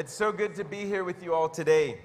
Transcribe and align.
It's 0.00 0.14
so 0.14 0.32
good 0.32 0.54
to 0.54 0.64
be 0.64 0.86
here 0.86 1.04
with 1.04 1.22
you 1.22 1.34
all 1.34 1.46
today. 1.46 1.98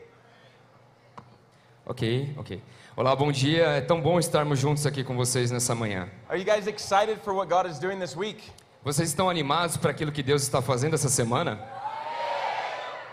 Ok, 1.88 2.36
ok. 2.38 2.62
Olá, 2.94 3.16
bom 3.16 3.32
dia. 3.32 3.68
É 3.68 3.80
tão 3.80 4.02
bom 4.02 4.20
estarmos 4.20 4.60
juntos 4.60 4.86
aqui 4.86 5.02
com 5.02 5.16
vocês 5.16 5.50
nessa 5.50 5.74
manhã. 5.74 6.10
Are 6.28 6.38
you 6.38 6.44
guys 6.44 6.68
excited 6.68 7.22
for 7.24 7.34
what 7.34 7.48
God 7.50 7.66
is 7.66 7.80
doing 7.80 7.98
this 7.98 8.14
week? 8.14 8.52
Vocês 8.84 9.08
estão 9.08 9.30
animados 9.30 9.78
para 9.78 9.92
aquilo 9.92 10.12
que 10.12 10.22
Deus 10.22 10.42
está 10.42 10.62
fazendo 10.62 10.96
essa 10.96 11.08
semana? 11.08 11.58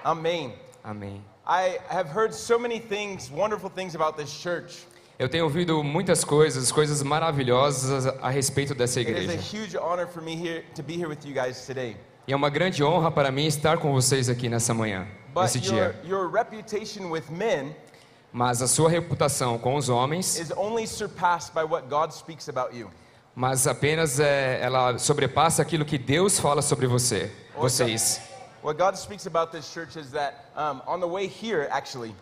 Amen. 0.02 0.52
Amém. 0.82 1.22
I 1.46 1.78
have 1.88 2.10
heard 2.10 2.34
so 2.34 2.58
many 2.58 2.80
things, 2.80 3.30
wonderful 3.30 3.70
things 3.70 3.94
about 3.94 4.16
this 4.16 4.30
church. 4.30 4.84
Eu 5.16 5.28
tenho 5.28 5.44
ouvido 5.44 5.84
muitas 5.84 6.24
coisas, 6.24 6.72
coisas 6.72 7.04
maravilhosas 7.04 8.08
a, 8.20 8.30
respeito 8.30 8.74
dessa 8.74 8.98
It 8.98 9.12
is 9.12 9.16
a 9.16 9.34
igreja. 9.34 9.40
huge 9.40 9.76
honor 9.76 10.08
for 10.08 10.20
me 10.20 10.34
here 10.34 10.64
to 10.74 10.82
be 10.82 10.94
here 10.94 11.08
with 11.08 11.24
you 11.24 11.32
guys 11.32 11.64
today. 11.66 11.96
E 12.26 12.32
é 12.32 12.36
uma 12.36 12.48
grande 12.50 12.82
honra 12.84 13.10
para 13.10 13.30
mim 13.30 13.46
estar 13.46 13.78
com 13.78 13.92
vocês 13.92 14.28
aqui 14.28 14.48
nessa 14.48 14.72
manhã, 14.72 15.06
But 15.34 15.42
nesse 15.44 15.58
your, 15.58 15.92
dia. 15.92 16.00
your 16.04 16.30
reputation 16.30 17.10
with 17.10 17.24
men 17.30 17.74
Mas 18.32 18.62
a 18.62 18.68
sua 18.68 18.88
reputação 18.88 19.58
com 19.58 19.74
os 19.76 19.88
homens, 19.88 20.38
is 20.38 20.50
only 20.56 20.86
surpassed 20.86 21.52
by 21.52 21.64
what 21.64 21.88
God 21.88 22.12
speaks 22.12 22.48
about 22.48 22.74
you. 22.76 22.90
mas 23.34 23.66
apenas 23.66 24.20
é, 24.20 24.60
ela 24.62 24.96
sobrepassa 24.98 25.62
aquilo 25.62 25.84
que 25.84 25.98
Deus 25.98 26.38
fala 26.38 26.62
sobre 26.62 26.86
você, 26.86 27.30
vocês. 27.58 28.20
What 28.62 28.78
God 28.78 28.94
speaks 28.96 29.26
about 29.26 29.50
this 29.50 29.66
church 29.72 29.98
is 29.98 30.12
that 30.12 30.34
um, 30.56 30.80
on 30.86 31.00
the 31.00 31.06
way 31.06 31.26
here, 31.26 31.66
actually, 31.72 32.14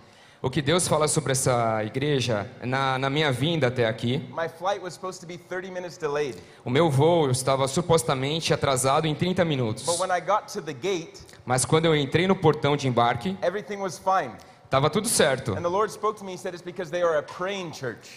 O 0.43 0.49
que 0.49 0.63
Deus 0.63 0.89
fala 0.89 1.07
sobre 1.07 1.33
essa 1.33 1.85
igreja, 1.85 2.51
na, 2.63 2.99
na 2.99 3.11
minha 3.11 3.31
vinda 3.31 3.67
até 3.67 3.87
aqui, 3.87 4.19
my 4.33 4.49
flight 4.49 4.83
was 4.83 4.95
supposed 4.95 5.21
to 5.21 5.27
be 5.27 5.37
30 5.37 5.71
minutes 5.71 5.99
delayed. 5.99 6.35
o 6.65 6.71
meu 6.71 6.89
voo 6.89 7.31
estava 7.31 7.69
supostamente 7.69 8.55
atrasado 8.55 9.07
em 9.07 9.15
30 9.15 9.45
minutos. 9.45 9.85
But 9.85 10.01
when 10.01 10.11
I 10.11 10.21
got 10.21 10.51
to 10.55 10.63
the 10.63 10.73
gate, 10.73 11.21
Mas 11.45 11.67
quando 11.67 11.85
eu 11.85 11.95
entrei 11.95 12.27
no 12.27 12.35
portão 12.35 12.75
de 12.75 12.89
embarque, 12.89 13.37
everything 13.43 13.77
was 13.77 13.99
fine. 13.99 14.33
estava 14.65 14.89
tudo 14.89 15.09
certo. 15.09 15.53
And 15.53 15.63
the 15.63 15.69
Lord 15.69 15.93
spoke 15.93 16.19
to 16.21 16.25
me, 16.25 16.33
He 16.33 16.39
said, 16.39 16.55
It's 16.55 16.65
because 16.65 16.91
they 16.91 17.03
are 17.03 17.19
a 17.19 17.23
praying 17.23 17.73
church. 17.73 18.09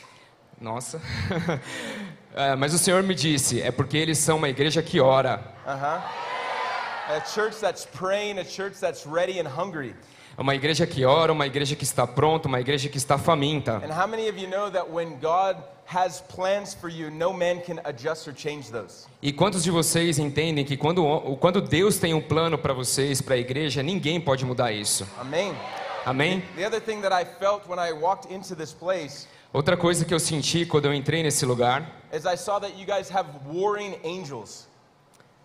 Nossa. 0.61 1.01
É, 2.35 2.55
mas 2.55 2.73
o 2.73 2.79
Senhor 2.79 3.03
me 3.03 3.13
disse, 3.13 3.61
é 3.61 3.69
porque 3.71 3.95
eles 3.95 4.17
são 4.17 4.37
uma 4.37 4.49
igreja 4.49 4.81
que 4.81 4.99
ora. 4.99 5.39
A 5.67 7.21
church 7.25 7.57
that's 7.61 7.85
praying, 7.85 8.39
a 8.39 8.43
church 8.43 8.79
that's 8.79 9.05
ready 9.05 9.39
and 9.39 9.47
hungry. 9.47 9.93
É 10.37 10.41
uma 10.41 10.55
igreja 10.55 10.87
que 10.87 11.05
ora, 11.05 11.31
uma 11.31 11.45
igreja 11.45 11.75
que 11.75 11.83
está 11.83 12.07
pronta, 12.07 12.47
uma 12.47 12.59
igreja 12.59 12.89
que 12.89 12.97
está 12.97 13.17
faminta. 13.17 13.81
And 13.83 13.93
how 13.93 14.07
many 14.07 14.29
of 14.29 14.39
you 14.39 14.49
know 14.49 14.71
that 14.71 14.89
when 14.91 15.17
God 15.21 15.57
has 15.85 16.21
plans 16.21 16.73
for 16.73 16.89
you, 16.89 17.11
no 17.11 17.33
man 17.33 17.59
can 17.59 17.79
adjust 17.83 18.27
or 18.27 18.33
change 18.35 18.71
those? 18.71 19.05
E 19.21 19.31
quantos 19.31 19.63
de 19.63 19.69
vocês 19.69 20.17
entendem 20.17 20.65
que 20.65 20.75
quando, 20.75 21.03
quando 21.39 21.61
Deus 21.61 21.97
tem 21.97 22.13
um 22.13 22.21
plano 22.21 22.57
para 22.57 22.73
vocês, 22.73 23.21
para 23.21 23.35
a 23.35 23.37
igreja, 23.37 23.83
ninguém 23.83 24.19
pode 24.19 24.43
mudar 24.45 24.71
isso? 24.71 25.07
Amen. 25.19 25.53
Amém? 26.05 26.43
The 26.55 26.67
other 26.67 26.81
thing 26.81 27.01
that 27.01 27.13
I 27.13 27.25
felt 27.25 27.67
when 27.67 27.79
I 27.79 27.93
walked 27.93 28.33
into 28.33 28.55
this 28.55 28.73
place 28.73 29.27
Outra 29.53 29.77
coisa 29.77 30.03
que 30.03 30.11
eu 30.11 30.19
senti 30.19 30.65
quando 30.65 30.85
eu 30.85 30.93
entrei 30.95 31.21
nesse 31.21 31.45
lugar 31.45 31.87
is 32.11 32.25
I 32.25 32.35
saw 32.35 32.59
that 32.59 32.73
you 32.75 32.87
guys 32.87 33.11
have 33.11 33.29
warring 33.45 33.95
angels. 34.03 34.67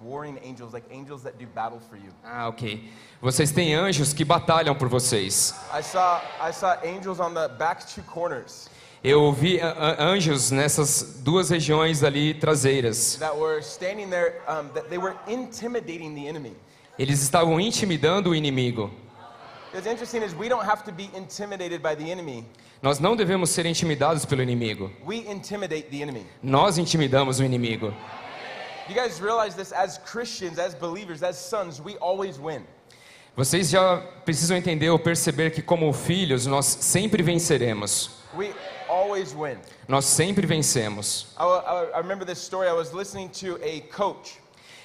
Warring 0.00 0.38
angels, 0.44 0.72
like 0.72 0.86
angels 0.92 1.24
that 1.24 1.38
do 1.38 1.46
battle 1.46 1.80
for 1.80 1.96
you. 1.96 2.12
Ah, 2.24 2.46
ok. 2.48 2.88
Vocês 3.20 3.50
têm 3.50 3.74
anjos 3.74 4.12
que 4.12 4.24
batalham 4.24 4.74
por 4.76 4.88
vocês. 4.88 5.54
I 5.72 5.82
saw 5.82 6.20
I 6.40 6.52
saw 6.52 6.76
angels 6.84 7.18
on 7.18 7.34
the 7.34 7.48
back 7.48 7.84
two 7.84 8.02
corners 8.04 8.68
Eu 9.02 9.32
vi 9.32 9.60
anjos 9.98 10.50
nessas 10.50 11.20
duas 11.22 11.50
regiões 11.50 12.02
ali 12.02 12.34
traseiras. 12.34 13.16
that 13.18 13.36
were 13.36 13.60
standing 13.60 14.08
there, 14.10 14.40
um, 14.48 14.68
that 14.74 14.88
they 14.88 14.98
were 14.98 15.16
intimidating 15.26 16.14
the 16.14 16.28
enemy. 16.28 16.52
Eles 16.98 17.20
estavam 17.22 17.60
intimidando 17.60 18.30
o 18.30 18.34
inimigo. 18.34 18.90
What's 19.72 19.86
interesting 19.86 20.22
is 20.22 20.34
we 20.34 20.48
don't 20.48 20.64
have 20.64 20.82
to 20.84 20.92
be 20.92 21.10
intimidated 21.16 21.80
by 21.82 21.94
the 21.94 22.10
enemy. 22.10 22.44
Nós 22.82 22.98
não 23.00 23.16
devemos 23.16 23.50
ser 23.50 23.66
intimidados 23.66 24.24
pelo 24.24 24.42
inimigo. 24.42 24.90
We 25.04 25.18
intimidate 25.28 25.88
the 25.90 26.02
enemy. 26.02 26.24
Nós 26.42 26.78
intimidamos 26.78 27.38
o 27.40 27.44
inimigo. 27.44 27.92
You 28.88 28.94
guys 28.94 29.20
realize 29.20 29.54
this 29.54 29.72
as 29.72 29.98
Christians, 29.98 30.58
as 30.58 30.74
believers, 30.74 31.22
as 31.22 31.36
sons, 31.36 31.80
we 31.80 31.96
always 32.00 32.38
win. 32.38 32.64
Vocês 33.36 33.70
já 33.70 33.98
precisam 34.24 34.56
entender 34.56 34.90
ou 34.90 34.98
perceber 34.98 35.50
que, 35.50 35.62
como 35.62 35.92
filhos, 35.92 36.46
nós 36.46 36.66
sempre 36.66 37.22
venceremos. 37.22 38.10
We 38.34 38.52
always 38.88 39.32
win. 39.32 39.58
Nós 39.86 40.06
sempre 40.06 40.46
vencemos. 40.46 41.26
I, 41.38 41.44
I- 41.44 41.90
I 41.94 41.98
remember 42.00 42.24
this 42.26 42.38
story. 42.38 42.66
I 42.68 42.72
was 42.72 42.92
listening 42.92 43.28
to 43.40 43.58
a 43.62 43.80
coach, 43.94 44.40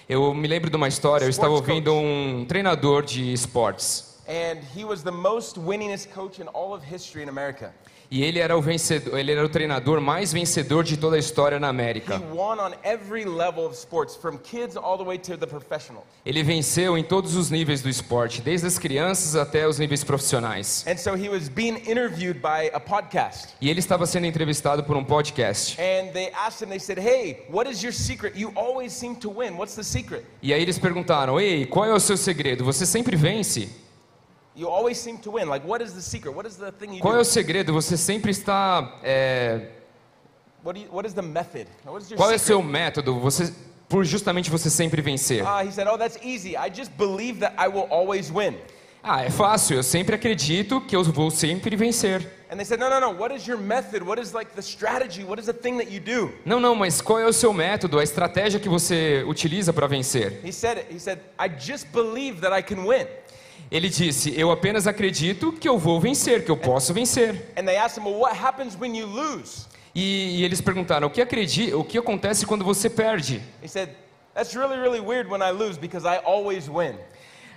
Eu 0.08 0.34
me 0.34 0.48
lembro 0.48 0.70
de 0.70 0.76
uma 0.76 0.88
história. 0.88 1.24
Eu 1.26 1.30
estava 1.30 1.54
ouvindo 1.54 1.94
um 1.94 2.46
treinador 2.46 3.04
de 3.04 3.32
esportes. 3.34 4.12
and 4.28 4.60
he 4.76 4.86
was 4.86 5.02
the 5.04 5.12
most 5.12 5.58
winningest 5.60 6.10
coach 6.14 6.40
in 6.42 6.48
all 6.54 6.74
of 6.74 6.84
history 6.86 7.24
in 7.24 7.30
America. 7.30 7.74
E 8.12 8.24
ele 8.24 8.40
era 8.40 8.56
o 8.58 8.62
vencedor, 8.62 9.18
ele 9.18 9.32
era 9.32 9.44
o 9.46 9.50
treinador 9.50 10.00
mais 10.00 10.32
vencedor 10.32 10.84
de 10.84 10.98
toda 10.98 11.16
a 11.16 11.20
história 11.20 11.60
na 11.60 11.68
He 11.68 11.70
América. 11.70 12.22
won 12.32 12.60
on 12.60 12.72
every 12.84 13.26
level 13.26 13.66
of 13.66 13.76
sports, 13.76 14.16
from 14.16 14.38
kids 14.38 14.76
all 14.78 14.98
the 14.98 15.04
way 15.04 15.18
to 15.18 15.38
the 15.38 15.48
professional. 15.48 16.06
Ele 16.26 16.44
venceu 16.44 16.98
em 16.98 17.04
todos 17.04 17.36
os 17.36 17.50
níveis 17.50 17.82
do 17.82 17.90
esporte, 17.90 18.42
desde 18.42 18.68
as 18.68 18.78
crianças 18.78 19.36
até 19.36 19.68
os 19.68 19.80
níveis 19.80 20.04
profissionais. 20.04 20.86
And 20.88 20.98
so 20.98 21.16
he 21.16 21.30
was 21.30 21.50
being 21.50 21.78
interviewed 21.90 22.40
by 22.40 22.70
a 22.74 22.80
podcast. 22.80 23.50
E 23.60 23.70
ele 23.70 23.80
estava 23.80 24.06
sendo 24.06 24.26
entrevistado 24.28 24.84
por 24.84 24.96
um 24.96 25.04
podcast. 25.04 25.80
And 25.82 26.12
they 26.12 26.32
asked 26.34 26.64
him, 26.66 26.70
they 26.70 26.80
said, 26.80 27.00
Hey, 27.00 27.46
what 27.50 27.70
is 27.70 27.82
your 27.82 27.94
secret? 27.94 28.38
You 28.38 28.52
always 28.56 28.94
seem 28.94 29.16
to 29.16 29.30
win. 29.30 29.54
What's 29.58 29.76
the 29.76 29.84
secret? 29.84 30.24
E 30.42 30.54
aí 30.54 30.62
eles 30.62 30.78
perguntaram: 30.78 31.40
"Ei, 31.40 31.66
qual 31.66 31.86
é 31.86 31.94
o 31.94 32.00
seu 32.00 32.18
segredo? 32.18 32.64
Você 32.64 32.86
sempre 32.86 33.16
vence? 33.16 33.70
You 34.56 34.70
always 34.70 34.98
seem 34.98 35.18
to 35.20 35.32
win. 35.32 35.50
Like, 35.50 35.66
what 35.68 35.82
is 35.82 35.94
the 35.94 36.02
secret? 36.02 36.36
What 36.36 36.48
is 36.48 36.58
the 36.58 36.72
thing 36.72 36.94
you 36.94 37.02
Qual 37.02 37.14
é 37.14 37.18
do? 37.18 37.22
o 37.22 37.26
segredo? 37.26 37.74
Você 37.74 37.98
sempre 37.98 38.32
está 38.32 39.00
é, 39.04 39.70
What, 40.64 40.80
you, 40.80 40.88
what 40.92 41.08
is 41.08 41.14
the 41.14 41.22
method? 41.24 41.68
What 41.86 42.04
is 42.04 42.12
your 42.12 42.18
Qual 42.18 42.32
é 42.32 42.36
o 42.36 42.40
secret? 42.40 42.46
seu 42.48 42.62
método? 42.64 43.20
Você 43.20 43.54
por 43.90 44.06
justamente 44.06 44.50
você 44.50 44.70
sempre 44.70 45.02
vencer? 45.02 45.46
Ah, 45.46 45.64
he 45.64 45.72
said, 45.72 45.88
Oh, 45.88 45.98
that's 45.98 46.18
easy. 46.24 46.56
I 46.56 46.70
just 46.70 46.92
believe 46.98 47.40
that 47.42 47.54
I 47.58 47.68
will 47.68 47.88
always 47.92 48.32
win. 48.32 48.56
Ah, 49.04 49.24
é 49.24 49.30
fácil. 49.30 49.76
Eu 49.76 49.84
sempre 49.84 50.16
acredito 50.16 50.80
que 50.82 50.96
eu 50.96 51.04
vou 51.04 51.30
sempre 51.30 51.76
vencer. 51.76 52.26
And 52.50 52.56
they 52.56 52.66
said, 52.66 52.80
No, 52.80 52.90
no, 52.90 53.00
no. 53.00 53.20
What 53.20 53.36
is 53.36 53.46
your 53.46 53.60
method? 53.60 54.04
What 54.04 54.22
is 54.22 54.34
like 54.34 54.52
the 54.56 54.62
strategy? 54.62 55.24
What 55.24 55.40
is 55.40 55.48
the 55.48 55.54
thing 55.54 55.78
that 55.78 55.92
you 55.92 56.00
do? 56.00 56.32
Não, 56.46 56.60
não, 56.60 56.74
mas 56.74 57.02
qual 57.02 57.20
é 57.20 57.26
o 57.26 57.34
seu 57.34 57.52
método, 57.52 58.00
a 58.00 58.04
estratégia 58.04 58.60
que 58.60 58.70
você 58.70 59.24
utiliza 59.28 59.74
para 59.74 59.88
vencer? 59.88 60.40
He 60.44 60.54
said 60.54 60.78
it. 60.78 60.94
He 60.94 61.00
said, 61.00 61.20
I 61.38 61.50
just 61.50 61.88
believe 61.92 62.40
that 62.42 62.58
I 62.58 62.64
can 62.64 62.86
win. 62.86 63.06
Ele 63.74 63.90
disse: 63.90 64.32
Eu 64.40 64.52
apenas 64.52 64.86
acredito 64.86 65.52
que 65.52 65.68
eu 65.68 65.80
vou 65.80 66.00
vencer, 66.00 66.46
que 66.46 66.52
eu 66.52 66.56
posso 66.56 66.94
vencer. 66.94 67.52
And 67.58 67.66
they 67.66 67.76
asked 67.76 68.00
him, 68.00 68.06
Well, 68.06 68.20
what 68.20 68.40
happens 68.40 68.78
when 68.80 68.96
you 68.96 69.08
lose? 69.08 69.66
E, 69.96 70.38
e 70.38 70.44
eles 70.44 70.62
perguntaram: 70.62 71.08
o 71.08 71.10
que, 71.10 71.20
acredi 71.20 71.74
o 71.74 71.84
que 71.84 71.98
acontece 71.98 72.46
quando 72.46 72.64
você 72.64 72.88
perde? 72.88 73.42
He 73.64 73.68
said, 73.68 73.90
That's 74.36 74.56
really, 74.56 74.78
really 74.78 75.00
weird 75.00 75.28
when 75.28 75.42
I 75.42 75.52
lose 75.52 75.80
because 75.80 76.08
I 76.08 76.20
always 76.24 76.68
win. 76.68 76.94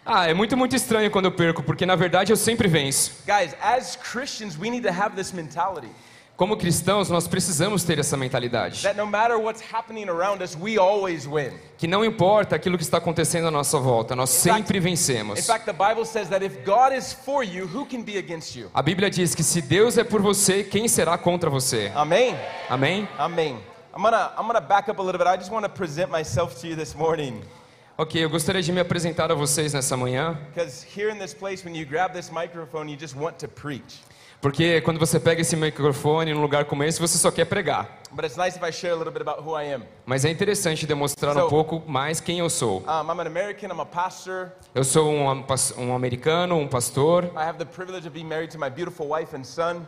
Ah, 0.07 0.27
é 0.27 0.33
muito, 0.33 0.57
muito 0.57 0.75
estranho 0.75 1.11
quando 1.11 1.27
eu 1.27 1.33
perco, 1.33 1.63
porque 1.63 1.85
na 1.85 1.97
verdade 1.97 2.33
eu 2.33 2.37
sempre 2.37 2.67
venço. 2.67 3.13
Guys, 3.27 3.55
as 3.61 3.97
Christians, 3.97 4.57
we 4.59 4.71
need 4.71 4.87
to 4.87 4.93
have 4.93 5.17
this 5.17 5.33
mentality 5.33 5.91
Como 6.37 6.55
cristãos, 6.59 7.09
nós 7.09 7.27
precisamos 7.27 7.83
ter 7.83 7.99
essa 7.99 8.15
mentalidade. 8.15 8.83
that 8.83 8.97
no 8.97 9.07
matter 9.07 9.39
what's 9.39 9.63
happening 9.73 10.07
around 10.07 10.43
us, 10.43 10.55
we 10.55 10.77
always 10.77 11.27
win. 11.27 11.53
Que 11.79 11.87
não 11.87 12.05
importa 12.05 12.55
aquilo 12.55 12.77
que 12.77 12.85
está 12.85 12.99
acontecendo 12.99 13.49
à 13.49 13.51
nossa 13.51 13.79
volta, 13.79 14.15
nós 14.15 14.29
sempre 14.29 14.79
vencemos. 14.79 15.47
fact, 15.47 15.65
the 15.65 15.73
Bible 15.73 16.05
says 16.05 16.29
that 16.29 16.45
if 16.45 16.63
God 16.63 16.93
is 16.93 17.15
for 17.15 17.43
you, 17.43 17.67
who 17.67 17.87
can 17.87 18.03
be 18.03 18.19
against 18.19 18.55
you? 18.55 18.71
A 18.75 18.83
Bíblia 18.83 19.09
diz 19.09 19.35
que 19.35 19.43
se 19.43 19.63
Deus 19.63 19.97
é 19.97 20.05
por 20.05 20.21
você, 20.21 20.63
quem 20.63 20.87
será 20.89 21.17
contra 21.17 21.49
você? 21.49 21.91
Amen. 21.95 22.37
Amém? 22.69 23.09
Amen. 23.19 23.59
I'm 23.97 24.03
gonna 24.03 24.31
I'm 24.39 24.47
gonna 24.47 24.61
back 24.61 24.91
up 24.91 25.01
a 25.01 25.03
little 25.03 25.19
bit. 25.19 25.27
I 25.27 25.39
just 25.39 25.51
want 25.51 25.65
to 25.65 25.71
present 25.71 26.11
myself 26.11 26.61
to 26.61 26.67
you 26.67 26.77
this 26.77 26.95
morning. 26.95 27.41
Ok, 27.97 28.23
eu 28.23 28.29
gostaria 28.29 28.61
de 28.61 28.71
me 28.71 28.81
apresentar 28.81 29.33
a 29.33 29.35
vocês 29.35 29.73
nessa 29.73 29.97
manhã, 29.97 30.39
Because 30.55 30.85
here 30.85 31.11
in 31.11 31.19
this 31.19 31.33
place, 31.33 31.65
when 31.65 31.75
you 31.75 31.87
grab 31.87 32.13
this 32.13 32.31
microphone, 32.31 32.91
you 32.91 32.97
just 32.99 33.17
want 33.17 33.39
to 33.39 33.49
preach. 33.49 34.03
Porque 34.41 34.81
quando 34.83 34.99
você 34.99 35.19
pega 35.19 35.41
esse 35.41 35.57
microfone 35.57 36.33
num 36.33 36.41
lugar 36.41 36.65
como 36.65 36.85
esse, 36.85 37.01
você 37.01 37.19
só 37.19 37.31
quer 37.31 37.47
pregar. 37.47 38.03
But 38.17 38.25
it's 38.25 38.39
nice 38.39 38.57
if 38.57 38.63
I 38.63 38.71
share 38.73 38.93
a 38.93 38.97
little 38.97 39.13
bit 39.13 39.21
about 39.21 39.43
who 39.45 39.53
I 39.53 39.65
am. 39.65 39.83
Mas 40.07 40.25
é 40.25 40.31
interessante 40.31 40.87
demonstrar 40.87 41.35
So- 41.35 41.45
um 41.45 41.51
pouco 41.51 41.83
mais 41.87 42.19
quem 42.19 42.39
eu 42.39 42.49
sou. 42.49 42.79
Um, 42.81 43.13
I'm 43.13 43.21
an 43.21 43.27
American. 43.27 43.69
I'm 43.69 43.79
a 43.79 43.85
pastor. 43.85 44.53
Eu 44.75 44.85
sou 44.85 45.11
um, 45.13 45.45
um 45.77 45.95
americano, 45.95 46.57
um 46.57 46.67
pastor. 46.67 47.25
I 47.37 47.45
have 47.47 47.59
the 47.59 47.67
privilege 47.67 48.07
of 48.09 48.15
being 48.15 48.25
married 48.27 48.51
to 48.53 48.59
my 48.59 48.71
beautiful 48.71 49.07
wife 49.07 49.37
and 49.37 49.45
son. 49.45 49.83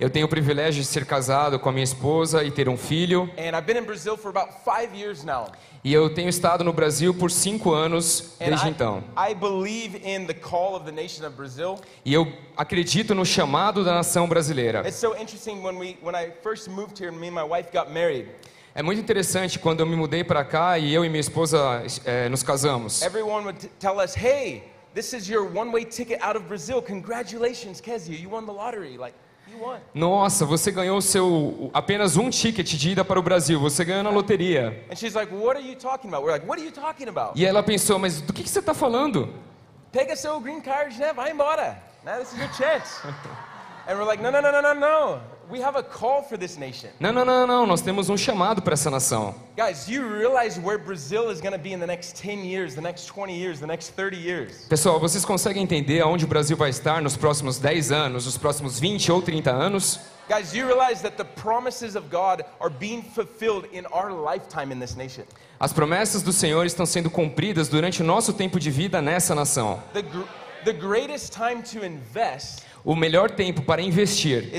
Eu 0.00 0.08
tenho 0.10 0.24
o 0.26 0.28
privilégio 0.28 0.80
de 0.82 0.88
ser 0.88 1.04
casado 1.04 1.58
com 1.58 1.68
a 1.68 1.72
minha 1.72 1.84
esposa 1.84 2.42
e 2.42 2.50
ter 2.50 2.68
um 2.70 2.76
filho. 2.76 3.30
And 3.36 3.56
I've 3.56 3.66
been 3.66 3.78
in 3.78 3.84
Brazil 3.84 4.16
for 4.16 4.30
about 4.30 4.52
five 4.64 4.96
years 4.98 5.22
now. 5.22 5.52
E 5.84 5.92
eu 5.92 6.08
tenho 6.12 6.30
estado 6.30 6.64
no 6.64 6.72
Brasil 6.72 7.12
por 7.14 7.30
cinco 7.30 7.72
anos 7.72 8.34
desde 8.38 8.66
I, 8.66 8.70
então. 8.70 9.04
I 9.16 9.34
believe 9.34 10.00
in 10.02 10.24
the 10.26 10.32
call 10.34 10.74
of 10.74 10.84
the 10.86 10.90
nation 10.90 11.26
of 11.26 11.36
Brazil. 11.36 11.78
E 12.04 12.12
eu 12.12 12.26
acredito 12.56 13.14
no 13.14 13.24
chamado 13.24 13.84
da 13.84 13.92
nação 13.92 14.26
brasileira. 14.26 14.80
It's 14.80 14.96
so 14.96 15.14
interesting 15.14 15.62
when 15.62 15.76
we 15.76 15.96
when 16.02 16.16
I 16.16 16.32
first 16.42 16.68
moved 16.70 16.98
here 16.98 17.10
and 17.12 17.18
me 17.20 17.28
and 17.28 17.34
my 17.34 17.44
wife 17.44 17.70
got 17.74 17.90
married. 17.90 18.28
É 18.74 18.82
muito 18.82 19.00
interessante 19.00 19.58
quando 19.58 19.80
eu 19.80 19.86
me 19.86 19.94
mudei 19.96 20.24
para 20.24 20.44
cá 20.44 20.78
e 20.78 20.92
eu 20.92 21.04
e 21.04 21.08
minha 21.08 21.20
esposa 21.20 21.82
eh, 22.04 22.28
nos 22.28 22.42
casamos. 22.42 23.02
Everyone 23.02 23.44
would 23.44 23.68
tell 23.78 23.98
us, 23.98 24.16
"Hey, 24.16 24.62
this 24.94 25.12
is 25.12 25.28
your 25.28 25.44
one-way 25.44 25.84
ticket 25.84 26.20
out 26.22 26.36
of 26.36 26.46
Brazil. 26.46 26.80
Congratulations, 26.80 27.80
Kezia, 27.80 28.16
you 28.16 28.30
won 28.30 28.46
the 28.46 28.52
lottery. 28.52 28.96
Like, 28.96 29.14
you 29.48 29.58
won. 29.58 29.78
Nossa, 29.94 30.44
você 30.46 30.70
ganhou 30.70 31.00
seu 31.02 31.70
apenas 31.74 32.16
um 32.16 32.30
ticket 32.30 32.66
de 32.66 32.90
ida 32.90 33.04
para 33.04 33.18
o 33.18 33.22
Brasil. 33.22 33.60
Você 33.60 33.84
ganhou 33.84 34.02
na 34.02 34.10
loteria. 34.10 34.84
And 34.90 34.96
she's 34.96 35.14
like, 35.14 35.32
what 35.32 35.56
are 35.56 35.64
you 35.64 35.76
talking 35.76 36.08
about? 36.08 36.24
We're 36.24 36.32
like, 36.32 36.46
what 36.46 36.60
are 36.60 36.64
you 36.64 36.72
talking 36.72 37.08
about? 37.08 37.38
E 37.38 37.44
ela 37.44 37.62
pensou, 37.62 37.98
mas 37.98 38.20
do 38.20 38.32
que, 38.32 38.42
que 38.42 38.48
você 38.48 38.60
está 38.60 38.72
falando? 38.72 39.32
Pega 39.92 40.16
seu 40.16 40.40
green 40.40 40.60
card, 40.60 40.98
né? 40.98 41.12
Vai 41.12 41.30
embora. 41.30 41.78
Now 42.04 42.18
this 42.18 42.32
is 42.32 42.38
your 42.38 42.52
chance. 42.54 43.00
and 43.86 43.98
we're 43.98 44.04
like, 44.04 44.22
no, 44.22 44.30
no, 44.30 44.40
no, 44.40 44.50
no, 44.50 44.62
no, 44.62 44.74
no. 44.74 45.20
We 45.50 45.60
have 45.60 45.76
a 45.76 45.82
call 45.82 46.22
for 46.22 46.38
this 46.38 46.56
nation. 46.56 46.88
Não, 46.98 47.12
não, 47.12 47.24
não, 47.24 47.46
não. 47.46 47.66
Nós 47.66 47.80
temos 47.82 48.08
um 48.08 48.16
chamado 48.16 48.62
para 48.62 48.74
essa 48.74 48.90
nação. 48.90 49.34
Guys, 49.56 49.88
you 49.88 50.02
realize 50.02 50.58
where 50.58 50.78
Brazil 50.78 51.30
is 51.30 51.40
going 51.40 51.52
to 51.52 51.58
be 51.58 51.72
in 51.72 51.78
the 51.78 51.86
next 51.86 52.16
10 52.16 52.44
years, 52.44 52.74
the 52.74 52.80
next 52.80 53.06
20 53.06 53.36
years, 53.36 53.60
the 53.60 53.66
next 53.66 53.94
30 53.94 54.16
years? 54.16 54.66
Pessoal, 54.68 54.98
vocês 54.98 55.24
conseguem 55.24 55.62
entender 55.62 56.00
aonde 56.00 56.24
o 56.24 56.28
Brasil 56.28 56.56
vai 56.56 56.70
estar 56.70 57.02
nos 57.02 57.16
próximos 57.16 57.58
10 57.58 57.92
anos, 57.92 58.24
nos 58.24 58.38
próximos 58.38 58.80
20 58.80 59.12
ou 59.12 59.22
30 59.22 59.50
anos? 59.50 60.00
Guys, 60.28 60.54
you 60.54 60.66
realize 60.66 61.02
that 61.02 61.18
the 61.18 61.24
promises 61.24 61.94
of 61.94 62.08
God 62.08 62.42
are 62.58 62.70
being 62.70 63.02
fulfilled 63.02 63.68
in 63.72 63.84
our 63.92 64.10
lifetime 64.10 64.72
in 64.72 64.80
this 64.80 64.96
nation? 64.96 65.24
As 65.60 65.72
promessas 65.72 66.22
do 66.22 66.32
Senhor 66.32 66.64
estão 66.64 66.86
sendo 66.86 67.10
cumpridas 67.10 67.68
durante 67.68 68.00
o 68.00 68.04
nosso 68.04 68.32
tempo 68.32 68.58
de 68.58 68.70
vida 68.70 69.02
nessa 69.02 69.34
nação. 69.34 69.82
The, 69.92 70.02
the 70.64 70.72
greatest 70.72 71.34
time 71.34 71.62
to 71.62 71.84
invest 71.84 72.64
O 72.84 72.94
melhor 72.94 73.30
tempo 73.30 73.62
para 73.62 73.80
investir 73.80 74.50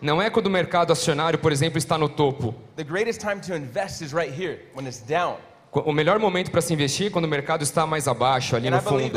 não 0.00 0.20
é 0.20 0.28
quando 0.28 0.46
o 0.46 0.50
mercado 0.50 0.92
acionário, 0.92 1.38
por 1.38 1.52
exemplo, 1.52 1.78
está 1.78 1.96
no 1.96 2.08
topo. 2.08 2.52
O 5.74 5.90
melhor 5.90 6.18
momento 6.18 6.50
para 6.50 6.60
se 6.60 6.74
investir 6.74 7.06
é 7.06 7.10
quando 7.10 7.24
o 7.24 7.28
mercado 7.28 7.62
está 7.62 7.86
mais 7.86 8.06
abaixo, 8.06 8.54
ali 8.54 8.68
no 8.68 8.78
fundo. 8.82 9.10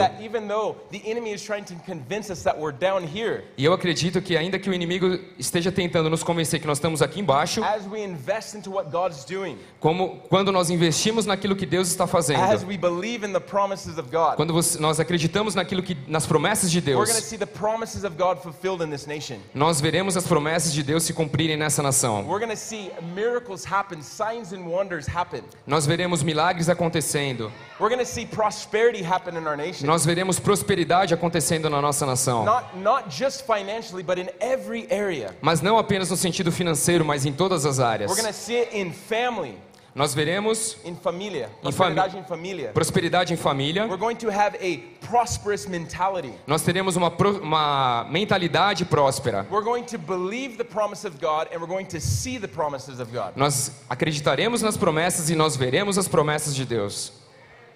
E 3.57 3.65
eu 3.65 3.73
acredito 3.73 4.21
que 4.21 4.37
ainda 4.37 4.57
que 4.57 4.69
o 4.69 4.73
inimigo 4.73 5.19
esteja 5.37 5.69
tentando 5.69 6.09
nos 6.09 6.23
convencer 6.23 6.61
que 6.61 6.65
nós 6.65 6.77
estamos 6.77 7.01
aqui 7.01 7.19
embaixo, 7.19 7.61
as 7.61 7.85
we 7.85 8.01
invest 8.01 8.55
into 8.55 8.71
what 8.71 8.89
God's 8.89 9.25
doing, 9.25 9.57
como 9.81 10.21
quando 10.29 10.49
nós 10.49 10.69
investimos 10.69 11.25
naquilo 11.25 11.57
que 11.57 11.65
Deus 11.65 11.89
está 11.89 12.07
fazendo, 12.07 12.39
we 12.65 12.77
believe 12.77 13.27
in 13.27 13.33
the 13.33 13.39
promises 13.41 13.97
of 13.97 14.09
God, 14.09 14.37
quando 14.37 14.53
nós 14.79 14.97
acreditamos 14.97 15.55
naquilo 15.55 15.83
que 15.83 15.97
nas 16.07 16.25
promessas 16.25 16.71
de 16.71 16.79
we're 16.79 16.93
going 16.93 17.07
to 17.07 17.13
Deus, 17.13 17.25
see 17.25 17.37
the 17.37 17.45
promises 17.45 18.05
of 18.05 18.15
God 18.15 18.41
fulfilled 18.41 18.81
in 18.81 18.89
this 18.89 19.05
nation. 19.05 19.39
nós 19.53 19.81
veremos 19.81 20.15
as 20.15 20.25
promessas 20.25 20.71
de 20.71 20.83
Deus 20.83 21.03
se 21.03 21.11
cumprirem 21.11 21.57
nessa 21.57 21.83
nação. 21.83 22.25
Nós 25.67 25.85
veremos 25.85 26.23
milagres 26.23 26.44
acontecendo. 26.69 27.51
We're 27.79 27.89
going 27.89 27.99
to 27.99 28.05
see 28.05 28.25
prosperity 28.25 29.03
happen 29.03 29.35
in 29.35 29.45
our 29.45 29.57
nation. 29.57 29.85
Nós 29.85 30.05
veremos 30.05 30.39
prosperidade 30.39 31.13
acontecendo 31.13 31.69
na 31.69 31.81
nossa 31.81 32.05
nação. 32.05 32.45
Not, 32.45 32.77
not 32.77 33.09
just 33.09 33.45
financially, 33.45 34.01
but 34.01 34.17
in 34.17 34.29
every 34.39 34.87
area. 34.89 35.35
Mas 35.41 35.61
não 35.61 35.77
apenas 35.77 36.09
no 36.09 36.15
sentido 36.15 36.51
financeiro, 36.51 37.03
mas 37.03 37.25
em 37.25 37.33
todas 37.33 37.65
as 37.65 37.79
áreas. 37.79 38.09
We're 38.09 38.21
going 38.21 38.31
to 38.31 38.39
see 38.39 38.55
it 38.55 38.73
in 38.73 38.93
family, 38.93 39.57
Nós 39.95 40.13
veremos 40.13 40.75
in 40.83 40.93
familia, 40.93 41.49
Em 41.63 41.71
fami- 41.71 41.95
prosperidade 41.95 42.17
em 42.17 42.23
família. 42.25 42.71
prosperidade 42.73 43.33
em 43.33 43.37
família. 43.37 43.85
We're 43.87 43.95
going 43.97 44.17
to 44.17 44.29
have 44.29 44.57
a 44.57 45.05
prosperous 45.07 45.65
mentality. 45.67 46.33
Nós 46.45 46.63
teremos 46.63 46.97
uma, 46.97 47.09
pro- 47.09 47.39
uma 47.41 48.05
mentalidade 48.11 48.83
próspera. 48.83 49.47
We're 49.49 49.63
going 49.63 49.83
to 49.85 49.97
believe 49.97 50.57
the 50.57 50.65
promise 50.65 51.07
of 51.07 51.17
God 51.21 51.47
and 51.53 51.61
we're 51.61 51.65
going 51.73 51.85
to 51.85 52.01
see 52.01 52.37
the 52.37 52.47
promises 52.47 52.99
of 52.99 53.09
God. 53.13 53.37
Nós 53.37 53.71
acreditaremos 53.89 54.61
nas 54.61 54.75
promessas 54.75 55.29
e 55.29 55.35
nós 55.35 55.55
veremos 55.55 55.97
as 55.97 56.09
promessas 56.09 56.53
de 56.53 56.65
Deus. 56.65 57.13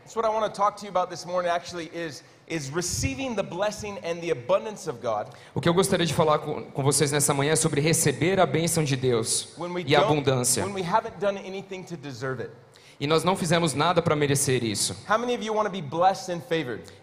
That's 0.04 0.14
what 0.18 0.26
I 0.26 0.30
want 0.30 0.44
to 0.54 0.62
talk 0.62 0.76
to 0.82 0.86
you 0.86 0.90
about 0.90 1.10
this 1.10 1.26
morning 1.26 1.50
actually 1.50 1.90
is 1.94 2.22
is 2.50 2.70
receiving 2.70 3.36
the 3.36 3.44
blessing 3.44 3.98
and 4.04 4.16
the 4.22 4.32
abundance 4.32 4.90
of 4.90 5.00
God 5.02 5.28
O 5.54 5.62
que 5.62 5.70
eu 5.70 5.74
gostaria 5.74 6.06
de 6.06 6.14
falar 6.14 6.40
com, 6.40 6.64
com 6.64 6.84
vocês 6.84 7.12
nessa 7.12 7.34
manhã 7.34 7.54
é 7.54 7.56
sobre 7.56 7.80
receber 7.82 8.40
a 8.40 8.46
bênção 8.46 8.84
de 8.84 8.96
Deus 8.96 9.50
e 9.86 9.96
a 9.96 10.02
abundância. 10.02 10.66
when 10.66 10.74
we 10.74 10.84
haven't 10.84 11.18
done 11.20 11.38
anything 11.38 11.84
to 11.84 11.96
deserve 11.96 12.42
it. 12.42 12.52
E 13.00 13.08
nós 13.08 13.24
não 13.24 13.34
fizemos 13.38 13.74
nada 13.74 14.02
para 14.02 14.14
merecer 14.14 14.62
isso. 14.62 14.94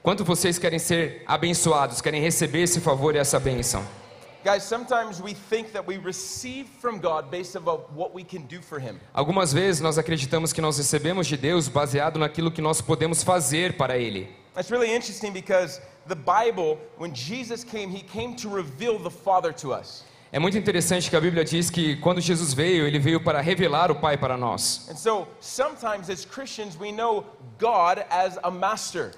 Quanto 0.03 0.25
vocês 0.25 0.59
querem 0.59 0.79
ser 0.79 1.23
abençoados, 1.27 2.03
querem 2.03 2.21
receber 2.21 2.65
esse 2.65 2.81
favor 2.81 3.15
e 3.15 3.19
essa 3.19 3.41
bênção? 3.41 3.83
Algumas 9.15 9.53
vezes 9.53 9.81
nós 9.81 9.99
acreditamos 9.99 10.53
que 10.53 10.61
nós 10.61 10.77
recebemos 10.77 11.27
de 11.27 11.37
Deus 11.37 11.67
baseado 11.67 12.19
naquilo 12.19 12.51
que 12.51 12.61
nós 12.61 12.81
podemos 12.83 13.23
fazer 13.23 13.77
para 13.77 13.97
Ele. 13.97 14.29
That's 14.57 14.71
really 14.71 14.93
interesting 14.93 15.33
because 15.33 15.81
the 16.09 16.17
Bible, 16.17 16.79
when 16.97 17.15
Jesus 17.15 17.63
came, 17.63 17.91
he 17.91 18.03
came 18.03 18.35
to 18.37 18.49
reveal 18.49 18.99
the 18.99 19.11
Father 19.11 19.53
to 19.53 19.73
us. 19.73 20.03
É 20.33 20.39
muito 20.39 20.59
interessante 20.59 21.09
que 21.09 21.17
a 21.17 21.21
Bíblia 21.21 21.45
diz 21.45 21.71
que 21.71 21.97
quando 21.97 22.21
Jesus 22.21 22.53
veio, 22.53 22.87
ele 22.87 22.99
veio 22.99 23.23
para 23.23 23.41
revelar 23.41 23.91
o 23.91 23.95
Pai 23.95 24.17
para 24.17 24.37
nós. 24.37 24.89
And 24.91 24.97
so 24.97 25.29
sometimes 25.41 26.11
as 26.11 26.25
Christians, 26.25 26.77
we 26.77 26.91
know 26.91 27.25
God 27.59 28.05
as 28.11 28.39
a 28.43 28.51
master. 28.51 29.13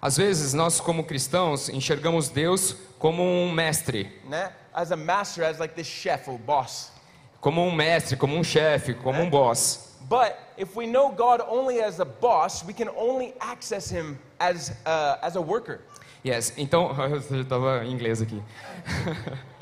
Às 0.00 0.16
vezes 0.16 0.52
nós 0.52 0.78
como 0.78 1.04
cristãos 1.04 1.68
enxergamos 1.68 2.28
Deus 2.28 2.76
como 2.98 3.22
um 3.22 3.50
mestre, 3.50 4.20
né? 4.28 4.52
As 4.74 4.92
a 4.92 4.96
master, 4.96 5.44
as 5.44 5.58
like 5.58 5.74
this 5.74 5.86
chef 5.86 6.28
or 6.28 6.38
boss. 6.38 6.92
como 7.40 7.66
um 7.66 7.72
mestre, 7.74 8.16
como 8.16 8.36
um 8.36 8.44
chefe, 8.44 8.94
como 8.94 9.20
um 9.20 9.28
boss. 9.28 9.91
But 10.12 10.36
if 10.58 10.76
we 10.76 10.86
know 10.86 11.10
God 11.10 11.40
only 11.48 11.80
as 11.80 11.98
a 11.98 12.04
boss, 12.04 12.62
we 12.66 12.74
can 12.74 12.90
only 12.90 13.32
access 13.40 13.90
him 13.90 14.18
as, 14.38 14.68
uh, 14.84 15.16
as 15.22 15.36
a 15.36 15.40
worker. 15.40 15.80
Yes. 16.22 16.52
Então, 16.58 16.94
eu 17.30 17.40
estava 17.40 17.82
em 17.86 17.92
inglês 17.92 18.20
aqui. 18.20 18.42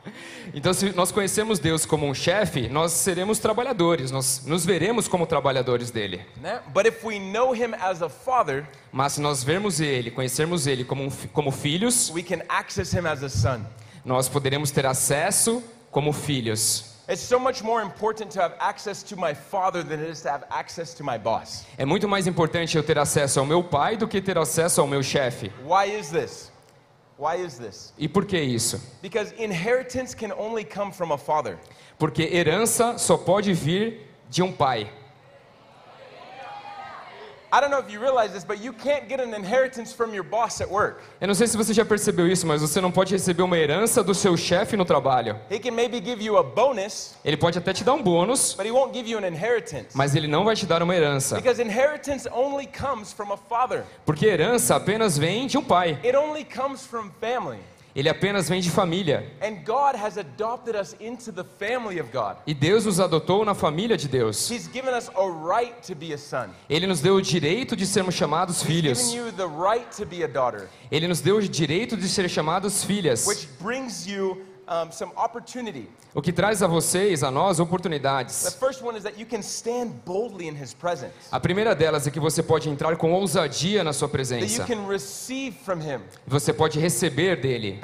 Então, 0.55 0.73
se 0.73 0.91
nós 0.93 1.13
conhecemos 1.13 1.59
Deus 1.59 1.85
como 1.85 2.07
um 2.07 2.15
chefe, 2.15 2.69
nós 2.69 2.93
seremos 2.93 3.39
trabalhadores, 3.39 4.11
nós 4.11 4.43
nos 4.47 4.65
veremos 4.65 5.07
como 5.07 5.27
trabalhadores 5.27 5.91
dele. 5.91 6.25
né? 6.41 6.61
But 6.73 6.87
if 6.87 7.05
we 7.05 7.19
know 7.19 7.55
him 7.55 7.75
as 7.79 8.03
a 8.03 8.09
father, 8.09 8.67
Mas 8.91 9.13
se 9.13 9.21
nós 9.21 9.45
vermos 9.45 9.79
ele, 9.79 10.11
conhecermos 10.11 10.67
ele 10.67 10.85
como, 10.85 11.05
um 11.05 11.11
como 11.33 11.53
filhos, 11.53 12.11
we 12.15 12.23
can 12.23 12.41
access 12.49 12.97
him 12.97 13.07
as 13.07 13.23
a 13.23 13.29
son. 13.29 13.61
nós 14.05 14.27
poderemos 14.29 14.71
ter 14.71 14.87
acesso 14.87 15.63
como 15.91 16.13
filhos. 16.15 16.90
It's 17.11 17.23
so 17.23 17.41
much 17.41 17.61
more 17.65 17.83
important 17.83 18.31
to 18.35 18.41
have 18.41 18.55
access 18.61 19.03
to 19.03 19.17
my 19.17 19.35
father 19.35 19.83
than 19.83 19.99
it 19.99 20.09
is 20.09 20.23
to 20.23 20.31
have 20.31 20.45
access 20.49 20.95
to 20.95 21.03
my 21.03 21.19
boss. 21.19 21.67
É 21.77 21.85
muito 21.85 22.07
mais 22.07 22.29
importante 22.29 22.77
eu 22.77 22.85
ter 22.85 22.97
acesso 23.01 23.41
ao 23.41 23.47
meu 23.47 23.65
pai 23.65 23.97
do 23.97 24.07
que 24.07 24.21
ter 24.21 24.39
acesso 24.39 24.81
ao 24.81 24.87
meu 24.87 25.03
chefe. 25.03 25.51
Why 25.67 25.87
is 25.87 26.11
this? 26.11 26.53
Why 27.19 27.45
is 27.45 27.59
this? 27.59 27.93
E 27.99 28.07
por 28.07 28.25
que 28.25 28.41
isso? 28.41 28.81
Because 29.03 29.35
inheritance 29.37 30.15
can 30.15 30.33
only 30.39 30.65
come 30.65 30.93
from 30.93 31.13
a 31.13 31.19
father. 31.19 31.59
Porque 31.99 32.23
herança 32.33 32.97
só 32.97 33.17
pode 33.17 33.53
vir 33.53 34.09
de 34.29 34.41
um 34.41 34.53
pai. 34.53 34.89
I 37.53 37.61
don't 37.61 37.71
know 37.71 37.81
if 37.81 37.93
you 37.93 38.01
realize 38.01 38.33
this, 38.33 38.45
but 38.45 38.63
you 38.63 38.73
can't 38.73 39.09
get 39.09 39.19
an 39.21 39.35
inheritance 39.35 39.93
from 39.93 40.15
your 40.15 40.23
boss 40.23 40.61
at 40.61 40.71
work. 40.71 41.03
Eu 41.21 41.27
não 41.27 41.35
sei 41.35 41.49
se 41.49 41.57
você 41.57 41.75
já 41.75 41.85
percebeu 41.85 42.29
isso, 42.29 42.47
mas 42.47 42.61
você 42.61 42.81
não 42.81 42.93
pode 42.93 43.13
receber 43.13 43.43
uma 43.43 43.59
herança 43.59 44.05
do 44.05 44.15
seu 44.15 44.37
chefe 44.37 44.77
no 44.77 44.85
trabalho. 44.85 45.37
He 45.51 45.59
can 45.59 45.73
maybe 45.73 46.01
give 46.01 46.23
you 46.23 46.39
a 46.39 46.45
bonus, 46.45 47.17
Ele 47.25 47.37
pode 47.37 47.59
até 47.59 47.73
te 47.73 47.83
dar 47.83 47.95
um 47.95 48.03
bônus, 48.03 48.55
but 48.55 48.65
he 48.65 48.71
won't 48.71 48.97
give 48.97 49.11
you 49.11 49.19
an 49.19 49.27
inheritance. 49.27 49.89
mas 49.95 50.15
ele 50.15 50.29
não 50.29 50.45
vai 50.45 50.55
te 50.55 50.65
dar 50.65 50.81
uma 50.81 50.95
herança. 50.95 51.35
Because 51.35 51.61
inheritance 51.61 52.29
only 52.33 52.69
comes 52.69 53.13
from 53.13 53.33
a 53.33 53.37
father. 53.37 53.83
Porque 54.07 54.27
herança 54.27 54.77
apenas 54.77 55.19
vem 55.19 55.49
de 55.49 55.59
um 55.59 55.65
pai. 55.65 55.99
It 56.05 56.17
only 56.17 56.45
comes 56.45 56.87
from 56.87 57.11
family. 57.21 57.59
Ele 57.95 58.09
apenas 58.09 58.49
vem 58.49 58.61
de 58.61 58.71
família. 58.71 59.31
And 59.43 59.65
God 59.65 59.97
has 60.01 60.17
adopted 60.17 60.77
us 60.77 60.95
into 61.01 61.33
the 61.33 61.45
family 61.59 62.01
of 62.01 62.11
God. 62.13 62.37
E 62.47 62.55
Deus 62.55 62.87
nos 62.87 63.01
adotou 63.01 63.45
na 63.45 63.55
família 63.55 63.97
de 63.97 64.09
Deus. 64.09 64.51
Ele 66.69 66.87
nos 66.87 67.01
deu 67.01 67.17
o 67.17 67.23
direito 67.23 67.75
de 67.75 67.87
sermos 67.87 68.15
chamados 68.15 68.63
filhos. 68.63 69.13
Ele 70.91 71.09
nos 71.09 71.21
deu 71.21 71.37
o 71.37 71.43
direito 71.43 71.97
de 71.97 72.09
ser 72.09 72.29
chamados 72.29 72.85
filhas. 72.85 73.27
which 73.27 73.49
brings 73.61 74.07
you 74.07 74.50
um, 74.71 74.93
some 74.93 75.13
opportunity. 75.17 75.89
O 76.15 76.23
que 76.23 76.33
traz 76.33 76.63
a 76.63 76.67
vocês, 76.67 77.25
a 77.25 77.31
nós, 77.31 77.57
The 77.57 77.63
oportunidades. 77.63 78.57
A 81.33 81.41
primeira 81.41 81.75
delas 81.75 82.07
é 82.07 82.11
que 82.11 82.21
você 82.21 82.43
pode 82.43 82.69
entrar 82.69 82.97
com 82.97 83.13
ousadia 83.13 83.83
na 83.83 83.93
sua 83.93 84.09
presença. 84.09 84.67
Você 86.27 86.53
pode 86.53 86.79
receber 86.79 87.41
dele. 87.41 87.81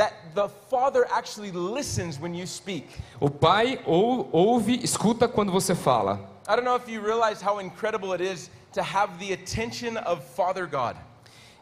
O 3.20 3.30
Pai 3.30 3.80
ou, 3.84 4.28
ouve, 4.32 4.80
escuta 4.82 5.26
quando 5.26 5.50
você 5.50 5.74
fala. 5.74 6.36
I 6.48 6.54
don't 6.54 6.64
know 6.64 6.76
if 6.76 6.88
you 6.88 7.02
realize 7.02 7.44
how 7.44 7.60
incredible 7.60 8.12
it 8.12 8.22
is 8.22 8.48
to 8.72 8.80
have 8.80 9.18
the 9.18 9.32
attention 9.32 9.96
of 10.06 10.22
Father 10.36 10.68
God. 10.68 10.96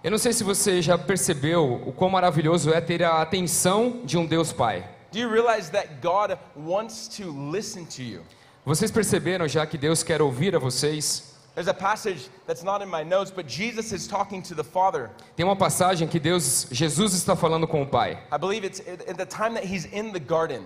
Eu 0.02 0.10
não 0.10 0.18
sei 0.18 0.34
se 0.34 0.44
você 0.44 0.82
já 0.82 0.98
percebeu 0.98 1.80
o 1.86 1.90
quão 1.90 2.10
maravilhoso 2.10 2.70
é 2.70 2.78
ter 2.82 3.02
a 3.02 3.22
atenção 3.22 4.02
de 4.04 4.18
um 4.18 4.26
Deus 4.26 4.52
Pai. 4.52 4.93
Do 5.14 5.20
you 5.20 5.28
realize 5.28 5.70
that 5.70 6.00
God 6.02 6.36
wants 6.56 7.06
to 7.18 7.30
listen 7.30 7.86
to 7.86 8.02
you? 8.02 8.22
Vocês 8.66 8.90
perceberam 8.90 9.46
já 9.46 9.64
que 9.64 9.78
Deus 9.78 10.02
quer 10.02 10.20
ouvir 10.20 10.56
a 10.56 10.58
vocês? 10.58 11.34
There's 11.54 11.68
a 11.68 11.72
passage 11.72 12.28
that's 12.48 12.64
not 12.64 12.82
in 12.82 12.90
my 12.90 13.04
notes, 13.04 13.30
but 13.30 13.46
Jesus 13.46 13.92
is 13.92 14.08
talking 14.08 14.42
to 14.42 14.56
the 14.56 14.64
Father. 14.64 15.10
Tem 15.36 15.46
uma 15.46 15.54
passagem 15.54 16.08
que 16.08 16.18
Deus, 16.18 16.66
Jesus 16.68 17.14
está 17.14 17.36
falando 17.36 17.68
com 17.68 17.80
o 17.80 17.86
Pai. 17.86 18.18
I 18.32 18.38
believe 18.38 18.66
it's 18.66 18.80
at 18.80 19.16
the 19.16 19.24
time 19.24 19.54
that 19.54 19.64
he's 19.64 19.84
in 19.92 20.10
the 20.12 20.18
garden 20.18 20.64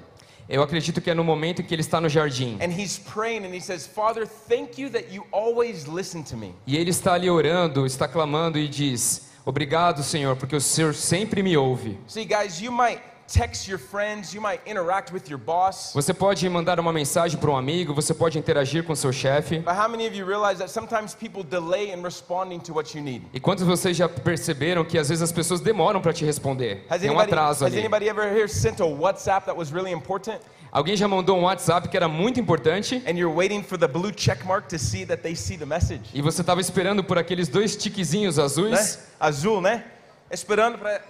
Eu 0.49 0.63
acredito 0.63 1.03
que 1.03 1.11
é 1.11 1.15
no 1.15 1.23
momento 1.23 1.61
em 1.61 1.65
que 1.67 1.75
ele 1.75 1.83
está 1.83 2.01
no 2.01 2.09
jardim. 2.09 2.57
and 2.63 2.73
he's 2.73 2.99
praying 2.99 3.45
and 3.45 3.55
he 3.55 3.61
says, 3.61 3.87
Father, 3.87 4.27
thank 4.27 4.81
you 4.81 4.89
that 4.89 5.13
you 5.13 5.27
always 5.31 5.87
listen 5.87 6.23
to 6.23 6.39
me. 6.39 6.55
E 6.67 6.75
ele 6.79 6.89
está 6.89 7.13
ali 7.13 7.29
orando, 7.29 7.85
está 7.85 8.09
clamando 8.09 8.59
e 8.59 8.67
diz: 8.67 9.29
Obrigado, 9.45 10.03
Senhor, 10.03 10.37
porque 10.37 10.57
o 10.57 10.61
Senhor 10.61 10.95
sempre 10.95 11.43
me 11.43 11.55
ouve. 11.55 11.99
See, 12.07 12.25
guys, 12.25 12.63
you 12.63 12.73
might 12.73 13.03
text 13.33 13.69
your 13.69 13.79
friends, 13.79 14.33
you 14.35 14.41
might 14.41 14.61
interact 14.67 15.13
with 15.13 15.29
your 15.29 15.39
boss. 15.39 15.93
Você 15.95 16.15
pode 16.15 16.49
mandar 16.49 16.81
uma 16.81 16.93
mensagem 16.93 17.39
para 17.39 17.51
um 17.51 17.57
amigo, 17.57 17.95
você 17.95 18.15
pode 18.15 18.39
interagir 18.39 18.85
com 18.85 18.95
seu 18.95 19.13
chefe. 19.13 19.59
But 19.59 19.75
how 19.77 19.89
many 19.89 20.07
of 20.09 20.17
you 20.17 20.25
realize 20.27 20.59
that 20.59 20.71
sometimes 20.71 21.15
people 21.15 21.43
delay 21.45 21.93
in 21.93 22.03
responding 22.03 22.59
to 22.61 22.73
what 22.73 22.97
you 22.97 23.03
need? 23.05 23.23
E 23.35 23.39
quantos 23.41 23.65
de 23.65 23.71
vocês 23.71 23.97
já 23.97 24.09
perceberam 24.09 24.85
que 24.85 24.99
às 24.99 25.09
vezes 25.09 25.23
as 25.23 25.31
pessoas 25.33 25.61
demoram 25.61 26.01
para 26.01 26.13
te 26.13 26.25
responder? 26.25 26.85
Has 26.89 27.01
Tem 27.03 27.11
um 27.11 27.15
anybody, 27.15 27.33
atraso 27.33 27.65
has 27.65 27.73
ali. 27.73 27.79
anybody 27.81 28.09
ever 28.09 28.33
here 28.35 28.49
sent 28.49 28.81
a 28.81 28.87
WhatsApp 28.87 29.45
that 29.47 29.57
was 29.59 29.71
really 29.71 29.93
important 29.93 30.41
Alguém 30.71 30.95
já 30.97 31.09
mandou 31.09 31.39
um 31.39 31.45
WhatsApp 31.45 31.89
que 31.89 31.97
era 31.97 32.07
muito 32.09 32.39
importante 32.39 33.03
and 33.07 33.13
you're 33.17 33.35
waiting 33.35 33.63
for 33.63 33.79
the 33.79 33.89
blue 33.89 34.13
check 34.13 34.45
mark 34.45 34.69
to 34.69 34.79
see 34.79 35.05
that 35.07 35.23
they 35.23 35.35
see 35.35 35.57
the 35.57 35.65
message? 35.65 36.03
e 36.13 36.21
você 36.21 36.43
estava 36.43 36.61
esperando 36.61 37.03
por 37.03 37.17
aqueles 37.17 37.49
dois 37.49 37.75
tiquezinhos 37.75 38.37
Né? 38.37 38.43
azuis? 38.45 38.99
Azul, 39.19 39.61
né? 39.63 39.85
Esperando 40.31 40.77
para 40.79 41.01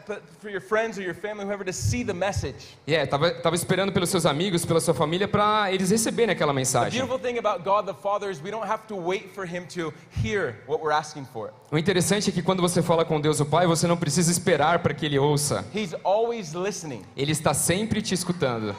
your 0.44 0.60
friends 0.60 0.96
or 0.96 1.02
your 1.02 1.14
family, 1.14 1.44
whoever, 1.44 1.64
to 1.64 1.72
see 1.72 2.04
the 2.04 2.12
message. 2.12 2.76
É, 2.86 3.04
tava, 3.04 3.30
tava 3.32 3.56
esperando 3.56 3.90
pelos 3.92 4.08
seus 4.10 4.24
amigos, 4.24 4.64
pela 4.64 4.80
sua 4.80 4.94
família, 4.94 5.26
para 5.26 5.72
eles 5.72 5.90
receberem 5.90 6.32
aquela 6.32 6.52
The 6.52 6.56
mensagem. 6.56 7.00
beautiful 7.00 7.18
thing 7.18 7.36
about 7.38 7.64
God 7.64 7.86
the 7.86 8.00
Father 8.00 8.30
is 8.30 8.40
we 8.40 8.50
don't 8.52 8.64
have 8.70 8.84
to 8.86 8.94
wait 8.96 9.30
for 9.34 9.44
Him 9.44 9.66
to 9.74 9.92
hear 10.24 10.56
what 10.68 10.80
we're 10.82 10.94
asking 10.96 11.26
for. 11.32 11.50
O 11.72 11.76
interessante 11.76 12.30
é 12.30 12.32
que 12.32 12.42
quando 12.42 12.62
você 12.62 12.80
fala 12.80 13.04
com 13.04 13.20
Deus 13.20 13.40
o 13.40 13.44
Pai, 13.46 13.66
você 13.66 13.88
não 13.88 13.96
precisa 13.96 14.30
esperar 14.30 14.78
para 14.78 14.94
que 14.94 15.04
Ele 15.04 15.18
ouça. 15.18 15.64
He's 15.74 15.94
always 16.04 16.52
listening. 16.52 17.02
Ele 17.16 17.32
está 17.32 17.52
sempre 17.52 18.00
te 18.00 18.14
escutando, 18.14 18.74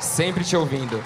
sempre 0.00 0.44
te 0.44 0.56
ouvindo. 0.56 1.02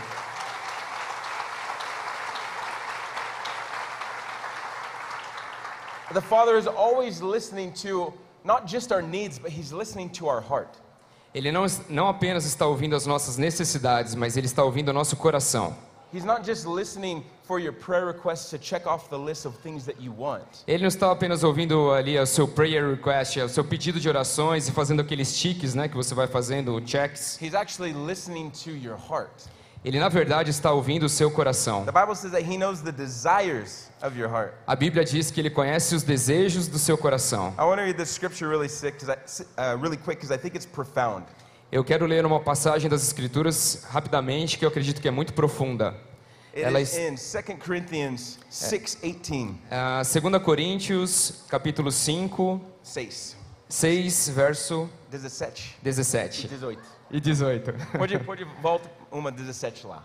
The 6.12 6.21
Father 6.21 6.57
is 6.57 6.67
always 6.67 7.21
listening 7.21 7.73
to 7.83 8.12
not 8.45 8.67
just 8.67 8.90
our 8.90 9.00
needs, 9.00 9.38
but 9.38 9.52
He's 9.52 9.73
listening 9.73 10.11
to 10.11 10.26
our 10.26 10.40
heart. 10.40 10.76
Ele 11.33 11.52
não, 11.52 11.64
não 11.88 12.09
apenas 12.09 12.45
está 12.45 12.67
ouvindo 12.67 12.97
as 12.97 13.07
nossas 13.07 13.37
necessidades, 13.37 14.17
mas 14.17 14.37
Ele 14.37 14.47
está 14.47 14.64
ouvindo 14.64 14.88
o 14.88 14.93
nosso 14.93 15.17
coração. 15.17 15.76
He's 16.12 16.25
not 16.25 16.45
just 16.45 16.67
listening 16.67 17.25
for 17.45 17.61
your 17.61 17.73
prayer 17.73 18.05
requests 18.07 18.50
to 18.50 18.59
check 18.59 18.85
off 18.85 19.09
the 19.09 19.17
list 19.17 19.47
of 19.47 19.57
things 19.59 19.85
that 19.85 20.02
you 20.02 20.12
want. 20.12 20.64
Ele 20.67 20.83
não 20.83 20.88
está 20.88 21.12
apenas 21.12 21.45
ouvindo 21.45 21.93
ali 21.93 22.19
o 22.19 22.26
seu 22.26 22.49
prayer 22.49 22.90
request, 22.90 23.38
o 23.38 23.49
seu 23.49 23.62
pedido 23.62 24.00
de 24.00 24.09
orações 24.09 24.67
e 24.67 24.73
fazendo 24.73 25.00
aqueles 25.02 25.38
tiques, 25.38 25.76
né, 25.76 25.87
que 25.87 25.95
você 25.95 26.12
vai 26.12 26.26
fazendo, 26.26 26.83
checks. 26.85 27.40
He's 27.40 27.55
actually 27.55 27.93
listening 27.93 28.50
to 28.64 28.71
your 28.71 28.97
heart. 28.97 29.31
Ele 29.83 29.99
na 29.99 30.09
verdade 30.11 30.51
está 30.51 30.73
ouvindo 30.73 31.05
o 31.05 31.09
seu 31.09 31.31
coração. 31.31 31.87
The 31.87 31.93
Bible 31.93 32.15
says 32.15 32.33
that 32.33 32.45
He 32.45 32.59
knows 32.59 32.83
the 32.83 32.93
desires 32.93 33.91
of 34.03 34.19
your 34.19 34.31
heart. 34.31 34.53
A 34.67 34.77
Bíblia 34.77 35.05
diz 35.05 35.31
que 35.31 35.41
ele 35.41 35.49
conhece 35.49 35.95
os 35.95 36.03
desejos 36.03 36.69
do 36.69 36.79
seu 36.79 36.99
coração. 36.99 37.55
I 37.59 37.63
want 37.63 37.77
to 37.79 37.85
read 37.85 37.97
this 37.97 38.11
scripture 38.11 38.47
really 38.51 38.69
sick, 38.69 38.99
cause 38.99 39.11
I, 39.11 39.15
uh, 39.75 39.77
really 39.81 39.97
quick, 39.97 40.21
because 40.21 40.31
I 40.33 40.37
think 40.39 40.55
it's 40.55 40.67
profound. 40.67 41.25
Eu 41.73 41.83
quero 41.83 42.05
ler 42.05 42.27
uma 42.27 42.41
passagem 42.41 42.91
das 42.91 43.03
Escrituras 43.07 43.85
rapidamente 43.89 44.59
que 44.59 44.65
eu 44.65 44.69
acredito 44.69 45.01
que 45.01 45.09
é 45.09 45.11
muito 45.11 45.33
profunda. 45.33 45.95
It 46.53 46.63
Ela 46.65 46.81
is 46.81 46.93
es- 46.93 46.99
in 46.99 47.15
2 47.15 47.59
Corinthians 47.65 48.39
6:18. 48.51 49.55
Ah, 49.71 50.03
2 50.03 50.43
Coríntios, 50.43 51.45
capítulo 51.49 51.91
5, 51.91 52.61
6. 52.83 53.37
6, 53.69 54.29
verso 54.31 54.91
17. 55.11 55.77
17 55.83 56.49
18. 56.49 56.83
e 57.11 57.21
18. 57.21 57.73
Pode, 57.97 58.19
pode 58.19 58.45
volta 58.61 58.91
uma 59.11 59.31
17 59.31 59.87
lá. 59.87 60.05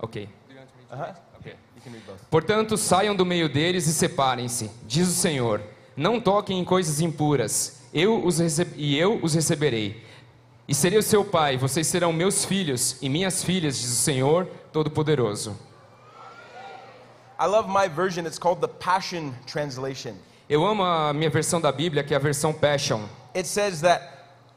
ok. 0.00 0.28
Okay, 1.40 1.54
read 1.92 2.04
both. 2.06 2.18
Portanto, 2.30 2.76
saiam 2.76 3.14
do 3.14 3.24
meio 3.24 3.48
deles 3.48 3.86
e 3.86 3.92
separem-se, 3.92 4.70
diz 4.86 5.08
o 5.08 5.12
Senhor. 5.12 5.62
Não 5.96 6.20
toquem 6.20 6.58
em 6.58 6.64
coisas 6.64 7.00
impuras, 7.00 7.82
eu 7.92 8.24
os 8.24 8.38
e 8.76 8.96
eu 8.96 9.18
os 9.22 9.34
receberei. 9.34 10.04
E 10.66 10.74
serei 10.74 10.98
o 10.98 11.02
seu 11.02 11.24
pai, 11.24 11.56
vocês 11.56 11.86
serão 11.86 12.12
meus 12.12 12.44
filhos 12.44 12.98
e 13.00 13.08
minhas 13.08 13.42
filhas, 13.42 13.78
diz 13.78 13.90
o 13.90 13.96
Senhor 13.96 14.46
Todo-Poderoso. 14.72 15.56
I 17.40 17.46
love 17.46 17.68
my 17.68 17.88
version. 17.88 18.26
It's 18.26 18.38
called 18.38 18.60
the 18.60 18.68
Passion 18.68 19.32
Translation. 19.46 20.14
Eu 20.48 20.66
amo 20.66 20.82
a 20.82 21.12
minha 21.12 21.30
versão 21.30 21.60
da 21.60 21.70
Bíblia, 21.70 22.02
que 22.02 22.12
é 22.12 22.16
a 22.16 22.20
versão 22.20 22.52
Passion. 22.52 23.02
It 23.34 23.46
says 23.46 23.80
that 23.82 24.02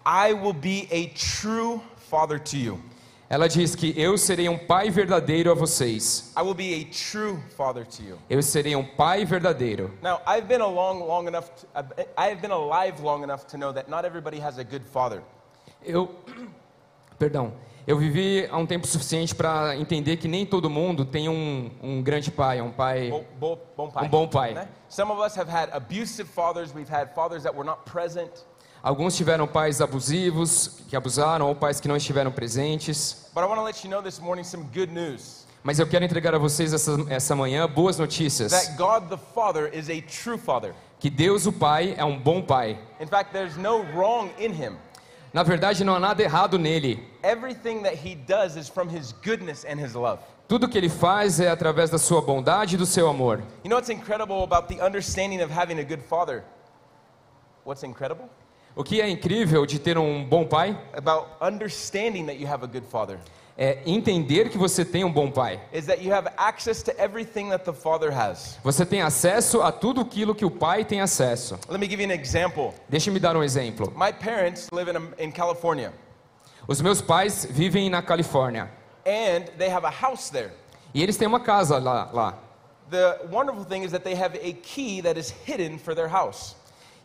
I 0.06 0.34
will 0.34 0.54
be 0.54 0.88
a 0.92 1.08
true 1.16 1.82
father 2.10 2.40
to 2.40 2.58
you. 2.58 2.80
Ela 3.32 3.48
diz 3.48 3.76
que 3.76 3.94
eu 3.98 4.18
serei 4.18 4.50
um 4.50 4.58
pai 4.58 4.90
verdadeiro 4.90 5.50
a 5.50 5.54
vocês. 5.56 6.34
I 6.38 6.42
will 6.42 6.54
be 6.54 6.74
a 6.74 6.84
true 6.94 7.40
father 7.56 7.86
to 7.88 8.04
you. 8.04 8.18
Eu 8.30 8.44
serei 8.44 8.76
um 8.76 8.84
pai 8.84 9.24
verdadeiro. 9.24 9.90
Now, 10.02 10.20
I've 10.28 10.50
been 10.50 10.60
along 10.60 11.00
long 11.08 11.28
enough. 11.30 11.46
To, 11.62 11.68
I've- 11.74 11.94
I 12.18 12.28
have 12.30 12.42
been 12.42 12.52
alive 12.52 13.02
long 13.02 13.24
enough 13.24 13.46
to 13.48 13.58
know 13.58 13.72
that 13.72 13.88
not 13.90 14.04
everybody 14.06 14.38
has 14.38 14.58
a 14.60 14.66
good 14.66 14.84
father. 14.84 15.24
Eu, 15.82 16.14
perdão, 17.18 17.54
eu 17.88 17.98
vivi 17.98 18.50
há 18.52 18.58
um 18.58 18.66
tempo 18.66 18.86
suficiente 18.86 19.34
para 19.34 19.78
entender 19.78 20.18
que 20.18 20.28
nem 20.28 20.46
todo 20.46 20.70
mundo 20.70 21.06
tem 21.06 21.30
um, 21.30 21.72
um 21.82 22.04
grande 22.04 22.30
pai, 22.32 22.60
um 22.60 22.70
pai. 22.74 23.12
Bo, 23.12 23.24
bo, 23.40 23.60
bom 23.78 23.90
pai. 23.90 24.06
Um 24.08 24.10
bom 24.10 24.28
pai. 24.28 24.54
né? 24.56 24.68
Some 24.90 25.10
of 25.10 25.26
us 25.26 25.38
have 25.38 25.50
had 25.50 25.70
abusive 25.72 26.28
fathers. 26.30 26.74
We've 26.76 26.92
had 26.94 27.16
fathers 27.16 27.44
that 27.44 27.56
were 27.56 27.64
not 27.66 27.86
present. 27.90 28.30
Alguns 28.84 29.16
tiveram 29.16 29.48
pais 29.48 29.80
abusivos, 29.80 30.80
que 30.90 30.96
abusaram, 30.96 31.48
ou 31.48 31.56
pais 31.56 31.80
que 31.80 31.88
não 31.88 31.96
estiveram 31.96 32.32
presentes. 32.32 33.30
But 33.34 33.44
I 33.44 33.46
want 33.46 33.60
to 33.60 33.64
let 33.64 33.84
you 33.84 33.92
know 33.92 34.02
this 34.02 34.20
morning 34.20 34.44
some 34.44 34.64
good 34.74 34.92
news. 34.92 35.46
Mas 35.64 35.78
eu 35.78 35.86
quero 35.86 36.04
entregar 36.04 36.34
a 36.34 36.40
vocês 36.40 36.74
essa, 36.74 36.92
essa 37.08 37.36
manhã 37.36 37.68
boas 37.68 38.00
notícias. 38.00 38.52
That 38.52 38.76
God 38.78 39.10
the 39.10 39.24
Father 39.36 39.70
is 39.72 39.88
a 39.88 40.02
true 40.02 40.38
father. 40.38 40.74
Que 41.00 41.12
Deus, 41.12 41.46
o 41.46 41.52
Pai, 41.52 41.94
é 41.96 42.04
um 42.04 42.18
bom 42.18 42.42
pai. 42.42 42.80
In 43.00 43.06
fact, 43.06 43.32
there's 43.32 43.56
no 43.56 43.84
wrong 43.94 44.32
in 44.40 44.52
him. 44.52 44.78
Na 45.32 45.44
verdade, 45.44 45.84
não 45.84 45.96
há 45.96 46.00
nada 46.00 46.24
errado 46.24 46.58
nele. 46.58 47.08
Everything 47.24 47.84
that 47.84 47.96
he 47.96 48.16
does 48.16 48.56
is 48.56 48.68
from 48.68 48.90
his 48.90 49.14
goodness 49.24 49.64
and 49.64 49.80
his 49.80 49.94
love. 49.94 50.20
Tudo 50.48 50.68
que 50.68 50.78
ele 50.78 50.90
faz 50.90 51.40
é 51.40 51.50
através 51.50 51.92
da 51.92 52.00
sua 52.00 52.22
bondade 52.22 52.76
e 52.76 52.78
do 52.78 52.86
seu 52.88 53.08
amor. 53.08 53.44
You 53.64 53.70
know 53.70 53.78
what's 53.78 53.90
incredible 53.90 54.44
about 54.44 54.68
the 54.68 54.84
understanding 54.84 55.42
of 55.44 55.54
having 55.54 55.80
a 55.80 55.84
good 55.84 56.02
father? 56.02 56.44
What's 57.64 57.84
incredible? 57.84 58.28
O 58.76 58.84
que 58.84 59.02
é 59.02 59.10
incrível 59.10 59.66
de 59.66 59.80
ter 59.80 59.98
um 59.98 60.24
bom 60.24 60.46
pai 60.46 60.78
About 60.96 61.28
understanding 61.42 62.26
that 62.28 62.40
you 62.40 62.48
have 62.48 62.64
a 62.64 62.68
good 62.68 62.86
father 62.88 63.20
é 63.58 63.80
entender 63.86 64.50
que 64.50 64.58
você 64.58 64.84
tem 64.86 65.04
um 65.04 65.12
bom 65.12 65.30
pai. 65.30 65.60
is 65.74 65.86
that 65.86 66.02
you 66.02 66.14
have 66.14 66.30
access 66.38 66.82
to 66.82 66.92
everything 66.98 67.50
that 67.50 67.66
the 67.66 67.74
father 67.74 68.10
has. 68.12 68.58
Você 68.64 68.86
tem 68.86 69.02
acesso 69.02 69.62
a 69.62 69.72
tudo 69.72 70.02
aquilo 70.02 70.34
que 70.34 70.46
o 70.46 70.50
pai 70.50 70.86
tem 70.86 71.02
acesso. 71.02 71.60
Let 71.70 71.80
me 71.80 71.88
give 71.88 72.02
you 72.02 72.10
an 72.10 72.14
example. 72.14 72.74
Deixa-me 72.90 73.20
dar 73.20 73.36
um 73.36 73.44
exemplo. 73.44 73.92
My 73.96 74.12
parents 74.14 74.70
live 74.72 74.90
in, 74.90 75.24
in 75.28 75.32
California, 75.32 75.92
Os 76.68 76.82
meus 76.82 77.02
pais 77.02 77.46
vivem 77.50 77.90
na 77.90 78.02
Califórnia 78.02 78.70
and 79.06 79.46
they 79.58 79.70
have 79.70 79.86
a 79.86 79.92
house 79.92 80.30
there. 80.30 80.52
e 80.94 81.04
eles 81.04 81.18
têm 81.18 81.28
uma 81.28 81.40
casa 81.42 81.78
lá. 81.78 82.10
lá. 82.14 82.38
The 82.90 83.20
wonderful 83.32 83.66
thing 83.66 83.84
is 83.84 83.92
that 83.92 84.04
they 84.04 84.16
have 84.16 84.36
a 84.38 84.54
key 84.54 85.02
that 85.02 85.20
is 85.20 85.30
hidden 85.46 85.78
for 85.78 85.94
their 85.94 86.08
house. 86.10 86.56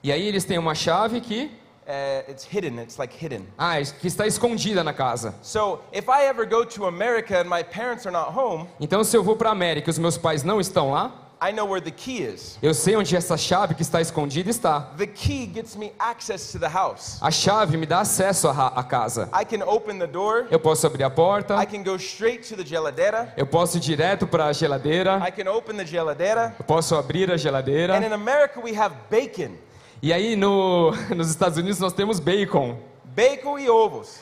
E 0.07 0.13
aí 0.13 0.29
eles 0.29 0.45
têm 0.45 0.57
uma 0.57 0.73
chave 0.73 1.21
que, 1.21 1.51
Uh, 1.85 2.29
it's 2.31 2.45
hidden, 2.45 2.81
it's 2.81 2.97
like 2.97 3.13
hidden. 3.13 3.47
ah, 3.59 3.75
que 4.01 4.07
está 4.07 4.25
escondida 4.25 4.83
na 4.85 4.93
casa. 4.93 5.35
So 5.43 5.81
if 5.93 6.09
I 6.09 6.27
ever 6.27 6.45
go 6.45 6.65
to 6.65 6.87
America 6.87 7.41
and 7.41 7.49
my 7.49 7.63
parents 7.65 8.07
are 8.07 8.13
not 8.13 8.33
home, 8.33 8.69
Então, 8.81 9.03
se 9.03 9.17
eu 9.17 9.23
vou 9.25 9.35
para 9.37 9.49
a 9.49 9.53
América 9.53 9.89
e 9.89 9.93
os 9.93 9.99
meus 9.99 10.17
pais 10.17 10.45
não 10.45 10.61
estão 10.61 10.93
lá, 10.93 11.13
I 11.43 11.53
know 11.53 11.67
where 11.69 11.81
the 11.81 11.91
key 11.93 12.23
is. 12.23 12.57
eu 12.63 12.73
sei 12.73 12.95
onde 12.97 13.17
essa 13.17 13.37
chave 13.37 13.75
que 13.75 13.83
está 13.83 14.01
escondida 14.01 14.49
está. 14.49 14.93
The 14.97 15.09
key 15.09 15.51
gets 15.53 15.75
me 15.75 15.93
access 15.99 16.53
to 16.53 16.59
the 16.61 16.69
house. 16.69 17.19
A 17.21 17.31
chave 17.33 17.77
me 17.77 17.85
dá 17.87 18.01
acesso 18.01 18.49
à, 18.49 18.85
casa. 18.85 19.29
I 19.33 19.45
can 19.45 19.65
open 19.65 19.99
the 19.99 20.07
door. 20.07 20.47
Eu 20.53 20.61
posso 20.61 20.87
abrir 20.87 21.03
a 21.03 21.11
porta, 21.11 21.61
I 21.61 21.67
can 21.67 21.83
go 21.83 21.97
straight 21.97 22.49
to 22.49 22.57
the 22.57 22.65
geladeira. 22.65 23.33
eu 23.37 23.47
posso 23.47 23.77
ir 23.77 23.81
direto 23.81 24.27
para 24.27 24.47
a 24.47 24.53
geladeira, 24.53 25.21
I 25.27 25.33
can 25.33 25.51
open 25.51 25.77
the 25.77 25.85
geladeira. 25.87 26.55
eu 26.59 26.65
posso 26.65 26.95
abrir 26.95 27.31
a 27.33 27.37
geladeira. 27.37 27.97
And 27.97 28.05
in 28.07 28.13
America, 28.13 28.61
we 28.61 28.73
have 28.77 28.95
bacon. 29.11 29.57
E 30.03 30.13
aí 30.13 30.37
no, 30.37 30.93
nos 31.15 31.31
Estados 31.31 31.59
Unidos 31.59 31.81
nós 31.81 31.93
temos 31.93 32.21
bacon. 32.21 32.79
Bacon 33.05 33.59
e 33.59 33.69
ovos. 33.69 34.21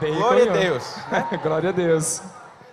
Bacon 0.00 0.16
Glória 0.16 0.44
e 0.44 0.48
a. 0.48 0.52
Deus. 0.52 0.94
Glória 1.42 1.68
a 1.70 1.72
Deus. 1.72 2.22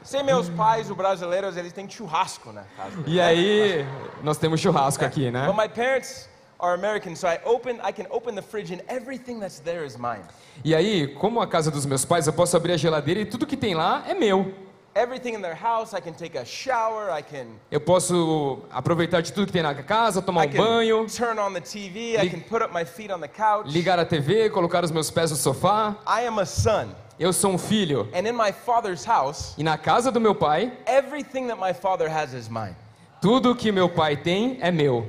Sem 0.04 0.24
meus 0.24 0.50
pais, 0.50 0.90
os 0.90 0.98
brasileiros, 0.98 1.56
eles 1.56 1.72
têm 1.72 1.90
churrasco 1.90 2.52
na 2.52 2.64
casa. 2.76 2.98
E 3.08 3.22
aí 3.22 3.86
nós 4.22 4.38
temos 4.38 4.60
churrasco 4.60 5.06
aqui, 5.06 5.32
né? 5.32 5.48
But 5.48 5.56
my 5.56 5.70
parents 5.70 6.28
are 6.60 6.74
American, 6.74 7.16
so 7.16 7.28
I 7.28 7.40
open, 7.46 7.80
I 7.82 7.94
can 7.94 8.06
open 8.10 8.36
the 8.36 8.42
fridge 8.42 8.74
and 8.74 8.82
everything 8.90 9.40
that's 9.40 9.60
there 9.60 9.86
is 9.86 9.96
mine. 9.96 10.24
E 10.64 10.76
aí, 10.76 11.08
como 11.16 11.40
a 11.40 11.48
casa 11.48 11.72
dos 11.72 11.86
meus 11.86 12.04
pais, 12.04 12.28
eu 12.28 12.34
posso 12.34 12.58
abrir 12.58 12.74
a 12.74 12.78
geladeira 12.78 13.22
e 13.22 13.26
tudo 13.26 13.46
que 13.46 13.56
tem 13.56 13.76
lá 13.76 14.04
é 14.06 14.14
meu. 14.14 14.54
Everything 14.96 15.34
in 15.34 15.42
their 15.42 15.56
house. 15.56 15.94
I 15.94 16.00
can 16.02 16.14
take 16.14 16.36
a 16.38 16.46
shower. 16.46 17.10
I 17.12 17.22
can, 17.22 17.48
Eu 17.72 17.80
posso 17.82 18.60
aproveitar 18.72 19.22
de 19.22 19.32
tudo 19.34 19.48
que 19.48 19.54
tem 19.54 19.62
na 19.64 19.74
casa, 19.76 20.22
tomar 20.22 20.46
I 20.46 20.48
um 20.48 20.52
can 20.52 20.58
banho, 20.64 21.08
turn 21.08 21.40
on 21.40 21.54
the 21.54 21.62
TV. 21.62 22.16
I 22.18 22.24
Li- 22.24 22.30
can 22.30 22.42
put 22.42 22.62
up 22.64 22.74
my 22.74 22.86
feet 22.86 23.12
on 23.12 23.20
the 23.20 23.28
couch. 23.28 23.68
ligar 23.72 24.00
a 24.00 24.06
TV, 24.06 24.50
colocar 24.50 24.84
os 24.84 24.92
meus 24.92 25.10
pés 25.12 25.32
no 25.32 25.38
sofá. 25.38 25.96
I 26.08 26.26
am 26.28 26.40
a 26.40 26.46
son. 26.46 26.90
Eu 27.20 27.32
sou 27.32 27.52
um 27.52 27.58
filho. 27.58 28.10
And 28.14 28.28
in 28.28 28.34
my 28.34 28.52
father's 28.52 29.06
house, 29.06 29.54
E 29.58 29.64
na 29.64 29.78
casa 29.78 30.12
do 30.12 30.20
meu 30.20 30.34
pai, 30.36 30.72
everything 30.88 31.48
that 31.48 31.60
my 31.60 31.74
father 31.74 32.10
has 32.10 32.34
is 32.34 32.50
mine. 32.50 32.76
tudo 33.22 33.56
que 33.56 33.72
meu 33.72 33.88
pai 33.88 34.18
tem 34.18 34.58
é 34.62 34.72
meu. 34.72 35.06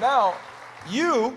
Now, 0.00 0.34
you, 0.88 1.36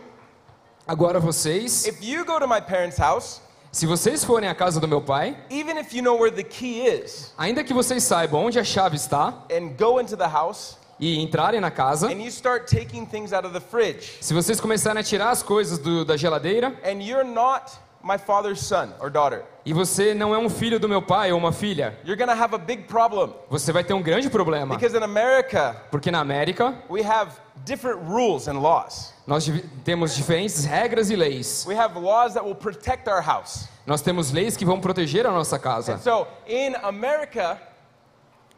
Agora 0.87 1.19
vocês, 1.19 1.85
if 1.85 1.97
you 2.01 2.23
go 2.23 2.39
to 2.39 2.47
my 2.47 2.61
parents' 2.61 2.97
house, 2.97 3.41
se 3.71 3.85
vocês 3.85 4.23
forem 4.23 4.47
à 4.47 4.55
casa 4.55 4.79
do 4.79 4.87
meu 4.87 5.01
pai, 5.01 5.35
even 5.49 5.77
if 5.77 5.93
you 5.93 6.01
know 6.01 6.17
where 6.17 6.31
the 6.33 6.43
key 6.43 6.81
is, 6.87 7.33
ainda 7.37 7.63
que 7.63 7.73
vocês 7.73 8.03
saibam 8.03 8.45
onde 8.45 8.57
a 8.57 8.63
chave 8.63 8.95
está 8.95 9.33
and 9.51 9.75
go 9.77 9.99
into 9.99 10.15
the 10.15 10.27
house, 10.27 10.77
e 10.99 11.19
entrarem 11.21 11.59
na 11.59 11.69
casa, 11.69 12.07
and 12.07 12.21
you 12.23 12.29
start 12.31 12.65
taking 12.67 13.05
things 13.05 13.33
out 13.33 13.45
of 13.45 13.53
the 13.53 13.59
fridge, 13.59 14.17
se 14.21 14.33
vocês 14.33 14.59
começarem 14.61 14.99
a 14.99 15.03
tirar 15.03 15.29
as 15.31 15.43
coisas 15.43 15.77
do- 15.77 16.05
da 16.05 16.15
geladeira 16.15 16.73
and 16.83 17.01
you're 17.03 17.25
not 17.27 17.69
my 18.03 18.17
father's 18.17 18.59
son 18.61 18.89
or 18.99 19.09
daughter, 19.09 19.43
e 19.65 19.73
você 19.73 20.13
não 20.13 20.33
é 20.33 20.37
um 20.37 20.49
filho 20.49 20.79
do 20.79 20.87
meu 20.87 21.01
pai 21.01 21.31
ou 21.31 21.37
uma 21.37 21.51
filha, 21.51 21.97
you're 22.05 22.15
gonna 22.15 22.33
have 22.33 22.53
a 22.55 22.57
big 22.57 22.83
problem. 22.83 23.33
você 23.49 23.71
vai 23.71 23.83
ter 23.83 23.93
um 23.93 24.01
grande 24.01 24.29
problema. 24.29 24.75
Because 24.75 24.95
in 24.97 25.03
America, 25.03 25.75
Porque 25.91 26.09
na 26.11 26.19
América, 26.21 26.73
we 26.89 27.01
have 27.03 27.31
different 27.65 27.99
rules 28.07 28.47
and 28.47 28.59
laws. 28.59 29.13
nós 29.25 29.45
temos 29.83 30.15
diferentes 30.15 30.63
regras 30.63 31.09
e 31.09 31.15
leis. 31.15 31.65
We 31.67 31.75
have 31.77 31.99
laws 31.99 32.33
that 32.35 32.45
will 32.45 32.55
protect 32.55 33.09
our 33.09 33.21
house. 33.21 33.67
Nós 33.85 34.01
temos 34.01 34.31
leis 34.31 34.55
que 34.55 34.65
vão 34.65 34.79
proteger 34.79 35.25
a 35.25 35.31
nossa 35.31 35.57
casa. 35.59 35.93
And 35.93 35.99
so 35.99 36.27
in 36.47 36.75
America, 36.83 37.57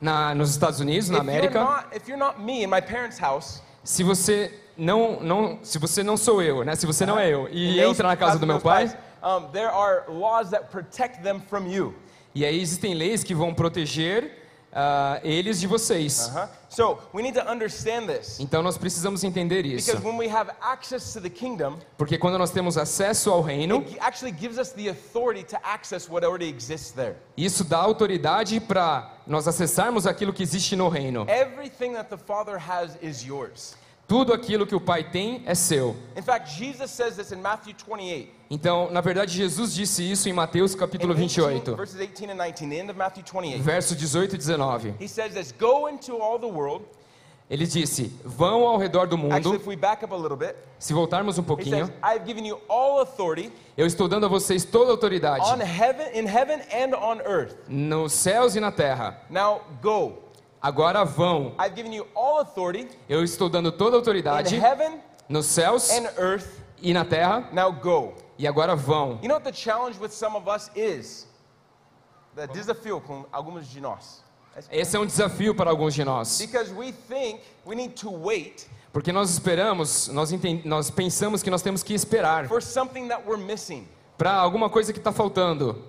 Na, 0.01 0.33
nos 0.33 0.51
Estados 0.51 0.79
Unidos, 0.79 1.09
na 1.09 1.19
América, 1.19 1.61
not, 1.63 1.85
if 1.95 2.07
you're 2.07 2.17
not 2.17 2.39
me 2.39 2.63
in 2.63 2.67
my 2.67 2.81
parents' 2.81 3.19
house, 3.19 3.61
se 3.83 4.01
você 4.03 4.51
não, 4.77 5.19
não, 5.19 5.59
se 5.61 5.77
você 5.77 6.03
não 6.03 6.15
sou 6.15 6.41
eu, 6.41 6.63
né? 6.63 6.73
Se 6.75 6.85
você 6.85 7.05
não 7.05 7.19
é 7.19 7.27
eu 7.29 7.49
e 7.51 7.81
entra 7.81 8.07
na 8.07 8.15
casa 8.15 8.39
do 8.39 8.47
meu 8.47 8.61
pai, 8.61 8.87
pais, 8.87 8.97
um, 9.23 9.51
there 9.51 9.69
are 9.69 10.05
laws 10.07 10.49
that 10.51 10.69
protect 10.71 11.23
them 11.23 11.39
from 11.39 11.67
you. 11.67 11.93
e 12.33 12.45
aí 12.45 12.59
existem 12.59 12.93
leis 12.93 13.23
que 13.23 13.33
vão 13.33 13.53
proteger 13.53 14.39
ah, 14.71 15.19
eles 15.23 15.59
de 15.59 15.67
vocês. 15.67 16.29
Uh-huh. 16.29 16.47
So 16.69 16.99
we 17.11 17.23
need 17.23 17.33
to 17.33 17.51
understand 17.51 18.07
this. 18.07 18.39
Então 18.39 18.61
nós 18.61 18.77
precisamos 18.77 19.23
entender 19.23 19.65
isso, 19.65 19.87
Because 19.87 20.05
when 20.05 20.17
we 20.17 20.27
have 20.27 20.51
access 20.61 21.11
to 21.13 21.19
the 21.19 21.29
kingdom, 21.29 21.79
porque 21.97 22.17
quando 22.17 22.37
nós 22.37 22.51
temos 22.51 22.77
acesso 22.77 23.31
ao 23.31 23.41
reino, 23.41 23.77
it 23.79 23.97
actually 23.99 24.31
gives 24.31 24.59
us 24.59 24.71
the 24.73 24.89
authority 24.89 25.43
to 25.43 25.57
access 25.63 26.07
what 26.07 26.23
already 26.23 26.47
exists 26.47 26.91
there. 26.91 27.15
isso 27.35 27.63
dá 27.63 27.77
autoridade 27.77 28.59
para 28.59 29.11
nós 29.25 29.47
acessarmos 29.47 30.05
aquilo 30.05 30.31
que 30.31 30.43
existe 30.43 30.75
no 30.75 30.87
reino. 30.87 31.25
Everything 31.27 31.93
that 31.93 32.09
the 32.09 32.17
Father 32.17 32.59
has 32.59 32.95
is 33.01 33.25
yours. 33.25 33.75
Tudo 34.09 34.33
aquilo 34.33 34.65
que 34.65 34.75
o 34.75 34.81
pai 34.81 35.03
tem 35.03 35.43
é 35.45 35.53
seu. 35.53 35.95
In 36.17 36.23
fact, 36.23 36.49
Jesus 36.57 36.89
says 36.89 37.15
this 37.15 37.31
in 37.31 37.37
Matthew 37.41 37.75
28. 37.75 38.27
Então, 38.49 38.89
na 38.89 39.01
verdade, 39.01 39.31
Jesus 39.31 39.71
disse 39.73 40.01
isso 40.01 40.27
em 40.27 40.33
Mateus 40.33 40.73
capítulo 40.73 41.13
in 41.13 41.27
18 41.27 41.75
28, 41.75 41.75
verses 41.75 41.95
18 41.95 42.31
and 42.31 42.35
19, 42.37 42.69
the 42.69 42.79
end 42.81 42.89
of 42.89 42.97
Matthew 42.97 43.23
28. 43.23 43.61
verso 43.61 43.95
18 43.95 44.33
e 44.33 44.37
19. 44.39 44.95
He 44.99 45.07
says 45.07 45.35
this, 45.35 45.53
go 45.57 45.87
into 45.87 46.17
all 46.17 46.39
the 46.39 46.47
world. 46.47 46.83
Ele 47.51 47.65
disse: 47.65 48.11
Vão 48.23 48.67
ao 48.67 48.77
redor 48.77 49.07
do 49.07 49.15
Actually, 49.15 49.43
mundo. 49.43 49.55
if 49.55 49.67
we 49.67 49.75
back 49.75 50.03
up 50.03 50.11
a 50.13 50.17
little 50.17 50.37
bit, 50.37 50.55
Se 50.79 50.93
voltarmos 50.93 51.37
um 51.39 51.43
pouquinho, 51.43 51.85
says, 51.87 51.95
I've 52.03 52.25
given 52.25 52.45
you 52.47 52.59
all 52.67 53.01
authority 53.01 53.51
eu 53.77 53.85
estou 53.87 54.07
dando 54.07 54.25
a 54.25 54.29
vocês 54.29 54.63
toda 54.65 54.91
a 54.91 54.93
autoridade 54.93 55.41
on 55.45 55.59
heaven, 55.59 56.07
in 56.13 56.27
heaven 56.27 56.59
and 56.73 56.95
on 56.95 57.19
earth. 57.25 57.55
nos 57.67 58.13
céus 58.13 58.55
e 58.55 58.59
na 58.59 58.71
terra. 58.71 59.19
Now 59.31 59.61
go. 59.81 60.13
Agora 60.61 61.05
vão. 61.05 61.55
I've 61.59 61.75
given 61.75 61.93
you 61.93 62.05
all 62.15 62.39
authority 62.39 62.87
Eu 63.07 63.23
estou 63.23 63.49
dando 63.49 63.71
toda 63.71 63.95
a 63.95 63.97
in 63.97 63.99
autoridade 63.99 64.55
heaven 64.55 64.99
nos 65.27 65.45
céus 65.45 65.89
and 65.91 66.09
earth. 66.17 66.47
e 66.81 66.93
na 66.93 67.05
terra. 67.05 67.49
Now 67.51 67.71
go. 67.71 68.13
E 68.37 68.47
agora 68.47 68.75
vão. 68.75 69.19
You 69.21 69.29
know 69.29 69.35
what 69.35 69.43
the 69.43 69.53
challenge 69.53 69.99
with 69.99 70.11
some 70.11 70.35
of 70.35 70.47
us 70.49 70.69
is? 70.75 71.27
The 72.35 72.47
desafio 72.47 73.01
com 73.01 73.25
alguns 73.31 73.67
de 73.67 73.79
nós. 73.79 74.23
Esse 74.71 74.97
é 74.97 74.99
um 74.99 75.05
desafio 75.05 75.55
para 75.55 75.69
alguns 75.69 75.93
de 75.93 76.03
nós. 76.03 76.37
Because 76.39 76.73
we 76.73 76.91
think 76.91 77.41
we 77.65 77.75
need 77.75 77.93
to 78.01 78.11
wait 78.11 78.67
Porque 78.91 79.11
nós 79.11 79.29
esperamos, 79.29 80.07
nós, 80.07 80.31
nós 80.65 80.89
pensamos 80.89 81.43
que 81.43 81.49
nós 81.49 81.61
temos 81.61 81.83
que 81.83 81.93
esperar 81.93 82.47
for 82.47 82.61
something 82.61 83.07
that 83.07 83.23
we're 83.25 83.41
missing. 83.41 83.87
para 84.17 84.33
alguma 84.33 84.69
coisa 84.69 84.91
que 84.91 84.99
está 84.99 85.11
faltando. 85.11 85.85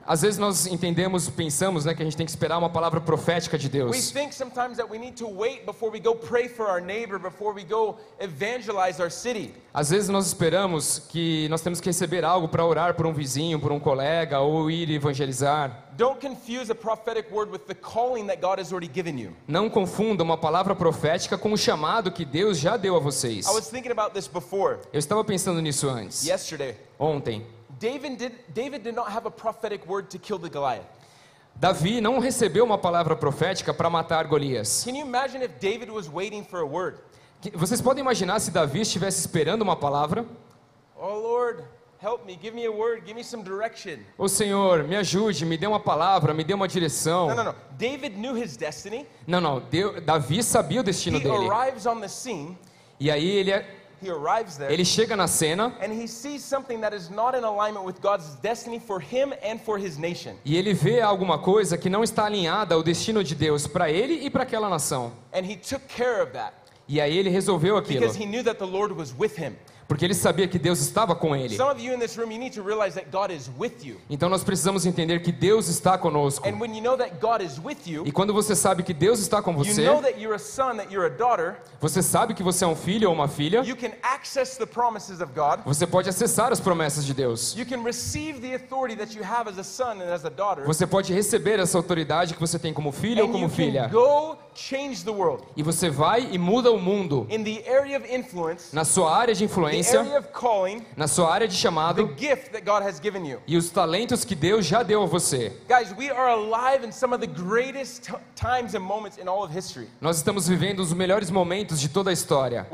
We 0.00 0.06
we. 0.06 0.12
Às 0.12 0.22
vezes 0.22 0.38
nós 0.38 0.66
entendemos, 0.66 1.28
pensamos 1.28 1.84
né, 1.84 1.94
que 1.94 2.02
a 2.02 2.04
gente 2.04 2.16
tem 2.16 2.26
que 2.26 2.30
esperar 2.32 2.58
uma 2.58 2.70
palavra 2.70 3.00
profética 3.00 3.58
de 3.58 3.66
We 3.66 3.72
Deus. 3.72 4.10
think 4.10 4.34
sometimes 4.34 4.76
that 4.78 4.90
we 4.90 4.98
need 4.98 5.16
to 5.16 5.28
wait 5.28 5.64
before 5.66 5.92
we 5.92 6.00
go 6.00 6.14
pray 6.14 6.48
for 6.48 6.66
our 6.66 6.80
neighbor, 6.80 7.18
before 7.18 7.54
we 7.54 7.64
go 7.64 7.96
evangelize 8.20 9.00
our 9.00 9.10
city. 9.10 9.54
Às 9.72 9.90
vezes 9.90 10.08
nós 10.08 10.26
esperamos 10.26 10.98
que 10.98 11.48
nós 11.48 11.60
temos 11.60 11.80
que 11.80 11.88
receber 11.88 12.24
algo 12.24 12.48
para 12.48 12.64
orar 12.64 12.94
por 12.94 13.06
um 13.06 13.12
vizinho, 13.12 13.60
por 13.60 13.70
um 13.70 13.78
colega 13.78 14.40
ou 14.40 14.70
ir 14.70 14.90
evangelizar. 14.90 15.86
Não 19.46 19.68
confunda 19.70 20.22
uma 20.24 20.36
palavra 20.36 20.74
profética 20.74 21.36
com 21.38 21.52
o 21.52 21.56
chamado 21.58 22.10
que 22.10 22.24
Deus 22.24 22.58
já 22.58 22.76
deu 22.76 22.96
a 22.96 22.98
vocês. 22.98 23.46
I 23.46 23.50
was 23.52 23.68
thinking 23.68 23.90
about 23.92 24.12
this 24.12 24.26
before, 24.26 24.78
Eu 24.92 24.98
estava 24.98 25.22
pensando 25.22 25.60
nisso 25.60 25.88
antes, 25.88 26.24
yesterday. 26.26 26.76
ontem. 26.98 27.46
David 27.80 28.18
did, 28.18 28.32
David 28.52 28.82
did 28.82 28.94
not 28.94 29.08
have 29.10 29.26
a 29.26 29.30
prophetic 29.30 29.86
word 29.88 30.10
to 30.10 30.18
kill 30.18 30.38
the 30.38 30.50
Goliath. 30.50 30.84
Davi 31.56 32.00
não 32.00 32.18
recebeu 32.18 32.64
uma 32.64 32.76
palavra 32.78 33.16
profética 33.16 33.72
para 33.72 33.88
matar 33.88 34.26
Golias. 34.26 34.84
Can 34.84 34.94
you 34.96 35.06
imagine 35.06 35.42
if 35.42 35.58
David 35.58 35.90
was 35.90 36.06
waiting 36.08 36.44
for 36.44 36.60
a 36.60 36.66
word? 36.66 36.98
Vocês 37.54 37.80
podem 37.80 38.02
imaginar 38.02 38.38
se 38.40 38.50
Davi 38.50 38.82
estivesse 38.82 39.20
esperando 39.20 39.62
uma 39.62 39.74
palavra? 39.76 40.26
Oh 40.94 41.18
Lord, 41.18 41.64
help 42.02 42.26
me, 42.26 42.36
give 42.36 42.54
me 42.54 42.66
a 42.66 42.70
word, 42.70 43.02
give 43.06 43.14
me 43.14 43.24
some 43.24 43.42
direction. 43.42 44.00
Ô 44.18 44.28
Senhor, 44.28 44.84
me 44.84 44.96
ajude, 44.96 45.46
me 45.46 45.56
dê 45.56 45.66
uma 45.66 45.80
palavra, 45.80 46.34
me 46.34 46.44
dê 46.44 46.52
uma 46.52 46.68
direção. 46.68 47.28
No, 47.30 47.34
no, 47.34 47.44
no. 47.44 47.54
David 47.78 48.16
knew 48.18 48.36
his 48.36 48.58
destiny. 48.58 49.06
Não, 49.26 49.40
não, 49.40 49.62
Davi 50.04 50.42
sabia 50.42 50.80
o 50.80 50.84
destino 50.84 51.16
He 51.18 51.22
dele. 51.22 51.48
arrives 51.48 51.86
on 51.86 51.98
the 52.00 52.08
scene, 52.08 52.58
E 52.98 53.10
aí 53.10 53.26
ele, 53.26 53.64
he 54.02 54.10
arrives 54.10 54.56
there, 54.56 54.72
ele 54.72 54.84
chega 54.84 55.16
na 55.16 55.26
cena 55.26 55.72
and 55.80 55.92
he 55.92 56.06
sees 56.06 56.42
something 56.42 56.80
that 56.80 56.94
is 56.94 57.10
not 57.10 57.36
in 57.36 57.44
alignment 57.44 57.84
with 57.84 58.00
God's 58.00 58.34
destiny 58.42 58.78
for 58.78 59.00
him 59.00 59.32
and 59.42 59.58
for 59.58 59.78
his 59.78 59.98
nation. 59.98 60.34
e 60.44 60.56
ele 60.56 60.72
vê 60.74 61.00
alguma 61.00 61.38
coisa 61.38 61.76
que 61.76 61.88
não 61.90 62.02
está 62.02 62.24
alinhada 62.26 62.74
ao 62.74 62.82
destino 62.82 63.22
de 63.22 63.34
Deus 63.34 63.66
para 63.66 63.90
ele 63.90 64.14
e 64.24 64.30
para 64.30 64.42
aquela 64.44 64.68
nação. 64.68 65.12
And 65.32 65.44
he 65.44 65.56
took 65.56 65.86
care 65.88 66.22
of 66.22 66.32
that 66.32 66.54
E 66.88 67.00
aí 67.00 67.16
ele 67.16 67.30
resolveu 67.30 67.76
aquilo, 67.76 68.04
porque 69.90 70.04
ele 70.04 70.14
sabia 70.14 70.46
que 70.46 70.56
Deus 70.56 70.78
estava 70.78 71.16
com 71.16 71.34
ele. 71.34 71.56
Então 74.08 74.28
nós 74.28 74.44
precisamos 74.44 74.86
entender 74.86 75.20
que 75.20 75.32
Deus 75.32 75.66
está 75.66 75.98
conosco. 75.98 76.48
And 76.48 76.60
when 76.60 76.76
you 76.76 76.80
know 76.80 76.96
that 76.96 77.16
God 77.20 77.42
is 77.42 77.58
with 77.58 77.78
you, 77.86 78.06
E 78.06 78.12
quando 78.12 78.32
você 78.32 78.54
sabe 78.54 78.84
que 78.84 78.94
Deus 78.94 79.18
está 79.18 79.42
com 79.42 79.50
you 79.50 79.64
você, 79.64 79.84
você 81.80 82.02
sabe 82.02 82.34
que 82.34 82.42
você 82.44 82.64
é 82.64 82.68
um 82.68 82.76
filho 82.76 83.08
ou 83.08 83.14
uma 83.14 83.26
filha, 83.26 83.64
you 83.64 83.76
can 83.76 83.90
access 84.00 84.56
the 84.56 84.64
promises 84.64 85.20
of 85.20 85.32
God. 85.34 85.58
você 85.64 85.88
pode 85.88 86.08
acessar 86.08 86.52
as 86.52 86.60
promessas 86.60 87.04
de 87.04 87.12
Deus. 87.12 87.56
Você 90.66 90.86
pode 90.86 91.12
receber 91.12 91.58
essa 91.58 91.76
autoridade 91.76 92.34
que 92.34 92.40
você 92.40 92.60
tem 92.60 92.72
como 92.72 92.92
filho 92.92 93.24
ou 93.24 93.32
como 93.32 93.48
filha. 93.48 93.90
E 95.56 95.62
você 95.62 95.90
vai 95.90 96.28
e 96.30 96.38
muda 96.38 96.70
o 96.70 96.78
mundo 96.78 97.26
na 98.72 98.84
sua 98.84 99.16
área 99.16 99.34
de 99.34 99.44
influência, 99.44 99.79
calling, 100.32 100.84
na 100.96 101.06
sua 101.08 101.32
área 101.32 101.46
de 101.48 101.54
chamado 101.56 102.06
e 103.46 103.56
os 103.56 103.70
talentos 103.70 104.24
que 104.24 104.34
Deus 104.34 104.64
já 104.66 104.82
deu 104.82 105.02
a 105.02 105.06
você. 105.06 105.56
Guys. 105.68 105.90
Nós 110.00 110.16
estamos 110.16 110.48
vivendo 110.48 110.80
os 110.80 110.92
melhores 110.92 111.30
momentos 111.30 111.80
de 111.80 111.88
toda 111.88 112.10
a 112.10 112.12
história. 112.12 112.66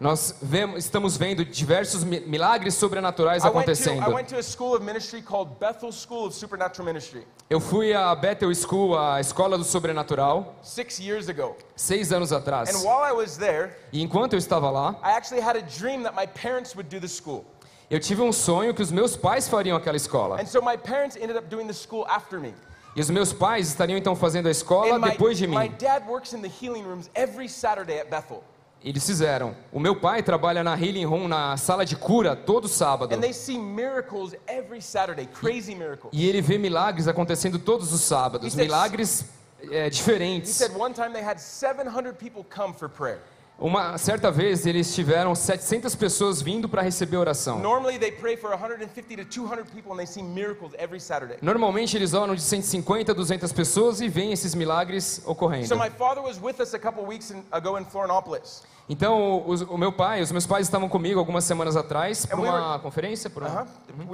Nós 0.00 0.36
vemos, 0.42 0.78
estamos 0.84 1.16
vendo 1.16 1.44
diversos 1.44 2.04
mi- 2.04 2.20
milagres 2.20 2.74
sobrenaturais 2.74 3.42
acontecendo. 3.48 4.02
Eu 7.50 7.60
fui 7.60 7.92
à 7.92 8.14
Bethel 8.14 8.52
School, 8.54 8.98
a 8.98 9.20
escola 9.20 9.58
do 9.58 9.64
sobrenatural. 9.64 10.56
Seis 11.82 12.12
anos 12.12 12.32
atrás. 12.32 12.68
And 12.74 12.78
while 12.86 13.02
I 13.08 13.12
was 13.12 13.36
there, 13.36 13.72
E 13.92 14.02
enquanto 14.02 14.32
eu 14.34 14.38
estava 14.38 14.70
lá, 14.70 14.96
I 15.02 15.12
actually 15.16 15.42
had 15.42 15.56
a 15.56 15.62
dream 15.62 16.02
that 16.04 16.14
my 16.14 16.26
parents 16.26 16.74
would 16.74 16.88
do 16.88 17.00
the 17.00 17.08
school. 17.08 17.44
eu 17.90 18.00
tive 18.00 18.22
um 18.22 18.32
sonho 18.32 18.72
que 18.72 18.82
os 18.82 18.90
meus 18.90 19.16
pais 19.16 19.48
fariam 19.48 19.76
aquela 19.76 19.96
escola. 19.96 20.40
And 20.40 20.46
so 20.46 20.60
my 20.62 20.76
parents 20.76 21.16
ended 21.16 21.36
up 21.36 21.48
doing 21.48 21.66
the 21.66 21.74
school 21.74 22.06
after 22.08 22.40
me. 22.40 22.54
E 22.94 23.00
os 23.00 23.08
meus 23.10 23.32
pais 23.32 23.68
estariam 23.68 23.96
então 23.98 24.14
fazendo 24.14 24.48
a 24.48 24.50
escola 24.50 24.98
my, 24.98 25.10
depois 25.10 25.38
de 25.38 25.46
my 25.46 25.68
mim. 25.68 25.74
dad 25.78 26.06
works 26.06 26.32
in 26.34 26.42
the 26.42 26.48
healing 26.60 26.82
rooms 26.84 27.08
every 27.14 27.48
Saturday 27.48 27.98
at 27.98 28.08
Bethel. 28.10 28.42
Eles 28.84 29.06
fizeram. 29.06 29.54
O 29.72 29.78
meu 29.78 29.94
pai 29.94 30.22
trabalha 30.24 30.64
na 30.64 30.74
Healing 30.74 31.04
Room, 31.04 31.28
na 31.28 31.56
sala 31.56 31.86
de 31.86 31.94
cura, 31.94 32.34
todo 32.34 32.66
sábado. 32.66 33.14
And 33.14 33.20
they 33.20 33.32
see 33.32 33.56
miracles 33.56 34.34
every 34.48 34.82
Saturday, 34.82 35.26
crazy 35.26 35.74
miracles. 35.74 36.10
E 36.12 36.28
ele 36.28 36.42
vê 36.42 36.58
milagres 36.58 37.06
acontecendo 37.06 37.58
todos 37.60 37.92
os 37.92 38.00
sábados. 38.00 38.54
Milagres 38.56 39.24
é, 39.70 39.90
He 40.40 40.46
said 40.46 40.74
one 40.74 40.92
time 40.92 41.12
they 41.12 41.22
had 41.22 41.38
700 41.38 42.18
people 42.18 42.44
come 42.44 42.72
for 42.74 42.88
prayer. 42.88 43.20
Uma 43.58 43.96
certa 43.96 44.28
vez 44.30 44.66
eles 44.66 44.92
tiveram 44.92 45.34
700 45.36 45.94
pessoas 45.94 46.42
vindo 46.42 46.68
para 46.68 46.82
receber 46.82 47.16
oração. 47.16 47.60
Normally 47.60 47.96
they 47.98 48.10
pray 48.10 48.36
for 48.36 48.50
150 48.50 49.16
to 49.16 49.24
200 49.24 49.70
people 49.70 49.92
and 49.92 49.96
they 49.98 50.06
see 50.06 50.22
miracles 50.22 50.72
every 50.76 50.98
Saturday. 50.98 51.36
Normalmente 51.40 51.96
eles 51.96 52.12
oram 52.12 52.34
de 52.34 52.42
150 52.42 53.12
a 53.12 53.14
200 53.14 53.52
pessoas 53.52 54.00
e 54.00 54.08
veem 54.08 54.32
esses 54.32 54.54
milagres 54.54 55.22
ocorrendo. 55.24 55.66
Então 58.88 59.44
os- 59.46 59.62
o 59.62 59.78
meu 59.78 59.92
pai, 59.92 60.20
os 60.22 60.32
meus 60.32 60.44
pais 60.44 60.66
estavam 60.66 60.88
comigo 60.88 61.18
algumas 61.20 61.44
semanas 61.44 61.76
atrás 61.76 62.26
para 62.26 62.36
uma 62.40 62.78
conferência. 62.80 63.30
por 63.30 63.44
Uh-huh. 63.44 63.64
Conference. 63.64 64.10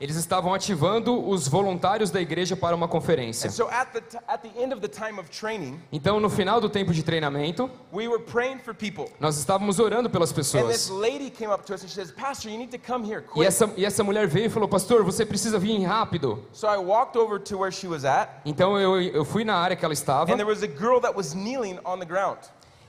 Eles 0.00 0.16
estavam 0.16 0.54
ativando 0.54 1.28
os 1.28 1.48
voluntários 1.48 2.10
da 2.10 2.20
igreja 2.20 2.56
para 2.56 2.76
uma 2.76 2.86
conferência. 2.86 3.48
And 3.48 3.52
so 3.52 3.66
at 3.68 3.92
the, 3.92 4.00
t- 4.00 4.18
at 4.28 4.40
the 4.42 4.50
end 4.62 4.72
of 4.72 4.80
the 4.80 4.88
time 4.88 5.18
of 5.18 5.28
training, 5.30 5.80
Então 6.02 6.18
no 6.18 6.28
final 6.28 6.60
do 6.60 6.68
tempo 6.68 6.92
de 6.92 7.00
treinamento, 7.00 7.70
we 7.92 8.08
were 8.08 8.20
praying 8.20 8.58
for 8.58 8.74
people. 8.74 9.06
nós 9.20 9.38
estávamos 9.38 9.78
orando 9.78 10.10
pelas 10.10 10.32
And 10.32 10.34
this 10.34 10.52
pessoas. 10.52 10.88
lady 10.88 11.30
came 11.30 11.52
up 11.52 11.64
to 11.64 11.72
us 11.72 11.84
and 11.84 11.86
she 11.88 11.94
says, 11.94 12.10
Pastor, 12.10 12.50
you 12.50 12.58
need 12.58 12.76
to 12.76 12.78
come 12.92 13.06
here 13.08 13.22
E 13.36 13.44
essa, 13.44 13.70
e 13.76 13.84
essa 13.84 14.02
mulher 14.02 14.26
veio 14.26 14.46
e 14.46 14.48
falou: 14.48 14.68
Pastor, 14.68 15.04
você 15.04 15.24
precisa 15.24 15.60
vir 15.60 15.80
rápido. 15.84 16.44
So 16.52 16.66
I 16.66 16.76
walked 16.76 17.16
over 17.16 17.38
to 17.38 17.56
where 17.58 17.70
she 17.70 17.86
was 17.86 18.04
at, 18.04 18.28
Então 18.44 18.76
eu, 18.80 19.00
eu 19.00 19.24
fui 19.24 19.44
na 19.44 19.54
área 19.54 19.76
que 19.76 19.84
ela 19.84 19.94
estava. 19.94 20.32
and 20.32 20.36
there 20.38 20.44
was 20.50 20.64
a 20.64 20.66
girl 20.66 21.00
that 21.00 21.16
was 21.16 21.34
kneeling 21.34 21.78
on 21.84 22.00
the 22.00 22.04
ground. 22.04 22.38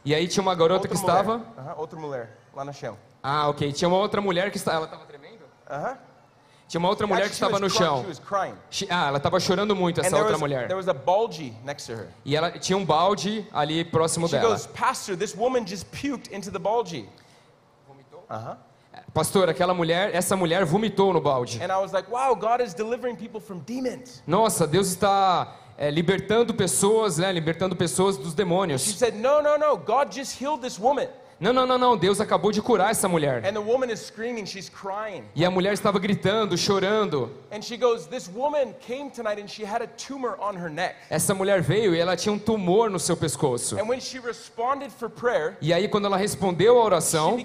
E 0.04 0.15
aí 0.15 0.28
tinha 0.28 0.41
uma 0.41 0.56
garota 0.56 0.88
que 0.88 0.95
Outra 0.95 1.23
mulher. 1.23 1.39
estava. 1.54 1.69
Uh-huh, 1.69 1.80
outra 1.82 1.99
mulher, 1.99 2.38
lá 2.56 2.65
no 2.65 2.73
chão. 2.73 2.97
Ah, 3.21 3.47
ok. 3.47 3.71
Tinha 3.71 3.88
uma 3.88 3.97
outra 3.97 4.19
mulher 4.21 4.49
que 4.49 4.58
estava. 4.58 4.78
Ela 4.78 4.86
estava 4.86 5.06
tremendo? 5.06 5.43
Uh-huh. 5.69 5.97
Tinha 6.67 6.80
uma 6.80 6.89
outra 6.89 7.06
mulher 7.06 7.30
que 7.30 7.36
she 7.36 7.43
estava 7.43 7.60
no 7.60 7.69
chão. 7.69 8.06
She 8.69 8.88
Ah, 8.89 9.08
ela 9.08 9.17
estava 9.17 9.39
chorando 9.39 9.76
muito, 9.76 10.02
essa 10.02 10.17
outra 10.17 10.38
mulher. 10.38 10.67
E 12.26 12.36
ela 12.36 12.52
tinha 12.52 12.78
um 12.78 12.86
balde 12.86 13.45
ali 13.54 13.84
próximo 13.84 14.28
She 14.28 14.38
dela. 14.38 14.58
Pastor, 14.73 15.15
this 15.15 15.36
woman 15.36 15.65
just 15.67 15.86
puked 15.91 16.34
into 16.34 16.52
the 16.52 16.60
bulgy. 16.60 17.08
Uh-huh. 18.30 18.56
Pastor, 19.13 19.47
aquela 19.49 19.73
mulher, 19.73 20.10
essa 20.13 20.36
mulher 20.36 20.65
vomitou 20.65 21.13
no 21.13 21.21
balde. 21.21 21.62
And 21.62 21.71
I 21.71 21.78
was 21.80 21.91
like, 21.91 22.10
wow, 22.10 22.34
God 22.34 22.62
is 22.62 22.73
delivering 22.73 23.15
people 23.15 23.39
from 23.39 23.60
demons. 23.60 24.23
Nossa, 24.26 24.65
Deus 24.65 24.88
está 24.88 25.56
é, 25.78 25.91
libertando 25.91 26.54
pessoas, 26.54 27.17
né? 27.17 27.32
Libertando 27.32 27.76
pessoas 27.76 28.17
dos 28.17 28.32
She 28.32 28.36
demônios. 28.36 28.82
said, 28.82 29.15
no, 29.15 29.41
no, 29.41 29.58
no, 29.58 29.78
God 29.78 30.12
just 30.12 30.39
healed 30.41 30.62
this 30.62 30.80
woman. 30.80 31.08
Não, 31.43 31.51
não, 31.51 31.67
não, 31.67 31.77
não. 31.77 31.97
Deus 31.97 32.21
acabou 32.21 32.53
de 32.53 32.62
curar 32.62 32.91
essa 32.91 33.06
mulher. 33.06 33.43
And 33.45 33.51
the 33.51 33.60
woman 33.60 33.91
is 33.91 33.99
screaming, 33.99 34.45
she's 34.45 34.69
crying. 34.69 35.25
E 35.36 35.43
a 35.43 35.51
mulher 35.51 35.73
estava 35.73 35.99
gritando, 35.99 36.58
chorando. 36.58 37.29
And 37.51 37.62
she 37.62 37.75
goes, 37.75 38.08
this 38.08 38.29
woman 38.34 38.73
came 38.79 39.10
tonight 39.10 39.41
and 39.41 39.49
she 39.49 39.65
had 39.65 39.82
a 39.82 39.88
tumor 39.88 40.38
on 40.39 40.56
her 40.56 40.69
neck. 40.69 40.95
Essa 41.10 41.34
mulher 41.34 41.62
veio 41.62 41.93
e 41.93 41.99
ela 41.99 42.15
tinha 42.15 42.32
um 42.32 42.39
tumor 42.39 42.89
no 42.89 42.97
seu 42.97 43.17
pescoço. 43.17 43.77
And 43.77 43.89
when 43.89 43.99
she 43.99 44.19
responded 44.19 44.89
for 44.89 45.10
prayer, 45.10 45.58
E 45.62 45.73
aí 45.73 45.89
quando 45.89 46.06
ela 46.06 46.15
respondeu 46.15 46.77
a 46.77 46.79
she 46.79 46.86
oração, 46.86 47.38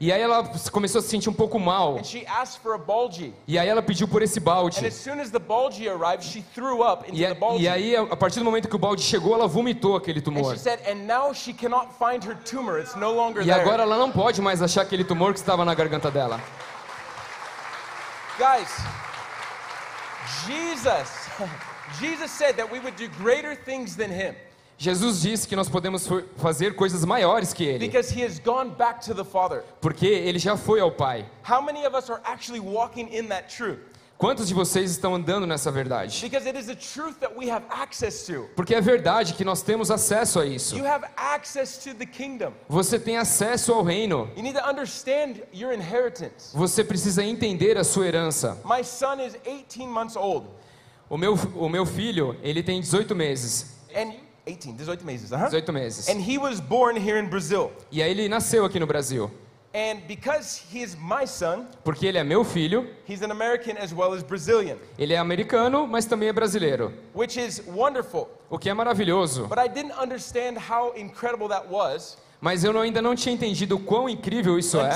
e 0.00 0.12
aí 0.12 0.20
ela 0.20 0.42
começou 0.72 0.98
a 0.98 1.02
se 1.02 1.08
sentir 1.08 1.28
um 1.30 1.32
pouco 1.32 1.58
mal. 1.58 1.96
And 1.98 2.04
she 2.04 2.26
asked 2.26 2.60
for 2.62 2.74
a 2.74 2.78
bulgy. 2.78 3.32
E 3.46 3.58
aí 3.58 3.68
ela 3.68 3.80
pediu 3.82 4.08
por 4.08 4.22
esse 4.22 4.40
balde. 4.40 4.80
E, 7.12 7.24
a- 7.24 7.36
e 7.58 7.68
aí, 7.68 7.96
a 7.96 8.16
partir 8.16 8.38
do 8.40 8.44
momento 8.44 8.68
que 8.68 8.76
o 8.76 8.78
balde 8.78 9.02
chegou, 9.02 9.34
ela 9.34 9.46
vomitou 9.46 9.96
aquele 9.96 10.20
tumor. 10.20 10.54
E 13.44 13.50
agora 13.52 13.82
ela 13.82 13.96
não 13.96 14.10
pode 14.10 14.42
mais 14.42 14.60
achar 14.62 14.82
aquele 14.82 15.04
tumor 15.04 15.32
que 15.32 15.38
estava 15.38 15.64
na 15.64 15.74
garganta 15.74 16.10
dela. 16.10 16.40
Guys, 18.36 18.68
Jesus, 20.46 21.28
Jesus 22.00 22.30
said 22.30 22.56
that 22.56 22.70
we 22.72 22.80
would 22.80 22.96
do 22.96 23.08
greater 23.22 23.54
things 23.56 23.94
than 23.96 24.08
him 24.10 24.34
Jesus 24.76 25.20
disse 25.22 25.46
que 25.46 25.54
nós 25.54 25.68
podemos 25.68 26.06
fa- 26.06 26.22
fazer 26.36 26.74
coisas 26.74 27.04
maiores 27.04 27.52
que 27.52 27.64
ele, 27.64 27.78
because 27.86 28.12
he 28.12 28.24
has 28.24 28.38
gone 28.38 28.70
back 28.70 29.00
to 29.04 29.14
the 29.14 29.24
Father. 29.24 29.62
porque 29.80 30.06
ele 30.06 30.38
já 30.38 30.56
foi 30.56 30.80
ao 30.80 30.90
Pai. 30.90 31.24
How 31.48 31.62
many 31.62 31.86
of 31.86 31.96
us 31.96 32.10
are 32.10 32.20
actually 32.24 32.60
walking 32.60 33.08
in 33.16 33.28
that 33.28 33.54
truth? 33.54 33.78
Quantos 34.16 34.46
de 34.46 34.54
vocês 34.54 34.90
estão 34.92 35.14
andando 35.14 35.44
nessa 35.46 35.70
verdade? 35.72 36.20
Because 36.22 36.46
it 36.48 36.56
is 36.58 36.68
a 36.68 36.74
truth 36.76 37.18
that 37.20 37.36
we 37.36 37.50
have 37.50 37.64
access 37.68 38.24
to. 38.26 38.48
Porque 38.54 38.74
é 38.74 38.80
verdade 38.80 39.34
que 39.34 39.44
nós 39.44 39.60
temos 39.60 39.90
acesso 39.90 40.38
a 40.40 40.46
isso. 40.46 40.76
You 40.76 40.86
have 40.86 41.04
access 41.16 41.76
to 41.78 41.92
the 41.94 42.06
kingdom. 42.06 42.52
Você 42.68 42.98
tem 42.98 43.16
acesso 43.18 43.72
ao 43.72 43.82
reino. 43.82 44.30
You 44.36 44.42
need 44.42 44.56
to 44.58 44.64
understand 44.66 45.42
your 45.52 45.72
inheritance. 45.74 46.56
Você 46.56 46.84
precisa 46.84 47.24
entender 47.24 47.76
a 47.76 47.82
sua 47.84 48.06
herança. 48.06 48.56
My 48.64 48.84
son 48.84 49.20
is 49.20 49.34
18 49.44 49.86
months 49.88 50.16
old. 50.16 50.46
O 51.10 51.18
meu, 51.18 51.34
o 51.56 51.68
meu 51.68 51.84
filho, 51.84 52.36
ele 52.42 52.62
tem 52.62 52.80
18 52.80 53.14
meses. 53.16 53.74
And 53.94 54.12
18, 54.46 54.76
18 54.76 55.04
meses, 55.04 55.32
uh-huh. 55.32 55.48
18 55.50 55.72
meses. 55.72 56.08
And 56.08 56.20
he 56.20 56.38
was 56.38 56.60
born 56.60 56.96
here 56.96 57.18
in 57.18 57.28
Brazil. 57.28 57.72
E 57.90 58.02
aí 58.02 58.10
ele 58.10 58.28
nasceu 58.28 58.64
aqui 58.64 58.78
no 58.78 58.86
Brasil. 58.86 59.30
And 59.76 60.06
because 60.06 60.62
he 60.70 60.82
is 60.82 60.96
my 60.96 61.26
son, 61.26 61.66
Porque 61.82 62.06
ele 62.06 62.16
é 62.18 62.22
meu 62.22 62.44
filho, 62.44 62.86
he's 63.08 63.22
an 63.22 63.32
American 63.32 63.76
as 63.76 63.92
well 63.92 64.12
as 64.14 64.22
Brazilian, 64.22 64.76
ele 64.96 65.14
é 65.14 65.18
americano, 65.18 65.84
mas 65.84 66.04
também 66.04 66.28
é 66.28 66.32
brasileiro. 66.32 66.92
which 67.12 67.36
is 67.40 67.60
wonderful. 67.66 68.28
O 68.48 68.56
que 68.56 68.68
é 68.70 68.74
maravilhoso. 68.74 69.48
But 69.48 69.58
I 69.58 69.66
didn't 69.66 69.94
understand 70.00 70.58
how 70.58 70.92
incredible 70.96 71.48
that 71.48 71.68
was 71.68 72.16
Mas 72.44 72.62
eu 72.62 72.78
ainda 72.78 73.00
não 73.00 73.14
tinha 73.14 73.34
entendido 73.34 73.76
o 73.76 73.80
quão 73.80 74.06
incrível 74.06 74.58
isso 74.58 74.78
é, 74.78 74.90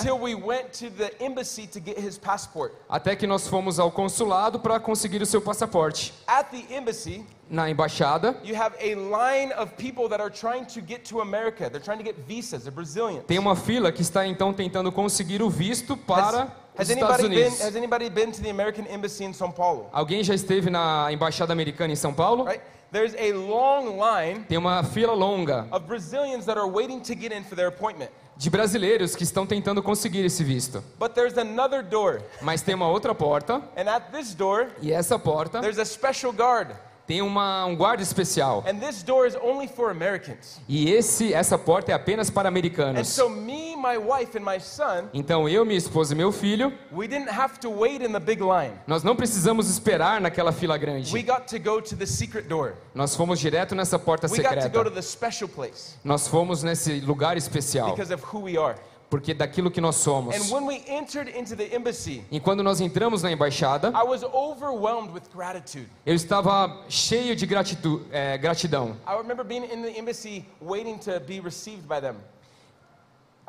até 2.90 3.16
que 3.16 3.26
nós 3.26 3.48
fomos 3.48 3.80
ao 3.80 3.90
consulado 3.90 4.60
para 4.60 4.78
conseguir 4.78 5.22
o 5.22 5.26
seu 5.26 5.40
passaporte. 5.40 6.12
At 6.26 6.50
the 6.50 6.76
embassy, 6.76 7.24
Na 7.48 7.70
embaixada, 7.70 8.36
you 8.44 8.54
have 8.54 8.76
a 8.78 8.94
line 8.94 9.50
of 9.54 9.72
people 9.78 10.10
that 10.10 10.20
are 10.20 10.30
trying 10.30 10.66
to 10.66 10.82
get 10.86 11.08
to 11.08 11.22
America. 11.22 11.70
They're 11.70 11.82
trying 11.82 11.96
to 11.96 12.04
get 12.04 12.16
visas. 12.26 12.64
They're 12.64 12.70
Brazilian. 12.70 13.22
tem 13.22 13.38
uma 13.38 13.56
fila 13.56 13.90
que 13.90 14.02
está 14.02 14.26
então 14.26 14.52
tentando 14.52 14.92
conseguir 14.92 15.40
o 15.40 15.48
visto 15.48 15.96
para 15.96 16.52
Has 16.76 16.90
os 16.90 16.90
Estados 16.90 16.90
anybody 16.90 17.28
been 17.28 17.46
Unidos. 17.46 17.60
has 17.62 17.76
anybody 17.76 18.10
been 18.10 18.30
to 18.30 18.42
the 18.42 18.50
American 18.50 18.84
embassy 18.92 19.24
in 19.24 19.32
São 19.32 19.50
Paulo? 19.50 19.88
Alguém 19.90 20.22
já 20.22 20.34
esteve 20.34 20.68
na 20.68 21.10
embaixada 21.10 21.50
americana 21.50 21.94
em 21.94 21.96
São 21.96 22.12
Paulo? 22.12 22.44
Right? 22.44 22.62
There's 22.90 23.14
a 23.18 23.32
long 23.32 23.98
line 23.98 24.44
Tem 24.48 24.56
uma 24.56 24.82
fila 24.82 25.12
longa 25.12 25.66
of 25.70 25.86
Brazilians 25.86 26.46
that 26.46 26.58
are 26.58 26.66
waiting 26.68 27.00
to 27.02 27.14
get 27.14 27.32
in 27.32 27.44
for 27.44 27.54
their 27.54 27.68
appointment. 27.68 28.10
de 28.36 28.48
brasileiros 28.48 29.16
que 29.16 29.24
estão 29.24 29.44
tentando 29.44 29.82
conseguir 29.82 30.24
esse 30.24 30.42
visto. 30.44 30.82
But 30.98 31.12
there's 31.14 31.36
another 31.36 31.82
door. 31.82 32.22
Mas 32.40 32.62
tem 32.62 32.74
uma 32.74 32.88
outra 32.88 33.14
porta, 33.14 33.60
And 33.76 33.88
at 33.88 34.10
this 34.12 34.32
door, 34.34 34.68
e 34.80 34.92
essa 34.92 35.18
porta 35.18 35.60
there's 35.60 35.78
a 35.78 35.84
special 35.84 36.32
guard. 36.32 36.74
Tem 37.08 37.22
uma, 37.22 37.64
um 37.64 37.74
guarda 37.74 38.02
especial. 38.02 38.62
And 38.68 38.78
this 38.78 39.02
door 39.02 39.26
is 39.26 39.34
only 39.42 39.66
for 39.66 39.90
Americans. 39.90 40.60
E 40.68 40.90
esse, 40.92 41.32
essa 41.32 41.56
porta 41.56 41.90
é 41.90 41.94
apenas 41.94 42.28
para 42.28 42.48
And 42.48 42.52
americanos. 42.52 43.08
so 43.08 43.30
me, 43.30 43.74
my 43.74 43.96
wife, 43.96 44.36
and 44.38 44.42
my 44.44 44.60
son, 44.60 45.08
Então 45.14 45.48
eu, 45.48 45.64
minha 45.64 45.78
esposa 45.78 46.12
e 46.12 46.16
meu 46.16 46.30
filho, 46.30 46.70
we 46.92 47.08
didn't 47.08 47.30
have 47.30 47.58
to 47.60 47.70
wait 47.70 48.04
in 48.04 48.12
the 48.12 48.20
big 48.20 48.42
line. 48.42 48.74
nós 48.86 49.02
não 49.02 49.16
precisamos 49.16 49.70
esperar 49.70 50.20
naquela 50.20 50.52
fila 50.52 50.74
We 50.74 50.78
grande. 50.80 51.22
got 51.22 51.48
to 51.48 51.58
go 51.58 51.80
to 51.80 51.96
the 51.96 52.04
secret 52.06 52.46
door. 52.46 52.74
Nós 52.94 53.16
fomos 53.16 53.40
direto 53.40 53.74
nessa 53.74 53.98
porta 53.98 54.28
We 54.30 54.42
got 54.42 54.60
to 54.60 54.68
go 54.68 54.84
to 54.84 54.90
secreta. 54.90 54.90
the 54.90 55.02
special 55.02 55.48
place 55.48 55.96
Nós 56.04 56.28
fomos 56.28 56.62
nesse 56.62 57.00
lugar 57.00 57.38
especial, 57.38 57.90
because 57.96 58.12
of 58.12 58.22
who 58.22 58.40
we 58.42 58.58
are. 58.58 58.76
Porque 59.10 59.32
daquilo 59.32 59.70
que 59.70 59.80
nós 59.80 59.96
somos. 59.96 60.34
And 60.36 60.52
when 60.54 60.66
we 60.66 60.82
entered 60.86 61.28
into 61.36 61.56
the 61.56 61.74
embassy, 61.74 62.24
E 62.30 62.38
quando 62.38 62.62
nós 62.62 62.80
entramos 62.80 63.22
na 63.22 63.32
embaixada, 63.32 63.88
I 63.94 64.02
was 64.04 64.22
overwhelmed 64.22 65.12
with 65.12 65.22
gratitude. 65.34 65.88
eu 66.04 66.14
estava 66.14 66.84
cheio 66.88 67.34
de 67.34 67.46
gratitu- 67.46 68.04
é, 68.12 68.36
gratidão. 68.36 68.96
I 69.06 69.16
remember 69.16 69.44
being 69.44 69.64
in 69.64 69.82
the 69.82 69.98
embassy 69.98 70.44
waiting 70.60 70.98
to 70.98 71.18
be 71.20 71.40
received 71.40 71.86
by 71.88 72.00
them. 72.00 72.16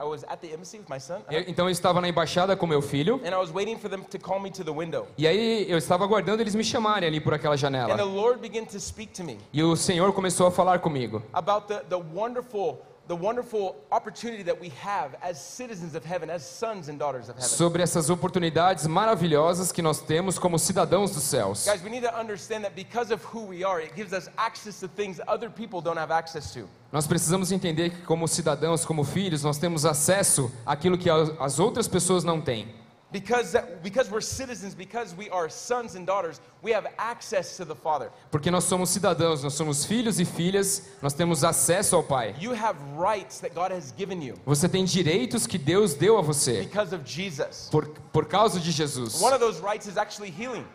I 0.02 0.04
was 0.06 0.24
at 0.30 0.39
the 0.39 0.48
embassy 0.54 0.78
with 0.80 0.86
my 0.89 0.98
son, 0.98 1.19
Eu- 1.30 1.43
então 1.45 1.65
eu 1.65 1.72
estava 1.72 2.00
na 2.00 2.08
embaixada 2.08 2.56
com 2.56 2.65
meu 2.65 2.82
filho, 2.82 3.15
and 3.26 3.34
I 3.34 3.38
was 3.38 3.52
waiting 3.52 3.78
for 3.78 3.89
them 3.89 4.02
to 4.04 4.17
call 4.17 4.39
me 4.39 4.50
to 4.50 4.63
the 4.63 4.72
window. 4.72 5.08
e 5.17 5.28
aí 5.28 5.69
eu 5.69 5.78
estava 5.78 6.06
aguardando 6.06 6.41
eles 6.41 6.56
me 6.56 6.63
chamarem 6.63 7.06
ali 7.10 7.19
por 7.19 7.34
aquela 7.34 7.56
And 7.56 7.58
the 7.58 7.62
janela. 7.63 8.02
Lord 8.06 8.39
began 8.39 8.63
to 8.67 8.80
speak 8.80 9.12
to 9.15 9.26
me 9.26 9.38
E 9.52 9.62
o 9.62 9.76
Senhor 9.76 10.13
começou 10.13 10.48
a 10.48 10.52
falar 10.52 10.80
comigo 10.80 11.22
about 11.34 11.67
the, 11.67 11.80
the 11.89 11.98
wonderful 12.15 12.78
the 13.10 13.15
wonderful 13.15 13.76
opportunity 13.91 14.43
that 14.43 14.62
we 14.62 14.69
have 14.69 15.15
as 15.24 15.41
citizens 15.41 15.95
of 15.95 16.06
heaven, 16.06 16.30
as 16.30 16.45
sons 16.45 16.89
and 16.89 17.00
daughters 17.00 17.28
of 17.28 17.36
heaven. 17.36 17.50
sobre 17.50 17.82
essas 17.82 18.08
oportunidades 18.08 18.86
maravilhosas 18.86 19.72
que 19.72 19.82
nós 19.82 20.00
temos 20.00 20.38
como 20.38 20.60
cidadãos 20.60 21.12
dos 21.12 21.24
céus. 21.24 21.65
Guys, 21.65 21.84
we 21.84 21.89
need 21.89 22.04
to 22.04 22.15
understand 22.15 22.63
that 22.63 22.76
because 22.76 23.12
of 23.12 23.24
who 23.24 23.48
we 23.48 23.63
are, 23.63 23.82
it 23.82 23.95
gives 23.95 24.13
us 24.13 24.30
access 24.38 24.80
to 24.80 24.88
things 24.88 25.19
other 25.28 25.50
people 25.50 25.82
don't 25.82 25.98
have 25.98 26.12
access 26.12 26.54
to. 26.54 26.69
Nós 26.91 27.08
precisamos 27.08 27.52
entender 27.52 27.89
que 27.89 28.02
como 28.04 28.28
cidadãos, 28.28 28.86
como 28.86 29.04
filhos, 29.04 29.43
nós 29.43 29.58
temos 29.58 29.86
acesso 29.86 30.52
àquilo 30.63 30.95
que 30.95 31.10
as 31.10 31.30
as 31.39 31.60
outras 31.60 31.88
pessoas 31.88 32.24
não 32.24 32.39
têm. 32.39 32.67
Because, 33.12 33.54
that, 33.54 33.82
because 33.82 34.12
we're 34.12 34.22
citizens, 34.22 34.76
because 34.76 35.15
we 35.15 35.32
are 35.32 35.50
sons 35.50 35.95
and 35.95 36.06
daughters, 36.06 36.39
we 36.62 36.72
have 36.72 36.86
access 37.00 37.58
to 37.58 37.65
the 37.65 37.74
Father. 37.76 38.12
Porque 38.30 38.52
nós 38.52 38.65
somos 38.65 38.89
cidadãos, 38.91 39.41
nós 39.43 39.54
somos 39.54 39.84
filhos 39.84 40.19
e 40.19 40.26
filhas, 40.26 40.84
nós 41.02 41.13
temos 41.13 41.43
acesso 41.43 41.95
ao 41.95 42.04
Pai. 42.04 42.36
You 42.39 42.54
have 42.54 42.78
rights 42.95 43.39
that 43.39 43.56
God 43.56 43.72
has 43.72 43.91
given 43.98 44.22
you 44.22 44.36
Você 44.45 44.69
tem 44.69 44.86
direitos 44.86 45.48
que 45.48 45.58
Deus 45.58 45.95
deu 45.95 46.19
a 46.19 46.22
você 46.22 46.62
because 46.62 46.93
of 46.93 47.04
Jesus. 47.04 47.67
por, 47.72 47.88
por 48.13 48.26
causa 48.26 48.60
de 48.60 48.69
Jesus. 48.72 49.19
One 49.19 49.34
of 49.34 49.39
those 49.39 49.60
rights 49.60 49.88
is 49.88 49.98
actually 49.98 50.30
healing. 50.30 50.65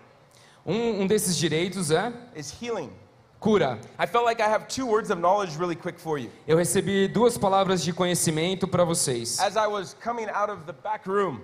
Um, 0.67 1.03
um 1.03 1.07
desses 1.07 1.37
direitos 1.37 1.93
é 1.93 2.13
Is 2.35 2.51
healing. 2.51 2.91
cura. 3.39 3.79
I 3.99 4.07
felt 4.07 4.25
like 4.25 4.41
I 4.41 4.49
have 4.49 4.67
two 4.67 4.87
words 4.87 5.11
of 5.11 5.21
knowledge 5.21 5.57
really 5.57 5.77
quick 5.77 6.01
for 6.01 6.19
you. 6.19 6.31
Eu 6.49 6.57
recebi 6.57 7.07
duas 7.07 7.39
palavras 7.39 7.85
de 7.85 7.93
conhecimento 7.93 8.67
para 8.67 8.85
vocês. 8.85 9.39
As 9.39 9.55
I 9.57 9.69
was 9.69 9.95
coming 10.03 10.27
out 10.31 10.51
of 10.51 10.65
the 10.67 10.73
back 10.73 11.07
room, 11.07 11.41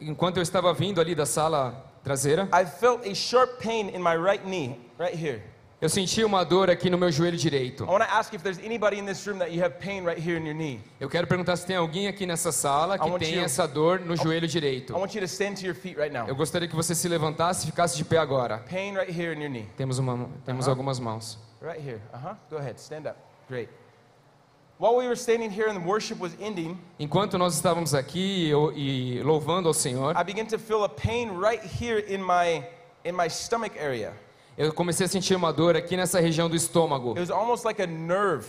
Enquanto 0.00 0.36
eu 0.38 0.42
estava 0.42 0.72
vindo 0.72 1.00
ali 1.00 1.14
da 1.14 1.26
sala 1.26 1.84
traseira, 2.02 2.48
I 2.52 2.64
felt 2.64 3.06
a 3.06 3.14
sharp 3.14 3.62
pain 3.62 3.88
in 3.94 3.98
my 3.98 4.16
right 4.16 4.42
knee, 4.44 4.76
right 4.98 5.14
here. 5.16 5.42
eu 5.80 5.88
senti 5.88 6.22
uma 6.24 6.44
dor 6.44 6.68
aqui 6.70 6.88
no 6.90 6.96
meu 6.98 7.10
joelho 7.10 7.36
direito. 7.36 7.84
I 7.84 7.86
want 7.86 8.04
to 8.04 8.10
ask 8.14 8.32
if 8.34 8.42
there's 8.42 8.58
anybody 8.58 8.98
in 8.98 9.04
this 9.06 9.26
room 9.26 9.38
that 9.38 9.50
you 9.52 9.62
have 9.62 9.76
pain 9.78 10.04
right 10.04 10.18
here 10.20 10.38
in 10.38 10.44
your 10.46 10.54
knee. 10.54 10.80
Eu 10.98 11.08
quero 11.08 11.26
perguntar 11.26 11.56
se 11.56 11.66
tem 11.66 11.76
alguém 11.76 12.06
aqui 12.08 12.26
nessa 12.26 12.52
sala 12.52 12.98
que 12.98 13.04
tem 13.18 13.34
you- 13.36 13.44
essa 13.44 13.66
dor 13.66 14.00
no 14.00 14.16
joelho 14.16 14.44
I 14.46 14.48
direito. 14.48 14.92
want 14.94 15.14
you 15.14 15.20
to 15.20 15.26
to 15.56 15.74
right. 15.98 16.14
Eu 16.28 16.34
gostaria 16.36 16.68
que 16.68 16.76
você 16.76 16.94
se 16.94 17.08
levantasse 17.08 17.64
e 17.64 17.70
ficasse 17.70 17.96
de 17.96 18.04
pé 18.04 18.18
agora. 18.18 18.56
Right. 18.56 19.66
Temos, 19.76 19.98
uma, 19.98 20.28
temos 20.44 20.66
Uh-huh. 20.66 20.70
algumas 20.72 20.98
mãos. 20.98 21.38
Right 21.62 21.80
here. 21.86 22.00
Uh 22.14 22.28
huh. 22.28 22.34
Go 22.50 22.56
ahead. 22.56 22.78
Stand 22.80 23.06
up. 23.08 23.16
Great. 23.48 23.68
Enquanto 26.98 27.36
nós 27.36 27.54
estávamos 27.54 27.94
aqui 27.94 28.50
e, 28.74 29.18
e 29.18 29.22
louvando 29.22 29.68
ao 29.68 29.74
Senhor, 29.74 30.16
I 30.18 30.24
began 30.24 30.46
to 30.46 30.58
feel 30.58 30.84
a 30.84 30.88
pain 30.88 31.28
right 31.38 31.62
here 31.62 32.02
in 32.08 32.18
my 32.22 32.64
in 33.04 33.12
my 33.12 33.28
stomach 33.28 33.76
area. 33.78 34.14
eu 34.56 34.72
comecei 34.72 35.04
a 35.04 35.08
sentir 35.08 35.34
uma 35.34 35.52
dor 35.52 35.76
aqui 35.76 35.96
nessa 35.98 36.18
região 36.18 36.48
do 36.48 36.56
estômago, 36.56 37.10
It 37.10 37.20
was 37.20 37.30
almost 37.30 37.64
like 37.66 37.82
a 37.82 37.86
nerve. 37.86 38.46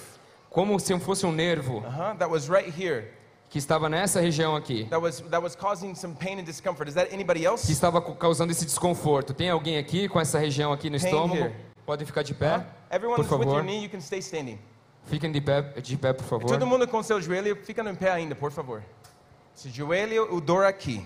como 0.49 0.79
se 0.79 0.97
fosse 0.99 1.25
um 1.25 1.33
nervo 1.33 1.79
Uh 1.79 1.89
huh. 1.89 2.17
That 2.17 2.31
was 2.31 2.47
right 2.49 2.69
here. 2.69 3.09
que 3.49 3.57
estava 3.57 3.89
nessa 3.89 4.21
região 4.21 4.55
aqui, 4.55 4.85
That 4.89 5.01
was 5.03 5.19
that 5.29 5.43
was 5.43 5.53
causing 5.53 5.93
some 5.95 6.15
pain 6.15 6.39
and 6.39 6.43
discomfort. 6.45 6.87
Is 6.87 6.95
that 6.95 7.13
anybody 7.13 7.45
else? 7.45 7.65
que 7.65 7.73
estava 7.73 8.01
causando 8.01 8.51
esse 8.53 8.65
desconforto. 8.65 9.33
Tem 9.33 9.49
alguém 9.49 9.77
aqui 9.77 10.07
com 10.07 10.17
essa 10.19 10.39
região 10.39 10.71
aqui 10.71 10.89
no 10.89 10.97
Pain 10.97 11.05
estômago? 11.09 11.35
here. 11.41 11.53
Podem 11.85 12.05
ficar 12.05 12.23
de 12.23 12.31
Huh? 12.31 12.37
pé, 12.39 12.57
por 12.57 12.65
that's 12.89 13.03
with 13.03 13.17
your 13.17 13.27
favor. 13.27 13.63
knee, 13.63 13.89
Fiquem 15.05 15.31
de 15.31 15.41
pé, 15.41 15.61
de 15.61 15.97
pé, 15.97 16.13
por 16.13 16.25
favor. 16.25 16.47
Todo 16.47 16.65
mundo 16.65 16.87
com 16.87 17.01
seu 17.03 17.21
joelho, 17.21 17.55
fica 17.63 17.81
em 17.81 17.95
pé 17.95 18.11
ainda, 18.11 18.35
por 18.35 18.51
favor. 18.51 18.83
Esse 19.55 19.69
joelho, 19.69 20.33
o 20.33 20.39
dor 20.39 20.65
aqui. 20.65 21.05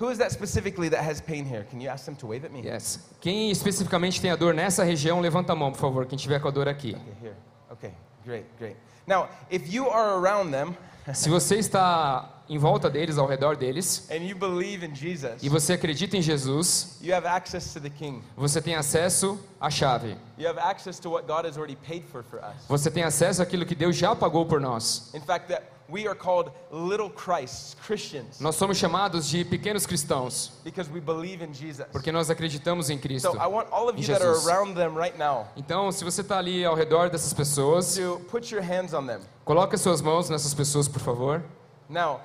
Who 0.00 0.10
is 0.10 0.18
that 0.18 0.32
specifically 0.32 0.88
that 0.88 1.04
has 1.04 1.20
pain 1.20 1.44
here? 1.44 1.66
Can 1.70 1.78
you 1.78 1.90
ask 1.90 2.06
them 2.06 2.14
to 2.16 2.26
wave 2.26 2.46
at 2.46 2.52
me? 2.52 2.62
Yes. 2.62 3.10
Quem 3.20 3.50
especificamente 3.50 4.18
tem 4.20 4.30
a 4.30 4.36
dor 4.36 4.54
nessa 4.54 4.82
região, 4.82 5.20
levanta 5.20 5.52
a 5.52 5.56
mão, 5.56 5.70
por 5.70 5.78
favor. 5.78 6.06
Quem 6.06 6.18
tiver 6.18 6.40
com 6.40 6.48
a 6.48 6.50
dor 6.50 6.68
aqui. 6.68 6.96
Okay, 6.96 7.14
here. 7.20 7.36
Okay, 7.70 7.92
great, 8.24 8.46
great. 8.58 8.76
Now, 9.06 9.28
if 9.50 9.70
you 9.72 9.90
are 9.90 10.14
around 10.14 10.52
them 10.52 10.74
Se 11.12 11.28
você 11.28 11.56
está 11.56 12.39
em 12.50 12.58
volta 12.58 12.90
deles, 12.90 13.16
ao 13.16 13.26
redor 13.26 13.56
deles, 13.56 14.08
and 14.10 14.16
you 14.16 14.36
believe 14.36 14.84
in 14.84 14.94
Jesus, 14.94 15.34
e 15.42 15.48
você 15.48 15.74
acredita 15.74 16.16
em 16.16 16.22
Jesus, 16.22 16.98
you 17.00 17.14
have 17.14 17.26
access 17.26 17.72
to 17.72 17.80
the 17.80 17.88
King. 17.90 18.22
você 18.36 18.60
tem 18.60 18.74
acesso 18.74 19.38
à 19.60 19.70
chave. 19.70 20.16
You 20.36 20.48
have 20.48 20.58
access 20.58 20.98
to 21.00 21.10
what 21.10 21.26
God 21.26 21.46
has 21.46 21.56
already 21.56 21.76
paid 21.76 22.04
for 22.10 22.22
for 22.24 22.40
us. 22.40 22.66
Você 22.68 22.90
tem 22.90 23.04
acesso 23.04 23.40
àquilo 23.40 23.64
que 23.64 23.74
Deus 23.74 23.96
já 23.96 24.16
pagou 24.16 24.44
por 24.46 24.60
nós. 24.60 25.10
In 25.14 25.20
fact, 25.20 25.46
that 25.48 25.62
we 25.88 26.06
are 26.08 26.14
called 26.16 26.50
little 26.72 27.10
Christs, 27.10 27.76
Christians, 27.86 28.40
Nós 28.40 28.54
somos 28.56 28.76
chamados 28.78 29.28
de 29.28 29.44
pequenos 29.44 29.86
cristãos, 29.86 30.52
because 30.64 30.90
we 30.90 31.00
believe 31.00 31.44
in 31.44 31.52
Jesus. 31.54 31.86
porque 31.92 32.10
nós 32.10 32.30
acreditamos 32.30 32.90
em 32.90 32.98
Cristo. 32.98 33.30
So 33.30 33.36
I 33.38 33.46
want 33.46 33.68
all 33.70 33.88
of 33.88 33.96
you 34.00 34.06
that 34.08 34.22
are 34.24 34.36
around 34.48 34.74
them 34.74 34.96
right 34.96 35.16
now 35.18 35.46
Então, 35.56 35.90
se 35.92 36.02
você 36.04 36.20
está 36.22 36.38
ali 36.38 36.64
ao 36.64 36.74
redor 36.74 37.10
dessas 37.10 37.32
pessoas, 37.32 37.94
to 37.94 38.20
put 38.28 38.52
your 38.52 38.62
hands 38.64 38.92
on 38.92 39.06
them. 39.06 39.20
coloque 39.44 39.76
as 39.76 39.80
suas 39.80 40.00
mãos 40.00 40.28
nessas 40.28 40.52
pessoas, 40.54 40.88
por 40.88 41.00
favor. 41.00 41.42
Now, 41.88 42.20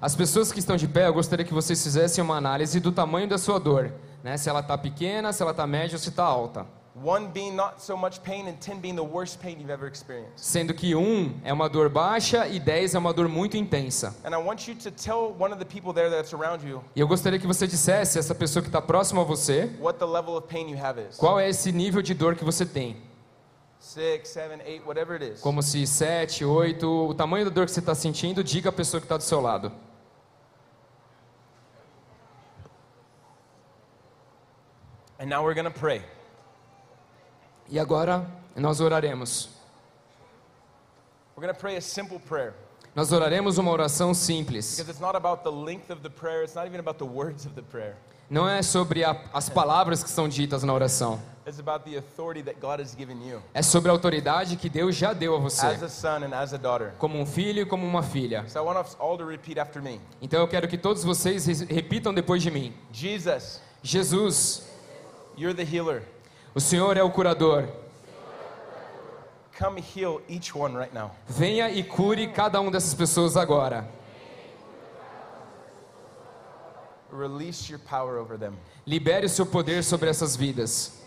As 0.00 0.14
pessoas 0.14 0.52
que 0.52 0.58
estão 0.58 0.76
de 0.76 0.86
pé, 0.86 1.06
eu 1.06 1.14
gostaria 1.14 1.44
que 1.44 1.54
vocês 1.54 1.82
fizessem 1.82 2.22
uma 2.22 2.36
análise 2.36 2.78
do 2.78 2.92
tamanho 2.92 3.26
da 3.26 3.38
sua 3.38 3.58
dor, 3.58 3.92
né? 4.22 4.36
Se 4.36 4.50
ela 4.50 4.60
está 4.60 4.76
pequena, 4.76 5.32
se 5.32 5.42
ela 5.42 5.52
está 5.52 5.66
média 5.66 5.94
ou 5.96 5.98
se 5.98 6.10
está 6.10 6.24
alta. 6.24 6.66
1 7.02 7.28
being 7.28 7.52
not 7.52 7.80
so 7.80 7.96
much 7.96 8.20
pain 8.20 8.48
and 8.48 8.56
10 8.60 8.80
being 8.80 8.96
the 8.96 9.00
worst 9.00 9.38
pain 9.40 9.56
you've 9.58 9.70
ever 9.70 9.88
experienced. 9.88 10.32
Sendo 10.36 10.74
que 10.74 10.94
um 10.94 11.32
é 11.44 11.52
uma 11.52 11.68
dor 11.68 11.88
baixa 11.88 12.46
e 12.48 12.58
10 12.58 12.94
é 12.94 12.98
uma 12.98 13.12
dor 13.12 13.28
muito 13.28 13.56
intensa. 13.56 14.14
And 14.24 14.30
I 14.30 14.42
want 14.44 14.66
you 14.66 14.74
to 14.74 14.90
tell 14.90 15.34
one 15.38 15.54
of 15.54 15.58
the 15.58 15.64
people 15.64 15.94
there 15.94 16.10
that's 16.10 16.34
around 16.34 16.66
you 16.68 16.82
E 16.96 17.00
eu 17.00 17.06
gostaria 17.06 17.38
que 17.38 17.46
você 17.46 17.66
dissesse 17.66 18.18
essa 18.18 18.34
pessoa 18.34 18.62
que 18.62 18.68
está 18.68 18.82
próxima 18.82 19.20
a 19.22 19.24
você, 19.24 19.70
what 19.80 19.98
the 19.98 20.04
level 20.04 20.36
of 20.36 20.48
pain 20.48 20.68
you 20.70 20.84
have 20.84 21.00
is. 21.00 21.16
qual 21.16 21.38
é 21.38 21.48
esse 21.48 21.70
nível 21.72 22.02
de 22.02 22.14
dor 22.14 22.34
que 22.34 22.44
você 22.44 22.66
tem. 22.66 22.96
6, 23.98 24.28
7, 24.28 24.62
8, 24.64 24.86
whatever 24.86 25.16
it 25.16 25.24
is. 25.24 25.40
Como 25.40 25.60
se 25.60 25.84
7, 25.84 26.44
8, 26.44 26.86
o 26.86 27.12
tamanho 27.14 27.44
da 27.44 27.50
dor 27.50 27.66
que 27.66 27.72
você 27.72 27.80
está 27.80 27.96
sentindo, 27.96 28.44
diga 28.44 28.68
a 28.68 28.72
pessoa 28.72 29.00
que 29.00 29.06
está 29.06 29.16
do 29.16 29.24
seu 29.24 29.40
lado. 29.40 29.72
And 35.18 35.26
now 35.26 35.44
we're 35.44 35.60
to 35.64 35.70
pray. 35.72 36.04
E 37.68 37.76
agora 37.80 38.24
nós 38.54 38.80
oraremos. 38.80 39.48
We're 41.36 41.52
to 41.52 41.58
pray 41.58 41.76
a 41.76 41.80
simple 41.80 42.20
prayer 42.20 42.54
Nós 42.94 43.10
oraremos 43.10 43.58
uma 43.58 43.72
oração 43.72 44.14
simples. 44.14 44.76
because 44.76 44.88
it's 44.88 45.00
not 45.00 45.16
about 45.16 45.42
the 45.42 45.50
length 45.50 45.90
of 45.90 46.02
the 46.02 46.10
prayer, 46.10 46.44
it's 46.44 46.54
not 46.54 46.66
even 46.68 46.78
about 46.78 46.98
the 46.98 47.04
words 47.04 47.46
of 47.46 47.56
the 47.56 47.62
prayer. 47.62 47.96
Não 48.30 48.48
é 48.48 48.62
sobre 48.62 49.02
a, 49.02 49.24
as 49.32 49.48
palavras 49.48 50.04
que 50.04 50.10
são 50.10 50.28
ditas 50.28 50.62
na 50.62 50.72
oração. 50.72 51.20
É 53.54 53.62
sobre 53.62 53.90
a 53.90 53.92
autoridade 53.92 54.56
que 54.56 54.68
Deus 54.68 54.94
já 54.96 55.12
deu 55.12 55.34
a 55.36 55.38
você, 55.38 55.66
as 55.66 55.82
a 55.82 55.88
son 55.88 56.24
and 56.24 56.34
as 56.36 56.52
a 56.52 56.56
daughter. 56.56 56.92
como 56.98 57.18
um 57.18 57.26
filho 57.26 57.62
e 57.62 57.66
como 57.66 57.86
uma 57.86 58.02
filha. 58.02 58.44
So 58.48 58.58
I 58.58 58.62
want 58.62 58.78
us 58.86 58.96
all 58.98 59.16
to 59.18 59.24
repeat 59.26 59.58
after 59.58 59.82
me. 59.82 60.00
Então 60.20 60.40
eu 60.40 60.48
quero 60.48 60.68
que 60.68 60.76
todos 60.78 61.02
vocês 61.04 61.46
re- 61.46 61.64
repitam 61.74 62.12
depois 62.12 62.42
de 62.42 62.50
mim. 62.50 62.74
Jesus, 62.92 63.60
Jesus, 63.82 64.62
you're 65.36 65.54
the 65.54 65.62
healer. 65.64 66.02
o 66.54 66.60
Senhor 66.60 66.96
é 66.96 67.02
o 67.02 67.10
curador. 67.10 67.68
Come 69.58 69.80
heal 69.96 70.20
each 70.28 70.56
one 70.56 70.76
right 70.76 70.94
now. 70.94 71.10
Venha 71.26 71.68
e 71.70 71.82
cure 71.82 72.28
cada 72.28 72.60
um 72.60 72.70
dessas 72.70 72.94
pessoas 72.94 73.36
agora. 73.36 73.88
Release 77.12 77.70
your 77.70 77.80
power 77.80 78.18
over 78.18 78.38
them. 78.38 78.52
Libere 78.86 79.26
o 79.26 79.28
seu 79.28 79.46
poder 79.46 79.82
sobre 79.82 80.08
essas 80.10 80.36
vidas. 80.36 80.97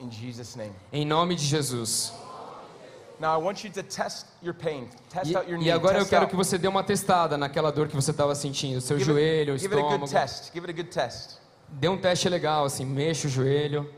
In 0.00 0.10
Jesus' 0.10 0.56
name. 0.56 0.72
Em 0.92 1.04
nome 1.04 1.34
de 1.36 1.44
Jesus. 1.44 2.12
Now 3.20 3.34
I 3.38 3.42
want 3.42 3.62
you 3.64 3.70
to 3.72 3.82
test 3.82 4.26
your 4.42 4.54
pain. 4.54 4.88
Test 5.10 5.30
E, 5.30 5.36
out 5.36 5.46
your 5.46 5.58
knee. 5.58 5.66
e 5.66 5.70
agora 5.70 5.98
eu 5.98 6.06
quero 6.06 6.22
out. 6.22 6.30
que 6.30 6.36
você 6.36 6.56
dê 6.56 6.66
uma 6.68 6.82
testada 6.82 7.36
naquela 7.36 7.70
dor 7.70 7.86
que 7.86 7.94
você 7.94 8.10
estava 8.12 8.34
sentindo, 8.34 8.80
seu 8.80 8.98
give, 8.98 9.10
joelho, 9.12 9.52
o 9.52 9.56
it, 9.56 9.62
give 9.62 9.74
it 9.74 9.78
a 9.78 9.82
good 9.82 10.04
estômago. 10.04 10.10
test. 10.12 10.52
Give 10.54 10.66
it 10.66 10.70
a 10.70 10.82
good 10.82 10.90
test. 10.90 11.38
Dê 11.68 11.88
um 11.88 11.98
teste 11.98 12.28
legal, 12.30 12.64
assim, 12.64 12.84
mexa 12.86 13.26
o 13.28 13.30
joelho. 13.30 13.88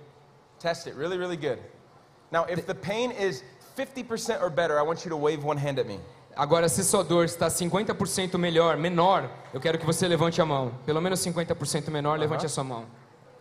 Test 0.59 0.88
it 0.88 0.99
really, 0.99 1.17
really 1.17 1.37
good. 1.37 1.61
Now, 2.33 2.47
if 2.49 2.67
the 2.67 2.75
pain 2.75 3.12
is 3.12 3.45
50% 3.79 4.43
or 4.43 4.51
better, 4.51 4.77
I 4.79 4.83
want 4.83 5.05
you 5.05 5.11
to 5.11 5.17
wave 5.17 5.45
one 5.45 5.57
hand 5.59 5.79
at 5.79 5.87
me. 5.87 6.01
Agora, 6.35 6.69
se 6.69 6.83
sua 6.83 7.05
dor 7.05 7.27
está 7.27 7.47
50% 7.49 8.37
melhor, 8.38 8.77
menor, 8.77 9.31
eu 9.55 9.61
quero 9.61 9.79
que 9.79 9.87
você 9.87 10.09
levante 10.09 10.41
a 10.41 10.47
mão. 10.47 10.73
Pelo 10.85 11.01
menos 11.01 11.21
50% 11.21 11.91
menor, 11.91 12.19
levante 12.19 12.45
a 12.47 12.49
sua 12.49 12.65
mão. 12.65 12.87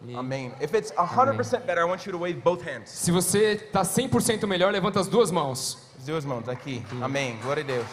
Amen. 0.09 0.51
If 0.59 0.73
it's 0.73 0.91
100% 0.91 1.65
better, 1.65 1.81
I 1.81 1.85
want 1.85 2.05
you 2.05 2.11
to 2.11 2.17
wave 2.17 2.41
both 2.43 2.63
hands. 2.63 2.89
Se 2.89 3.11
você 3.11 3.53
está 3.53 3.83
100% 3.83 4.47
melhor, 4.47 4.71
levanta 4.73 4.99
as 4.99 5.07
duas 5.07 5.29
mãos. 5.31 5.77
As 5.97 6.05
duas 6.05 6.25
mãos 6.25 6.49
aqui. 6.49 6.83
Amém. 7.01 7.37
Glória 7.43 7.63
a 7.63 7.67
Deus. 7.67 7.85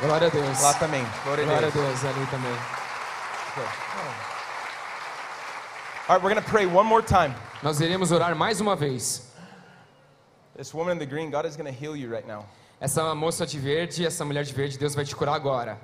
Glória 0.00 0.28
a 0.28 0.30
Deus. 0.30 0.62
Lá 0.62 0.74
também. 0.74 1.04
Glória 1.22 1.44
a 1.44 1.46
Glória 1.46 1.68
a 1.68 1.70
Deus. 1.70 2.00
Deus 2.00 2.04
ali 2.04 2.26
também. 2.26 2.52
All 6.08 6.16
right, 6.16 6.22
we're 6.22 6.32
going 6.32 6.42
to 6.42 6.50
pray 6.50 6.66
one 6.66 6.86
more 6.86 7.02
time. 7.02 7.34
Nós 7.62 7.80
iremos 7.80 8.10
orar 8.10 8.34
mais 8.34 8.60
uma 8.60 8.74
vez. 8.74 9.30
This 10.56 10.72
woman 10.72 10.94
in 10.94 10.98
the 10.98 11.06
green, 11.06 11.30
God 11.30 11.44
is 11.44 11.56
going 11.56 11.72
to 11.72 11.78
heal 11.78 11.94
you 11.94 12.08
right 12.08 12.26
now. 12.26 12.46
Essa 12.80 13.14
moça 13.14 13.44
de 13.46 13.58
verde, 13.58 14.06
essa 14.06 14.24
mulher 14.24 14.44
de 14.44 14.54
verde, 14.54 14.78
Deus 14.78 14.94
vai 14.94 15.04
te 15.04 15.14
curar 15.14 15.34
agora. 15.34 15.78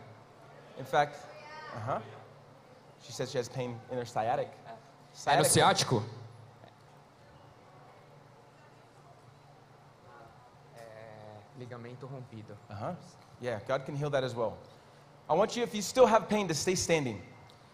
In 0.81 0.85
fact, 0.85 1.17
uh 1.75 1.81
huh. 1.81 2.01
She 3.03 3.13
says 3.13 3.31
she 3.31 3.39
has 3.39 3.49
pain 3.49 3.77
in 3.93 3.99
her 3.99 4.07
sciatic. 4.07 4.49
É 5.25 5.37
no 5.39 5.45
ciático? 5.45 6.03
ligamento 11.59 12.07
rompido. 12.07 12.53
Uh 12.69 12.75
huh. 12.75 12.95
Yeah, 13.41 13.61
God 13.67 13.85
can 13.85 13.97
heal 13.97 14.11
that 14.11 14.25
as 14.25 14.35
well. 14.35 14.57
I 15.29 15.35
want 15.35 15.57
you, 15.57 15.63
if 15.63 15.75
you 15.75 15.83
still 15.83 16.07
have 16.07 16.29
pain, 16.29 16.47
to 16.49 16.55
stay 16.55 16.75
standing. 16.75 17.21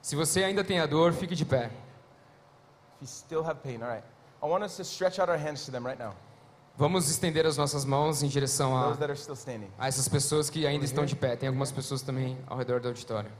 Se 0.00 0.16
você 0.16 0.42
ainda 0.42 0.64
tem 0.64 0.80
a 0.80 0.86
dor, 0.86 1.12
fique 1.12 1.34
de 1.34 1.44
pé. 1.44 1.70
If 2.96 3.02
you 3.02 3.06
still 3.06 3.42
have 3.42 3.62
pain, 3.62 3.82
all 3.82 3.88
right. 3.88 4.04
I 4.42 4.46
want 4.46 4.64
us 4.64 4.76
to 4.76 4.84
stretch 4.84 5.18
out 5.18 5.28
our 5.28 5.38
hands 5.38 5.64
to 5.66 5.70
them 5.70 5.84
right 5.86 5.98
now. 5.98 6.14
Vamos 6.76 7.08
estender 7.08 7.46
as 7.46 7.56
nossas 7.56 7.84
mãos 7.84 8.22
em 8.22 8.28
direção 8.28 8.70
those 8.70 8.96
a, 8.96 9.00
that 9.00 9.10
are 9.10 9.16
still 9.16 9.36
standing. 9.36 9.70
a 9.78 9.86
essas 9.88 10.08
pessoas 10.08 10.48
que 10.48 10.66
ainda 10.66 10.84
estão 10.84 11.04
de 11.04 11.14
pé. 11.14 11.36
Tem 11.36 11.46
algumas 11.46 11.70
pessoas 11.70 12.02
também 12.02 12.38
ao 12.46 12.56
redor 12.56 12.80
do 12.80 12.88
auditório. 12.88 13.30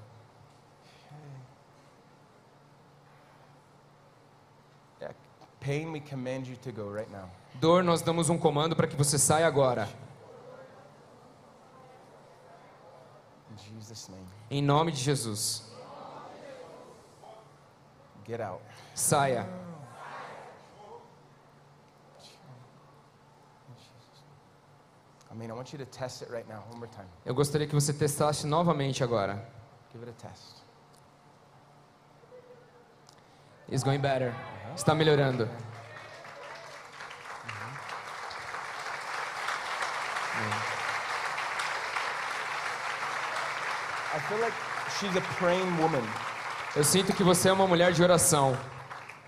Yeah. 5.01 5.15
Pain, 5.63 5.93
we 5.93 6.01
command 6.01 6.49
you 6.49 6.57
to 6.57 6.73
go 6.73 6.89
right 6.89 7.09
now. 7.13 7.31
Dor, 7.61 7.85
nós 7.85 8.03
damos 8.03 8.29
um 8.29 8.37
comando 8.37 8.75
para 8.75 8.89
que 8.89 8.97
você 8.97 9.17
saia 9.17 9.47
agora. 9.47 9.89
In 13.53 13.79
Jesus' 13.79 14.09
name. 14.09 14.27
Em 14.51 14.61
nome 14.61 14.91
de 14.91 14.99
Jesus. 14.99 15.71
Get 18.27 18.41
out. 18.41 18.61
Saia. 18.95 19.47
I 25.31 25.35
mean, 25.35 25.51
I 25.51 25.55
want 25.55 25.73
you 25.73 25.79
to 25.79 25.87
test 25.87 26.23
it 26.23 26.31
right 26.31 26.47
now, 26.49 26.65
one 26.71 26.79
more 26.79 26.91
time. 26.91 27.07
Eu 27.25 27.35
gostaria 27.35 27.69
que 27.69 27.75
você 27.75 27.93
testasse 27.93 28.47
novamente 28.49 29.05
agora. 29.05 29.49
Give 29.93 30.03
it 30.03 30.11
a 30.11 30.29
test. 30.29 30.62
It's 33.73 33.83
going 33.83 34.03
better. 34.03 34.35
Está 34.77 34.95
melhorando. 34.95 35.49
I 44.15 44.19
feel 44.29 44.41
like 44.41 44.53
she's 45.01 45.17
a 45.17 45.23
praying 45.39 45.75
woman. 45.79 46.03
Eu 46.77 46.85
sinto 46.85 47.15
que 47.15 47.23
você 47.23 47.49
é 47.49 47.53
uma 47.53 47.67
mulher 47.67 47.93
de 47.93 48.03
oração. 48.03 48.55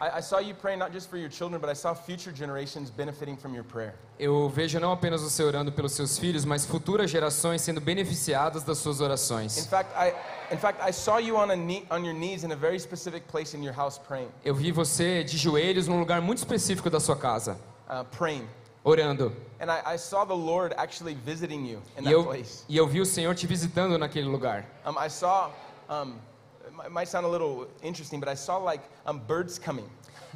I, 0.00 0.18
I 0.18 0.20
saw 0.22 0.38
you 0.40 0.54
praying 0.54 0.78
not 0.80 0.92
just 0.92 1.09
for 1.09 1.16
your 1.16 1.30
children, 1.30 1.61
but 1.61 1.70
I 1.70 1.74
saw 1.74 1.94
future 1.94 2.33
generations 2.33 2.90
benefiting 2.90 3.37
from 3.37 3.54
your 3.54 3.64
prayer. 3.64 3.94
Eu 4.18 4.48
vejo 4.48 4.78
não 4.80 4.92
apenas 4.92 5.22
você 5.22 5.42
orando 5.44 5.70
pelos 5.72 5.92
seus 5.92 6.18
filhos, 6.18 6.44
mas 6.44 6.66
futuras 6.66 7.11
gerações 7.11 7.62
sendo 7.62 7.80
beneficiadas 7.80 8.64
das 8.64 8.78
suas 8.78 8.98
In 9.00 9.04
orações. 9.04 9.66
fact, 9.66 9.90
I, 9.96 10.12
in 10.52 10.59
fact, 10.59 10.80
I 10.83 10.92
saw 10.92 11.18
you 11.18 11.37
on, 11.37 11.50
a 11.50 11.57
knee, 11.57 11.87
on 11.90 12.04
your 12.04 12.14
knees 12.14 12.42
in 12.44 12.52
a 12.52 12.57
very 12.57 12.78
specific 12.78 13.26
place 13.28 13.57
in 13.57 13.62
your 13.62 13.72
house 13.74 13.98
praying, 13.98 14.28
Eu 14.44 14.54
vi 14.54 14.72
você 14.72 15.22
de 15.22 15.37
joelhos 15.37 15.87
num 15.87 15.98
lugar 16.00 16.20
muito 16.20 16.38
específico 16.38 16.90
da 16.90 16.98
sua 16.98 17.16
casa, 17.16 17.57
uh, 17.88 18.04
praying. 18.16 18.46
orando. 18.83 19.33
And 19.61 19.70
I, 19.70 19.94
I 19.94 19.96
saw 19.96 20.24
the 20.26 20.35
Lord 20.35 20.74
actually 20.76 21.14
visiting 21.14 21.64
you 21.66 21.80
in 21.96 22.00
E 22.00 22.04
that 22.04 22.12
eu, 22.12 22.24
place. 22.24 22.64
e 22.68 22.76
eu 22.76 22.87
vi 22.87 23.00
o 23.00 23.07
Senhor 23.07 23.35
te 23.35 23.46
visitando 23.46 23.96
naquele 23.96 24.26
lugar. 24.26 24.64
Um, 24.85 24.98
I 24.98 25.09
saw, 25.09 25.50
um, 25.88 26.14
it 26.82 26.90
might- 26.90 27.08
sound 27.08 27.26
a 27.26 27.28
little 27.28 27.66
interesting, 27.82 28.18
but 28.20 28.28
I 28.28 28.34
saw 28.37 28.58
like 28.58 28.82
um, 29.06 29.18
birds 29.18 29.58
coming. 29.58 29.84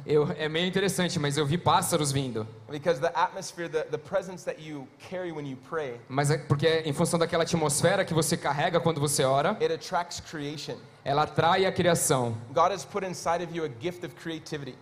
Eu, 0.05 0.29
é 0.37 0.47
meio 0.47 0.65
interessante, 0.65 1.19
mas 1.19 1.35
eu 1.37 1.45
vi 1.45 1.57
pássaros 1.57 2.09
vindo. 2.09 2.47
Because 2.69 3.01
the 3.01 3.11
atmosphere, 3.13 3.67
the, 3.67 3.83
the 3.91 3.97
presence 3.97 4.45
that 4.45 4.61
you 4.61 4.87
carry 5.09 5.31
when 5.33 5.45
you 5.45 5.57
pray, 5.69 5.99
Mas 6.07 6.31
é 6.31 6.37
porque 6.37 6.83
em 6.85 6.93
função 6.93 7.19
daquela 7.19 7.43
atmosfera 7.43 8.05
que 8.05 8.13
você 8.13 8.37
carrega 8.37 8.79
quando 8.79 9.01
você 9.01 9.25
ora, 9.25 9.57
it 9.59 9.73
attracts 9.73 10.21
creation. 10.21 10.77
ela 11.03 11.23
atrai 11.23 11.65
a 11.65 11.71
criação. 11.71 12.33
God 12.53 12.71
has 12.71 12.85
put 12.85 13.05
inside 13.05 13.43
of 13.43 13.53
you 13.53 13.65
a 13.65 13.69
gift 13.81 14.05
of 14.05 14.15
creativity. 14.15 14.75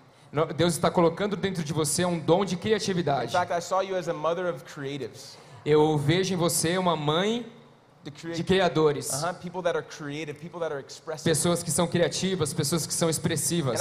Deus 0.56 0.74
está 0.74 0.92
colocando 0.92 1.36
dentro 1.36 1.64
de 1.64 1.74
você 1.74 2.06
um 2.06 2.20
dom 2.20 2.46
de 2.46 2.54
In 2.54 2.60
criatividade. 2.60 3.32
fact, 3.32 3.52
I 3.52 3.60
saw 3.60 3.82
you 3.82 3.96
as 3.98 4.08
a 4.08 4.14
mother 4.14 4.54
of 4.54 4.64
creatives. 4.66 5.36
Eu 5.66 5.98
vejo 5.98 6.32
em 6.34 6.38
você 6.38 6.78
uma 6.78 6.96
mãe 6.96 7.44
de 8.12 8.44
criadores. 8.44 9.10
uh-huh, 9.12 9.34
people 9.34 9.62
that 9.62 9.76
are 9.76 9.84
creative, 9.84 10.40
people 10.40 10.60
that 10.60 10.72
are 10.72 10.80
expressive. 10.80 11.30
Pessoas 11.30 11.64
que 11.64 11.72
são 11.72 11.88
criativas, 11.88 12.54
pessoas 12.54 12.86
que 12.86 12.94
são 12.94 13.10
expressivas. 13.10 13.80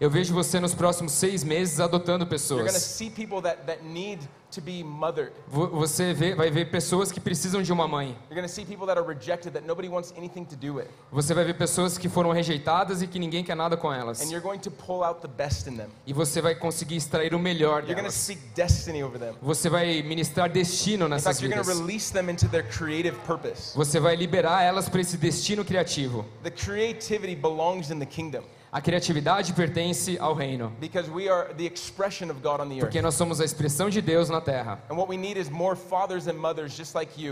Eu 0.00 0.10
vejo 0.10 0.34
você 0.34 0.60
nos 0.60 0.74
próximos 0.74 1.12
seis 1.12 1.42
meses 1.44 1.80
adotando 1.80 2.24
You're 2.24 2.30
pessoas. 2.30 2.72
see 2.74 3.10
people 3.10 3.42
that, 3.42 3.66
that 3.66 3.84
need 3.84 4.20
to 4.50 4.60
be 4.60 4.82
mothered. 4.82 5.32
Vo- 5.48 5.68
Você 5.68 6.12
vê- 6.14 6.34
vai 6.34 6.50
ver 6.50 6.70
pessoas 6.70 7.12
que 7.12 7.20
precisam 7.20 7.62
de 7.62 7.72
uma 7.72 7.86
mãe. 7.86 8.16
You're 8.30 8.34
going 8.40 8.42
to 8.42 8.48
see 8.48 8.64
people 8.64 8.86
that 8.86 8.98
are 8.98 9.06
rejected 9.06 9.52
that 9.52 9.66
nobody 9.66 9.88
wants 9.88 10.12
anything 10.16 10.44
to 10.44 10.56
do 10.56 10.74
with. 10.74 10.86
Você 11.12 11.34
vai 11.34 11.44
ver 11.44 11.54
pessoas 11.54 11.98
que 11.98 12.08
foram 12.08 12.32
rejeitadas 12.32 13.02
e 13.02 13.06
que 13.06 13.18
ninguém 13.18 13.44
quer 13.44 13.54
nada 13.54 13.76
com 13.76 13.92
elas. 13.92 14.20
And 14.22 14.26
you're 14.30 14.40
going 14.42 14.58
to 14.60 14.70
pull 14.70 15.02
out 15.04 15.20
the 15.20 15.28
best 15.28 15.66
in 15.68 15.76
them. 15.76 15.88
E 16.06 16.12
você 16.12 16.40
vai 16.40 16.54
conseguir 16.54 16.96
extrair 16.96 17.34
o 17.34 17.38
melhor 17.38 17.82
You're 17.84 17.94
delas. 17.94 18.14
speak 18.14 18.40
destiny 18.54 19.02
over 19.02 19.18
them. 19.18 19.34
Você 19.42 19.68
vai 19.68 20.02
ministrar 20.02 20.48
destino 20.48 21.06
In 21.06 21.10
nessas 21.10 21.38
fact, 21.38 21.44
you're 21.44 21.54
going 21.54 21.64
to 21.64 21.70
vidas. 21.70 21.86
release 21.86 22.12
them 22.12 22.30
into 22.30 22.48
their 22.48 22.64
creative 22.68 23.16
purpose. 23.26 23.76
Você 23.76 24.00
vai 24.00 24.16
liberar 24.16 24.62
elas 24.62 24.88
para 24.88 25.00
esse 25.00 25.16
destino 25.16 25.64
criativo. 25.64 26.24
The 26.42 26.50
creativity 26.50 27.34
belongs 27.36 27.90
in 27.90 27.98
the 27.98 28.06
kingdom 28.06 28.42
A 28.70 28.82
criatividade 28.82 29.54
pertence 29.54 30.18
ao 30.18 30.34
reino, 30.34 30.70
because 30.78 31.10
we 31.10 31.26
are 31.26 31.54
the 31.54 31.64
expression 31.64 32.30
of 32.30 32.42
God 32.42 32.60
on 32.60 32.68
the 32.68 32.74
earth. 32.74 32.80
porque 32.80 33.00
nós 33.00 33.14
somos 33.14 33.40
a 33.40 33.44
expressão 33.44 33.88
de 33.88 34.02
Deus 34.02 34.28
na 34.28 34.42
terra. 34.42 34.78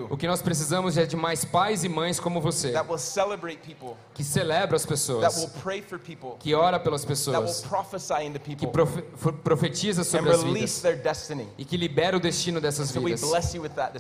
O 0.09 0.16
que 0.16 0.27
nós 0.27 0.40
precisamos 0.40 0.96
é 0.96 1.05
de 1.05 1.14
mais 1.14 1.44
pais 1.44 1.85
e 1.85 1.90
mães 1.90 2.18
como 2.18 2.40
você, 2.40 2.72
that 2.72 2.88
will 2.88 2.96
celebrate 2.99 3.59
people, 3.59 3.96
que 4.14 4.25
celebra 4.25 4.77
as 4.77 4.87
pessoas, 4.87 5.46
que 6.40 6.55
ora 6.55 6.81
pelas 6.81 7.05
pessoas, 7.05 7.62
que 8.57 8.66
profe- 8.66 9.03
profetiza 9.44 10.05
sobre 10.05 10.31
as 10.31 10.42
vidas 10.42 10.83
e 11.59 11.64
que 11.66 11.77
libera 11.77 12.16
o 12.16 12.20
destino 12.20 12.62
dessas 12.62 12.90
vidas. 12.92 13.22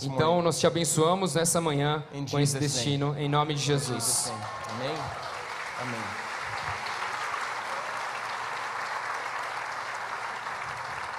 Então 0.02 0.40
nós 0.40 0.58
te 0.58 0.66
abençoamos 0.66 1.34
nessa 1.34 1.60
manhã 1.60 2.02
com 2.30 2.40
esse 2.40 2.58
destino 2.58 3.14
em 3.18 3.28
nome 3.28 3.52
de 3.54 3.60
Jesus' 3.60 3.86
Jesus. 3.86 4.32
name. 4.78 6.25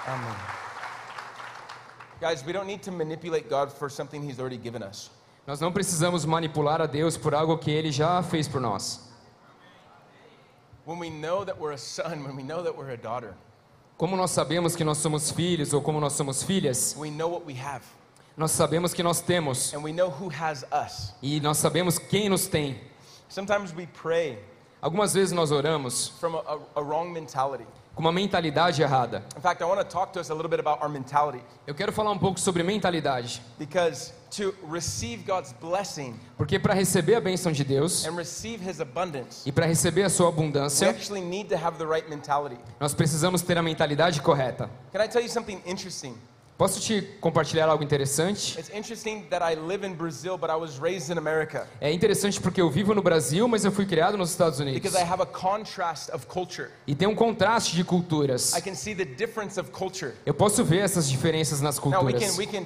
Amen. 0.07 0.35
Guys, 2.19 2.43
we 2.45 2.51
don't 2.53 2.65
need 2.67 2.81
to 2.83 2.91
manipulate 2.91 3.49
God 3.49 3.71
for 3.71 3.89
something 3.89 4.23
He's 4.23 4.39
already 4.39 4.57
given 4.57 4.81
us. 4.81 5.09
Nós 5.45 5.59
não 5.61 5.71
precisamos 5.71 6.25
manipular 6.25 6.81
a 6.81 6.85
Deus 6.87 7.15
por 7.17 7.33
algo 7.33 7.57
que 7.57 7.71
Ele 7.71 7.91
já 7.91 8.21
fez 8.23 8.47
por 8.47 8.59
nós. 8.59 8.99
When 10.85 10.99
we 10.99 11.09
know 11.09 11.43
that 11.45 11.59
we're 11.59 11.73
a 11.73 11.77
son, 11.77 12.23
when 12.23 12.35
we 12.35 12.43
know 12.43 12.63
that 12.63 12.75
we're 12.75 12.91
a 12.91 12.97
daughter, 12.97 13.33
Como 13.97 14.15
nós 14.15 14.31
sabemos 14.31 14.75
que 14.75 14.83
nós 14.83 14.99
somos 14.99 15.31
filhos 15.31 15.73
ou 15.73 15.81
como 15.81 15.99
nós 15.99 16.13
somos 16.13 16.43
filhas, 16.43 16.95
we 16.97 17.09
know 17.09 17.27
what 17.27 17.45
we 17.45 17.53
have, 17.55 17.83
nós 18.37 18.51
sabemos 18.51 18.93
que 18.93 19.01
nós 19.03 19.19
temos 19.21 19.73
and 19.73 19.81
we 19.83 19.91
know 19.91 20.09
who 20.09 20.29
has 20.29 20.63
us. 20.71 21.13
e 21.21 21.39
nós 21.41 21.57
sabemos 21.57 21.97
quem 21.99 22.29
nos 22.29 22.47
tem. 22.47 22.79
Sometimes 23.27 23.73
we 23.75 23.87
pray 23.87 24.39
Algumas 24.81 25.13
vezes 25.13 25.31
nós 25.33 25.51
oramos 25.51 26.09
from 26.19 26.35
a, 26.35 26.39
a, 26.41 26.59
a 26.79 26.81
wrong 26.81 27.11
mentality. 27.11 27.65
Com 27.97 28.01
uma 28.01 28.11
mentalidade 28.11 28.79
errada. 28.79 29.23
In 29.35 29.41
fact, 29.41 29.59
I 29.63 29.65
want 29.65 29.79
to 29.79 29.83
talk 29.83 30.13
to 30.13 30.19
us 30.19 30.29
a 30.29 30.33
little 30.35 30.47
bit 30.47 30.59
about 30.59 30.83
our 30.83 30.89
mentality 30.89 31.43
Eu 31.65 31.73
quero 31.73 31.91
falar 31.91 32.11
um 32.11 32.17
pouco 32.17 32.39
sobre 32.39 32.61
mentalidade, 32.61 33.41
because 33.57 34.13
to 34.29 34.53
receive 34.71 35.23
God's 35.25 35.51
blessing 35.59 36.15
porque 36.37 36.59
para 36.59 36.75
receber 36.75 37.15
a 37.15 37.19
bênção 37.21 37.51
de 37.51 37.63
Deus 37.63 38.05
and 38.05 38.15
receive 38.15 38.63
His 38.63 38.79
abundance, 38.79 39.49
e 39.49 39.51
para 39.51 39.65
receber 39.65 40.03
a 40.03 40.09
sua 40.09 40.27
we 40.27 40.33
abundância, 40.33 40.87
actually 40.87 41.21
need 41.21 41.49
to 41.49 41.55
have 41.55 41.79
the 41.79 41.85
right 41.85 42.07
mentality. 42.07 42.59
nós 42.79 42.93
precisamos 42.93 43.41
ter 43.41 43.57
a 43.57 43.63
mentalidade 43.63 44.21
correta. 44.21 44.69
Can 44.93 45.03
I 45.03 45.07
tell 45.07 45.23
you 45.23 45.29
something 45.29 45.59
interesting? 45.65 46.15
Posso 46.57 46.81
te 46.81 47.03
compartilhar 47.21 47.69
algo 47.69 47.83
interessante? 47.83 48.57
It's 48.59 48.71
interesting 48.75 49.27
that 49.29 49.43
I 49.43 49.55
live 49.55 49.85
in 49.85 49.93
Brazil, 49.93 50.39
but 50.39 50.49
I 50.49 50.55
was 50.55 50.79
raised 50.79 51.11
in 51.11 51.19
America 51.19 51.67
É 51.79 51.91
interessante 51.91 52.41
porque 52.41 52.59
eu 52.59 52.67
vivo 52.67 52.95
no 52.95 53.01
Brasil, 53.03 53.47
mas 53.47 53.63
eu 53.63 53.71
fui 53.71 53.85
criado 53.85 54.17
nos 54.17 54.31
Estados 54.31 54.59
Unidos. 54.59 54.91
E 56.87 56.95
tem 56.95 57.07
um 57.07 57.13
contraste 57.13 57.75
de 57.75 57.83
culturas. 57.83 58.55
I 58.55 58.61
can 58.61 58.73
see 58.73 58.95
the 58.95 59.05
difference 59.05 59.59
of 59.59 59.69
culture. 59.69 60.13
Eu 60.25 60.33
posso 60.33 60.63
ver 60.63 60.79
essas 60.79 61.07
diferenças 61.07 61.61
nas 61.61 61.77
Now 61.77 62.03
we 62.03 62.13
can 62.13 62.19
culturas. 62.21 62.37
we 62.39 62.47
can. 62.47 62.65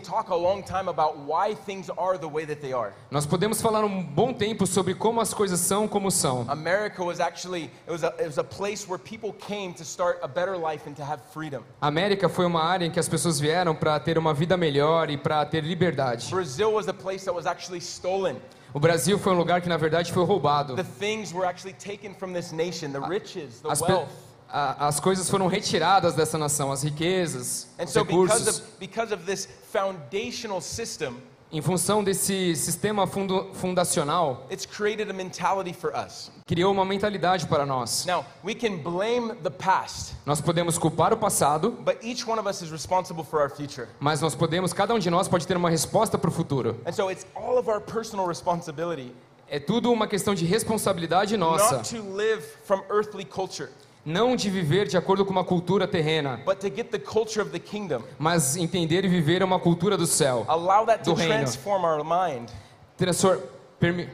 Nós 3.12 3.26
podemos 3.26 3.62
falar 3.62 3.84
um 3.84 4.02
bom 4.02 4.32
tempo 4.32 4.66
sobre 4.66 4.96
como 4.96 5.20
as 5.20 5.34
coisas 5.34 5.60
são 5.60 5.86
como 5.86 6.10
são. 6.10 6.46
America 6.48 7.04
was 7.04 7.20
actually 7.20 7.66
it 7.86 7.92
was 7.92 8.06
a, 8.06 8.14
it 8.20 8.26
was 8.26 8.38
a 8.38 8.44
place 8.44 8.88
where 8.88 8.98
people 8.98 9.34
came 9.34 9.74
to 9.74 9.84
start 9.84 10.18
a 10.22 10.28
better 10.30 10.56
life 10.56 10.90
and 10.90 10.94
to 10.94 11.04
have 11.04 11.22
freedom. 11.34 11.62
América 11.82 12.30
foi 12.30 12.46
uma 12.46 12.64
área 12.64 12.86
em 12.86 12.92
que 12.92 13.00
as 13.00 13.10
pessoas 13.10 13.38
vieram 13.38 13.81
para 13.82 14.00
ter 14.00 14.15
uma 14.20 14.32
vida 14.32 14.56
melhor 14.56 15.10
e 15.10 15.17
para 15.17 15.44
ter 15.44 15.63
liberdade. 15.63 16.30
Brazil 16.30 16.72
was 16.72 16.88
a 16.88 16.94
place 16.94 17.26
that 17.26 17.36
was 17.36 17.48
actually 17.48 17.82
stolen. 17.82 18.36
O 18.72 18.80
Brasil 18.80 19.17
foi 19.17 19.34
um 19.34 19.38
lugar 19.38 19.60
que 19.60 19.67
na 19.67 19.76
verdade 19.76 20.14
foi 20.14 20.24
roubado. 20.24 20.76
The 20.76 20.84
things 20.84 21.34
were 21.34 21.47
actually 21.47 21.74
taken 21.74 22.14
from 22.14 22.32
this 22.32 22.51
nation, 22.51 22.91
the 22.91 22.99
riches, 23.01 23.60
the 23.62 23.70
As, 23.72 23.82
wealth. 23.82 24.08
a- 24.47 24.88
as 24.88 24.99
coisas 24.99 25.28
foram 25.28 25.47
retiradas 25.47 26.14
dessa 26.14 26.38
nação, 26.38 26.72
as 26.72 26.84
riquezas, 26.84 27.68
And 27.80 27.86
os 27.86 27.89
so 27.91 28.06
because 28.06 28.39
recursos. 28.39 28.60
of 28.60 28.66
because 28.80 29.12
of 29.12 29.26
this 29.26 29.47
foundational 29.74 30.62
system, 30.62 31.16
Em 31.54 31.62
função 31.62 32.02
desse 32.02 32.56
sistema 32.56 33.06
fundacional, 33.06 34.47
it's 34.49 34.66
created 34.66 35.10
a 35.10 35.14
mentality 35.14 35.74
for 35.74 35.91
us. 35.93 36.32
criou 36.47 36.72
uma 36.72 36.86
mentalidade 36.86 37.45
para 37.45 37.66
nós. 37.66 38.06
Now, 38.06 38.26
we 38.41 38.56
can 38.56 38.78
blame 38.78 39.36
the 39.43 39.49
past, 39.49 40.14
Nós 40.26 40.39
podemos 40.39 40.78
culpar 40.78 41.12
o 41.12 41.18
passado, 41.18 41.72
but 41.72 41.97
each 42.02 42.26
one 42.26 42.39
of 42.39 42.47
us 42.49 42.62
is 42.62 42.72
responsible 42.72 43.26
for 43.26 43.41
our 43.41 43.49
future. 43.49 43.89
mas 43.99 44.22
nós 44.22 44.34
podemos, 44.34 44.72
cada 44.72 44.93
um 44.93 44.99
de 44.99 45.10
nós 45.10 45.28
pode 45.28 45.45
ter 45.45 45.58
uma 45.58 45.70
resposta 45.70 46.18
para 46.18 46.30
o 46.30 46.34
futuro. 46.34 46.80
And 46.86 46.93
so 46.93 47.12
it's 47.12 47.26
all 47.36 47.58
of 47.58 47.70
our 47.70 47.82
personal 47.82 48.26
responsibility 48.28 49.12
É 49.49 49.60
tudo 49.60 49.91
uma 49.91 50.08
questão 50.08 50.34
de 50.34 50.45
responsabilidade 50.45 51.36
nossa, 51.36 51.80
not 51.80 51.89
to 51.93 52.02
live 52.16 52.41
from 52.66 52.82
earthly 52.89 53.26
culture. 53.26 53.70
Não 54.06 54.36
de 54.36 54.49
viver 54.49 54.88
de 54.88 54.97
acordo 54.97 55.24
com 55.26 55.32
uma 55.32 55.43
cultura 55.43 55.88
terrena, 55.88 56.41
but 56.45 56.58
to 56.60 56.68
get 56.74 56.89
the 56.89 56.99
culture 56.99 57.41
of 57.41 57.52
the 57.52 57.60
kingdom. 57.60 58.02
mas 58.18 58.56
entender 58.56 59.06
e 59.06 59.08
viver 59.08 59.43
uma 59.43 59.60
cultura 59.60 59.97
do 59.97 60.08
céu. 60.08 60.45
Allow 60.47 60.86
that 60.86 61.04
to 61.04 61.14
Do 61.14 61.20
reino. 61.20 61.34
transform 61.36 61.84
our 61.86 62.04
mind. 62.04 62.49
Transfor- 62.97 63.39
permi- 63.80 64.08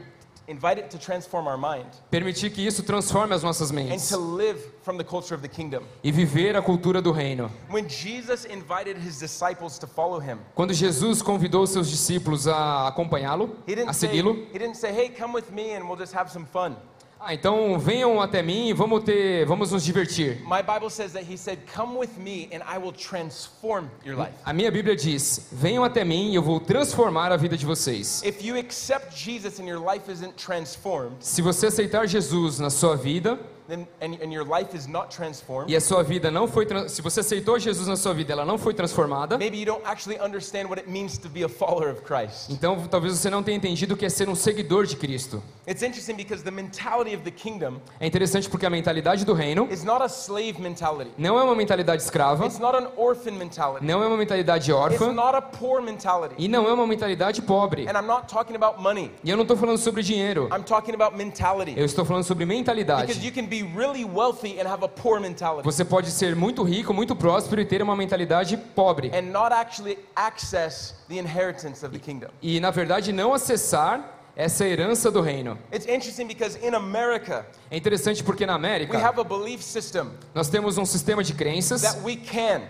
Invite 0.50 0.80
it 0.80 0.88
to 0.88 0.98
transform 0.98 1.46
our 1.46 1.58
mind 1.58 1.84
permitir 2.10 2.50
que 2.50 2.66
isso 2.66 2.82
transforme 2.82 3.34
as 3.34 3.42
nossas 3.42 3.70
and 3.70 3.74
mentes 3.74 4.08
to 4.08 4.16
live 4.16 4.58
from 4.82 4.96
the 4.96 5.04
culture 5.04 5.34
of 5.34 5.42
the 5.42 5.48
kingdom. 5.48 5.82
e 6.02 6.10
viver 6.10 6.56
a 6.56 6.62
cultura 6.62 7.02
do 7.02 7.12
reino. 7.12 7.50
When 7.70 7.86
Jesus 7.86 8.46
invited 8.46 8.96
his 8.96 9.18
disciples 9.18 9.78
to 9.78 9.86
follow 9.86 10.18
him, 10.18 10.38
Quando 10.54 10.72
Jesus 10.72 11.20
convidou 11.20 11.66
seus 11.66 11.90
discípulos 11.90 12.46
a 12.46 12.88
acompanhá-lo, 12.88 13.56
a 13.86 13.92
segui-lo, 13.92 14.32
he 14.50 14.58
didn't 14.58 14.76
say, 14.76 14.90
"Hey, 14.90 15.10
come 15.10 15.34
with 15.34 15.50
me 15.52 15.74
and 15.74 15.84
we'll 15.86 15.98
just 16.00 16.14
have 16.14 16.30
some 16.32 16.46
fun." 16.46 16.76
Ah, 17.20 17.34
então 17.34 17.78
venham 17.78 18.20
até 18.20 18.42
mim 18.42 18.68
e 18.68 18.72
vamos 18.72 19.02
ter, 19.02 19.44
vamos 19.44 19.72
nos 19.72 19.84
divertir. 19.84 20.40
My 20.42 20.62
Bible 20.62 20.88
says 20.90 21.12
that 21.12 21.24
he 21.30 21.36
said, 21.36 21.58
"Come 21.74 21.98
with 21.98 22.16
me 22.16 22.48
and 22.52 22.62
I 22.64 22.78
will 22.78 22.92
transform 22.92 23.90
your 24.04 24.16
life." 24.16 24.32
A 24.44 24.52
minha 24.52 24.70
Bíblia 24.70 24.94
diz: 24.94 25.48
venham 25.50 25.84
até 25.84 26.04
mim 26.04 26.30
e 26.30 26.34
eu 26.36 26.42
vou 26.42 26.60
transformar 26.60 27.32
a 27.32 27.36
vida 27.36 27.56
de 27.56 27.66
vocês. 27.66 28.22
If 28.22 28.44
you 28.44 28.56
accept 28.56 29.16
Jesus 29.16 29.58
and 29.58 29.66
your 29.66 29.80
life 29.80 30.10
isn't 30.10 30.34
transformed, 30.36 31.16
Se 31.20 31.42
você 31.42 31.66
aceitar 31.66 32.06
Jesus 32.06 32.58
na 32.58 32.70
sua 32.70 32.96
vida 32.96 33.38
then 33.68 33.86
and, 34.00 34.14
and 34.22 34.32
your 34.32 34.44
life 34.46 34.74
is 34.76 34.86
not 34.86 35.14
transformed, 35.14 35.70
e 35.70 35.76
a 35.76 35.80
sua 35.80 36.02
vida 36.02 36.30
não 36.30 36.48
foi, 36.48 36.66
se 36.88 37.02
você 37.02 37.20
aceitou 37.20 37.58
Jesus 37.58 37.86
na 37.86 37.96
sua 37.96 38.14
vida, 38.14 38.32
ela 38.32 38.44
não 38.44 38.56
foi 38.58 38.72
transformada, 38.74 39.36
maybe 39.38 39.58
you 39.58 39.66
don't 39.66 39.84
actually 39.84 40.18
understand 40.20 40.64
what 40.68 40.80
it 40.80 40.90
means 40.90 41.18
to 41.18 41.28
be 41.28 41.44
a 41.44 41.48
follower 41.48 41.90
of 41.92 42.00
Christ. 42.02 42.50
então 42.50 42.86
talvez 42.88 43.16
você 43.16 43.28
não 43.28 43.42
tenha 43.42 43.56
entendido 43.56 43.94
o 43.94 43.96
que 43.96 44.06
é 44.06 44.08
ser 44.08 44.28
um 44.28 44.34
seguidor 44.34 44.86
de 44.86 44.96
Cristo. 44.96 45.42
It's 45.68 45.82
interesting 45.82 46.14
because 46.14 46.42
the 46.42 46.50
mentality 46.50 47.14
of 47.14 47.22
the 47.24 47.30
kingdom 47.30 47.78
É 48.00 48.06
interessante 48.06 48.48
porque 48.48 48.64
a 48.64 48.70
mentalidade 48.70 49.24
do 49.26 49.34
reino 49.34 49.68
is 49.70 49.84
not 49.84 50.02
a 50.02 50.06
slave 50.08 50.60
mentality. 50.60 51.10
não 51.18 51.38
é 51.38 51.42
uma 51.42 51.54
mentalidade 51.54 52.02
escrava, 52.02 52.46
It's 52.46 52.58
not 52.58 52.74
an 52.76 52.88
orphan 52.96 53.32
mentality. 53.32 53.84
não 53.84 54.02
é 54.02 54.06
uma 54.06 54.16
mentalidade 54.16 54.70
It's 54.70 54.80
órfã 54.82 55.12
not 55.12 55.36
a 55.36 55.42
poor 55.42 55.82
mentality. 55.82 56.34
e 56.38 56.48
não 56.48 56.66
é 56.66 56.72
uma 56.72 56.86
mentalidade 56.86 57.42
pobre. 57.42 57.86
And 57.86 57.92
I'm 57.98 58.06
not 58.06 58.26
talking 58.32 58.56
about 58.56 58.80
money. 58.82 59.10
E 59.22 59.28
eu 59.28 59.36
não 59.36 59.42
estou 59.42 59.56
falando 59.58 59.76
sobre 59.78 60.02
dinheiro, 60.02 60.48
I'm 60.50 60.62
talking 60.64 60.94
about 60.94 61.14
mentality. 61.16 61.74
eu 61.76 61.84
estou 61.84 62.04
falando 62.06 62.24
sobre 62.24 62.46
mentalidade. 62.46 63.12
You 63.58 63.66
can 63.66 63.72
be 63.72 63.78
really 63.78 64.04
wealthy 64.04 64.60
and 64.60 64.66
have 64.68 64.84
a 64.84 64.88
poor 64.88 65.20
mentality 65.20 65.62
Você 65.64 65.84
pode 65.84 66.10
ser 66.10 66.34
muito 66.36 66.62
rico, 66.62 66.92
muito 66.94 67.14
próspero 67.16 67.60
e 67.60 67.64
ter 67.64 67.82
uma 67.82 67.96
mentalidade 67.96 68.56
pobre. 68.56 69.10
and 69.14 69.30
not 69.32 69.52
actually 69.52 69.98
access 70.16 70.94
the 71.08 71.16
inheritance 71.18 71.84
of 71.84 71.92
the 71.92 71.98
kingdom. 71.98 72.28
E 72.42 72.60
na 72.60 72.70
verdade 72.70 73.12
não 73.12 73.32
acessar 73.32 74.14
essa 74.36 74.64
herança 74.66 75.10
do 75.10 75.20
reino. 75.20 75.58
It's 75.72 75.86
interesting 75.86 76.26
because 76.26 76.56
in 76.64 76.74
America, 76.74 77.44
É 77.70 77.76
interessante 77.76 78.22
porque 78.22 78.46
na 78.46 78.52
we 78.54 78.58
América 78.58 78.98
have 78.98 79.20
a 79.20 79.24
belief 79.24 79.62
system 79.62 80.10
nós 80.34 80.48
temos 80.48 80.78
um 80.78 80.84
sistema 80.84 81.24
de 81.24 81.34
crenças 81.34 81.82
that 81.82 82.00
we 82.04 82.16
can. 82.16 82.62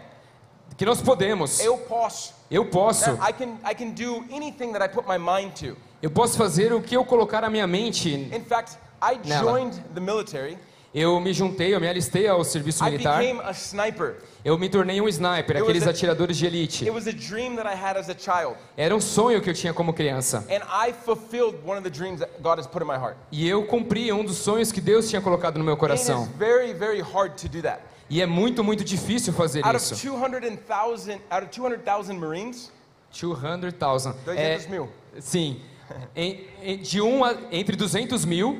que 0.76 0.84
nós 0.86 1.02
podemos. 1.02 1.60
Eu 1.60 1.76
posso. 1.78 2.32
Eu 2.50 2.64
posso. 2.66 3.10
I 3.14 3.32
can 3.32 3.58
I 3.68 3.74
can 3.74 3.90
do 3.90 4.24
anything 4.34 4.72
that 4.72 4.82
I 4.84 4.88
put 4.88 5.06
my 5.08 5.18
mind 5.18 5.52
to. 5.60 5.76
Eu 6.00 6.10
posso 6.10 6.38
fazer 6.38 6.72
o 6.72 6.80
que 6.80 6.96
eu 6.96 7.04
colocar 7.04 7.42
a 7.44 7.50
minha 7.50 7.66
mente. 7.66 8.08
In 8.14 8.44
fact, 8.44 8.78
I 9.02 9.18
Nela. 9.28 9.42
joined 9.50 9.76
the 9.94 10.00
military. 10.00 10.56
Eu 10.94 11.20
me 11.20 11.34
juntei, 11.34 11.74
eu 11.74 11.80
me 11.80 11.86
alistei 11.86 12.26
ao 12.26 12.42
serviço 12.42 12.82
I 12.82 12.90
militar. 12.92 13.18
became 13.18 13.40
a 13.40 13.50
sniper. 13.52 14.16
Eu 14.42 14.56
me 14.58 14.70
tornei 14.70 15.00
um 15.02 15.08
sniper, 15.08 15.56
It 15.56 15.60
was 15.60 15.62
aqueles 15.68 15.86
a- 15.86 15.90
atiradores 15.90 16.36
de 16.38 16.46
elite. 16.46 16.84
It 16.84 16.90
was 16.90 17.06
a 17.06 17.12
dream 17.12 17.56
that 17.56 17.68
I 17.68 17.74
had 17.78 17.98
as 17.98 18.08
a 18.08 18.14
child. 18.18 18.56
Era 18.76 18.96
um 18.96 19.00
sonho 19.00 19.40
que 19.42 19.50
eu 19.50 19.54
tinha 19.54 19.74
como 19.74 19.92
criança. 19.92 20.46
And 20.48 20.62
I 20.64 20.92
fulfilled 20.94 21.58
one 21.64 21.76
of 21.78 21.82
the 21.82 21.90
dreams 21.90 22.20
that 22.20 22.32
God 22.40 22.58
has 22.58 22.66
put 22.66 22.82
in 22.82 22.86
my 22.86 22.94
heart. 22.96 23.16
E 23.30 23.46
eu 23.46 23.64
cumpri 23.66 24.10
um 24.12 24.24
dos 24.24 24.38
sonhos 24.38 24.72
que 24.72 24.80
Deus 24.80 25.10
tinha 25.10 25.20
colocado 25.20 25.58
no 25.58 25.64
meu 25.64 25.74
It 25.74 25.78
is 25.78 25.80
coração. 25.80 26.24
very, 26.38 26.72
very 26.72 27.00
hard 27.02 27.34
to 27.42 27.48
do 27.48 27.60
that. 27.62 27.80
E 28.08 28.22
é 28.22 28.26
muito, 28.26 28.64
muito 28.64 28.82
difícil 28.82 29.34
fazer 29.34 29.62
Out 29.66 29.76
of 29.76 29.84
isso. 29.84 29.94
200,000 29.94 31.20
out 31.30 31.44
of 31.44 31.52
200,000 31.54 32.18
Marines, 32.18 32.72
200,000. 33.12 34.14
200 34.24 34.64
É, 34.64 34.68
mil. 34.70 34.88
sim. 35.20 35.60
De 36.82 37.00
um 37.00 37.24
a, 37.24 37.34
entre 37.50 37.76
200 37.76 38.24
mil, 38.24 38.58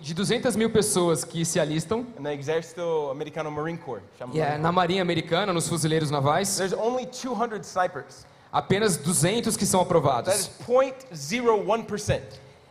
de 0.00 0.14
200 0.14 0.56
mil 0.56 0.70
pessoas 0.70 1.24
que 1.24 1.44
se 1.44 1.58
alistam, 1.60 2.06
no 2.18 2.30
Exército 2.30 3.08
Americano 3.10 3.50
Marine 3.50 3.78
Corps. 3.78 4.02
Marine 4.20 4.58
na 4.58 4.72
Marinha 4.72 5.02
Americana, 5.02 5.52
nos 5.52 5.68
fuzileiros 5.68 6.10
navais. 6.10 6.56
There's 6.56 6.72
only 6.72 7.06
200 7.06 7.64
snipers. 7.66 8.26
apenas 8.52 8.96
200 8.96 9.56
que 9.56 9.66
são 9.66 9.80
That 9.84 9.86
is 9.86 9.86
aprovados. 9.86 10.50
0.01%. 10.66 12.22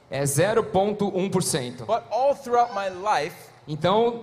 É 0.09 0.23
0,1%. 0.23 1.85
But 1.85 2.03
all 2.09 2.33
throughout 2.35 2.73
my 2.73 2.89
life, 2.89 3.35
Então, 3.67 4.21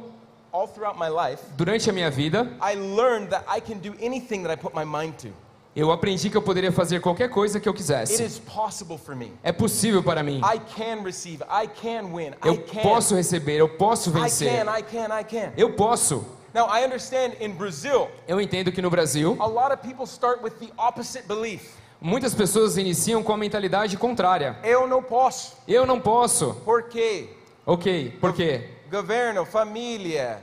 all 0.51 0.67
throughout 0.67 0.99
my 0.99 1.09
life, 1.09 1.43
durante 1.57 1.91
a 1.91 1.93
minha 1.93 2.11
vida, 2.11 2.49
I 2.61 2.75
learned 2.75 3.29
that 3.31 3.45
I 3.47 3.61
can 3.61 3.79
do 3.79 3.95
anything 4.01 4.43
that 4.45 4.51
I 4.53 4.57
put 4.57 4.75
my 4.75 4.85
mind 4.85 5.15
to. 5.19 5.29
Eu 5.77 5.91
aprendi 5.91 6.31
que 6.31 6.37
eu 6.37 6.43
poderia 6.43 6.71
fazer 6.71 7.01
qualquer 7.01 7.29
coisa 7.31 7.59
que 7.59 7.69
eu 7.69 7.73
It 7.73 7.79
quisesse. 7.79 8.23
is 8.23 8.39
possible 8.39 8.97
for 8.99 9.17
me. 9.17 9.33
É 9.43 9.51
possível 9.53 10.03
para 10.03 10.23
mim. 10.23 10.39
I 10.41 10.59
can 10.77 11.03
receive. 11.03 11.43
I 11.45 11.67
can 11.67 12.05
win. 12.15 12.29
I 12.45 12.49
Eu 12.49 12.59
can. 12.63 12.83
posso 12.83 13.15
receber, 13.17 13.57
eu 13.59 13.69
posso 13.69 14.11
I 14.11 14.13
vencer. 14.13 14.65
can. 14.65 14.79
I 14.79 14.83
can. 14.83 15.21
I 15.21 15.25
can. 15.25 15.53
Eu 15.57 15.73
posso. 15.73 16.25
Now 16.55 16.69
I 16.69 16.85
understand 16.85 17.33
in 17.41 17.51
Brazil, 17.51 18.09
Eu 18.29 18.41
entendo 18.41 18.71
que 18.71 18.81
no 18.81 18.89
Brasil, 18.89 19.37
a 19.41 19.47
lot 19.47 19.73
of 19.73 19.79
people 19.83 20.05
start 20.07 20.41
with 20.43 20.53
the 20.61 20.69
opposite 20.81 21.27
belief. 21.27 21.63
muitas 22.01 22.33
pessoas 22.33 22.77
iniciam 22.77 23.23
com 23.25 23.33
a 23.33 23.37
mentalidade 23.37 23.97
contrária. 23.97 24.57
Eu 24.63 24.87
não 24.87 25.03
posso. 25.03 25.57
Eu 25.67 25.85
não 25.85 25.99
posso. 26.01 26.55
Por 26.65 26.85
quê? 26.85 27.29
Ok, 27.67 28.17
por 28.21 28.33
quê? 28.33 28.71
Governo, 28.89 29.45
família, 29.45 30.39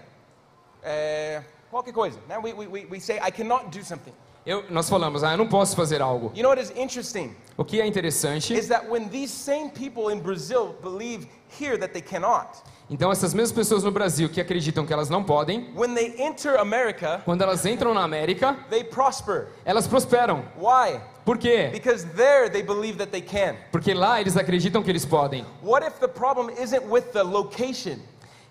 é, 0.84 1.42
qualquer 1.70 1.94
coisa. 1.94 2.20
Now 2.28 2.42
we, 2.44 2.52
we, 2.52 2.68
we- 2.68 2.88
we 2.92 3.00
say 3.00 3.18
I 3.26 3.32
cannot 3.32 3.68
do 3.70 3.86
something. 3.86 4.12
Eu, 4.44 4.64
nós 4.72 4.90
falamos, 4.90 5.24
ah, 5.24 5.34
eu 5.34 5.38
não 5.38 5.48
posso 5.48 5.76
fazer 5.76 6.02
algo. 6.02 6.32
You 6.36 6.42
know 6.42 6.50
what 6.50 6.60
is 6.60 6.72
interesting 6.76 7.36
O 7.56 7.64
que 7.64 7.80
é 7.80 7.86
interessante, 7.86 8.58
is 8.58 8.68
that 8.70 8.90
when 8.90 9.08
these 9.08 9.32
same 9.32 9.70
people 9.70 10.12
in 10.12 10.20
Brazil 10.20 10.76
believe 10.82 11.28
here 11.60 11.78
that 11.78 11.94
they 11.94 12.02
cannot, 12.02 12.58
então 12.90 13.12
essas 13.12 13.36
mesmas 13.36 13.52
pessoas 13.52 13.84
no 13.84 13.92
Brasil 13.92 14.28
que 14.30 14.42
acreditam 14.42 14.84
que 14.84 14.92
elas 14.92 15.10
não 15.12 15.24
podem, 15.24 15.72
when 15.76 15.94
they 15.94 16.16
enter 16.18 16.58
America, 16.58 17.22
quando 17.24 17.44
elas 17.44 17.68
entram 17.68 17.94
na 17.94 18.02
América, 18.02 18.58
they 18.72 18.84
prosper. 18.84 19.50
elas 19.64 19.86
prosperam. 19.88 20.44
Why? 20.58 21.00
Por 21.24 21.38
quê? 21.38 21.70
Because 21.72 22.04
there 22.16 22.50
they 22.50 22.64
believe 22.64 22.98
that 22.98 23.12
they 23.12 23.22
can. 23.22 23.56
Porque 23.72 23.94
lá 23.94 24.20
eles 24.20 24.36
acreditam 24.36 24.82
que 24.82 24.90
eles 24.90 25.06
podem. 25.06 25.46
What 25.62 25.86
if 25.86 26.00
the 26.00 26.08
problem 26.08 26.50
isn't 26.60 26.84
with 26.90 27.12
the 27.14 27.22
location? 27.22 28.00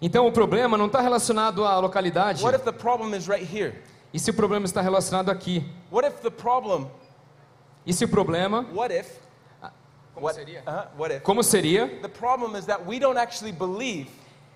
Então 0.00 0.24
o 0.26 0.32
problema 0.32 0.78
não 0.78 0.86
está 0.86 1.00
relacionado 1.00 1.64
à 1.64 1.80
localidade. 1.80 2.44
What 2.44 2.56
if 2.56 2.64
the 2.64 2.72
problem 2.72 3.12
is 3.12 3.26
right 3.26 3.44
here? 3.44 3.74
E 4.12 4.18
se 4.18 4.30
o 4.30 4.34
problema 4.34 4.64
está 4.66 4.80
relacionado 4.80 5.30
aqui? 5.30 5.64
What 5.90 6.06
if 6.08 6.20
the 6.20 6.30
problem, 6.30 6.86
E 7.86 7.92
se 7.92 8.04
o 8.04 8.08
problema, 8.08 8.66
what 8.74 8.92
if, 8.94 9.08
como 10.14 10.26
what, 10.26 10.34
seria? 10.36 10.62
uh-huh, 10.66 10.88
what 10.98 11.14
if, 11.14 11.22
Como 11.22 11.42
seria? 11.42 11.86
the 12.02 12.08
problem 12.08 12.56
is 12.56 12.66
that 12.66 12.84
we 12.86 12.98
don't 12.98 13.18
actually 13.18 13.52
believe 13.52 14.08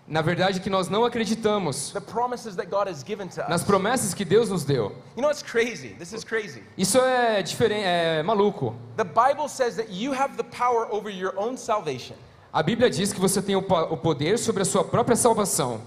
Na 0.06 0.20
verdade 0.20 0.60
que 0.60 0.68
nós 0.68 0.88
não 0.90 1.02
acreditamos 1.04 1.90
the 1.92 2.00
promises 2.00 2.54
that 2.56 2.68
God 2.68 2.88
has 2.88 3.02
given 3.02 3.26
to 3.28 3.40
nas 3.48 3.64
promessas 3.64 4.12
que 4.12 4.24
Deus 4.24 4.50
nos 4.50 4.62
deu. 4.64 4.92
You 5.16 5.22
know 5.22 5.28
what's 5.28 5.42
crazy? 5.42 5.94
This 5.98 6.12
is 6.12 6.22
crazy. 6.24 6.62
Isso 6.76 6.98
é 6.98 7.40
diferente, 7.42 7.84
é 7.86 8.22
maluco. 8.22 8.74
The 8.96 9.04
Bible 9.04 9.48
says 9.48 9.76
that 9.76 9.90
you 9.90 10.12
have 10.12 10.36
the 10.36 10.44
power 10.44 10.86
over 10.92 11.10
your 11.10 11.32
own 11.38 11.56
salvation 11.56 12.16
A 12.52 12.62
Bíblia 12.62 12.88
diz 12.90 13.12
que 13.12 13.20
você 13.20 13.40
tem 13.42 13.56
o 13.56 13.62
poder 13.62 14.38
sobre 14.38 14.62
a 14.62 14.64
sua 14.64 14.84
própria 14.84 15.16
salvação, 15.16 15.80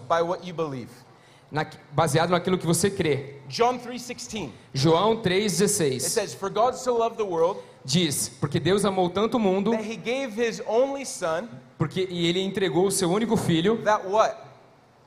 na- 1.51 1.65
baseado 1.91 2.31
naquilo 2.31 2.57
que 2.57 2.65
você 2.65 2.89
crê. 2.89 3.35
John 3.47 3.77
3:16. 3.79 4.49
João 4.73 5.11
It 5.13 5.21
3,16 5.23 6.03
says, 6.03 6.33
"For 6.33 6.49
God 6.49 6.75
so 6.75 6.97
loved 6.97 7.17
the 7.17 7.23
world 7.23 7.59
diz: 7.85 8.29
Porque 8.39 8.59
Deus 8.59 8.83
amou 8.85 9.09
tanto 9.09 9.37
o 9.37 9.39
mundo, 9.39 9.71
that 9.71 9.83
he 9.89 9.95
gave 9.95 10.39
his 10.41 10.61
only 10.67 11.05
son 11.05 11.47
porque 11.77 12.07
e 12.09 12.27
Ele 12.27 12.41
entregou 12.41 12.87
o 12.87 12.91
seu 12.91 13.09
único 13.09 13.37
filho. 13.37 13.77
that 13.83 14.05
what? 14.07 14.35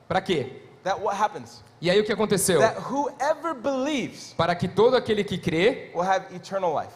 Para 0.07 0.21
quê? 0.21 0.61
That 0.83 0.99
what 1.01 1.15
happens? 1.21 1.63
E 1.79 1.89
aí 1.89 1.99
o 1.99 2.03
que 2.03 2.11
aconteceu? 2.11 2.59
That 2.59 2.79
whoever 2.91 3.53
believes 3.53 4.33
Para 4.35 4.55
que 4.55 4.67
todo 4.67 4.95
aquele 4.95 5.23
que 5.23 5.37
crê 5.37 5.91
will 5.93 6.03
have 6.03 6.35
eternal 6.35 6.73
life." 6.79 6.93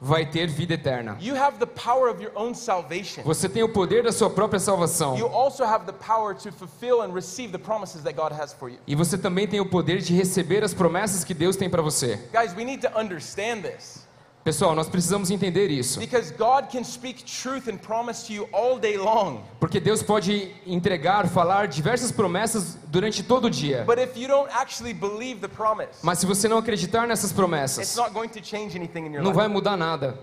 Vai 0.00 0.26
ter 0.26 0.46
vida 0.46 0.74
eterna. 0.74 1.16
You 1.20 1.34
have 1.34 1.58
the 1.58 1.66
power 1.66 2.08
of 2.08 2.22
your 2.22 2.32
own 2.34 2.54
salvation. 2.54 3.22
Você 3.24 3.48
tem 3.48 3.62
o 3.62 3.68
poder 3.68 4.02
da 4.02 4.12
sua 4.12 4.30
própria 4.30 4.60
salvação. 4.60 5.16
You 5.16 5.28
also 5.28 5.64
have 5.64 5.86
the 5.86 5.92
power 5.92 6.34
to 6.34 6.52
fulfill 6.52 7.02
and 7.02 7.12
receive 7.12 7.52
the 7.52 7.58
promises 7.58 8.02
that 8.02 8.14
God 8.16 8.32
has 8.32 8.52
for 8.52 8.68
you. 8.68 8.78
E 8.86 8.94
você 8.94 9.16
também 9.16 9.46
tem 9.46 9.60
o 9.60 9.66
poder 9.66 9.98
de 9.98 10.14
receber 10.14 10.62
as 10.62 10.74
promessas 10.74 11.24
que 11.24 11.34
Deus 11.34 11.56
tem 11.56 11.68
para 11.68 11.82
você. 11.82 12.20
Guys, 12.32 12.54
we 12.54 12.64
need 12.64 12.80
to 12.86 12.98
understand 12.98 13.62
this. 13.62 14.05
Pessoal, 14.46 14.76
nós 14.76 14.88
precisamos 14.88 15.28
entender 15.28 15.72
isso. 15.72 15.98
Because 15.98 16.30
God 16.30 16.70
can 16.70 16.84
speak 16.84 17.24
truth 17.24 17.66
and 17.68 17.78
promise 17.78 18.24
to 18.28 18.32
you 18.32 18.48
all 18.52 18.78
day 18.78 18.96
long. 18.96 19.42
Porque 19.58 19.80
Deus 19.80 20.04
pode 20.04 20.54
entregar, 20.64 21.26
falar 21.26 21.66
diversas 21.66 22.12
promessas 22.12 22.78
durante 22.86 23.24
todo 23.24 23.46
o 23.46 23.50
dia. 23.50 23.82
But 23.84 23.98
if 23.98 24.16
you 24.16 24.28
don't 24.28 24.48
actually 24.52 24.94
believe 24.94 25.40
the 25.40 25.48
promise, 25.48 25.98
Mas 26.00 26.20
se 26.20 26.26
você 26.26 26.46
não 26.46 26.58
acreditar 26.58 27.08
nessas 27.08 27.30
it's 27.30 27.36
promessas, 27.36 27.96
not 27.96 28.12
going 28.12 28.28
to 28.28 28.40
change 28.40 28.76
anything 28.76 29.06
in 29.06 29.14
your 29.14 29.22
não 29.24 29.32
vai 29.32 29.48
mudar 29.48 29.76
nada. 29.76 30.16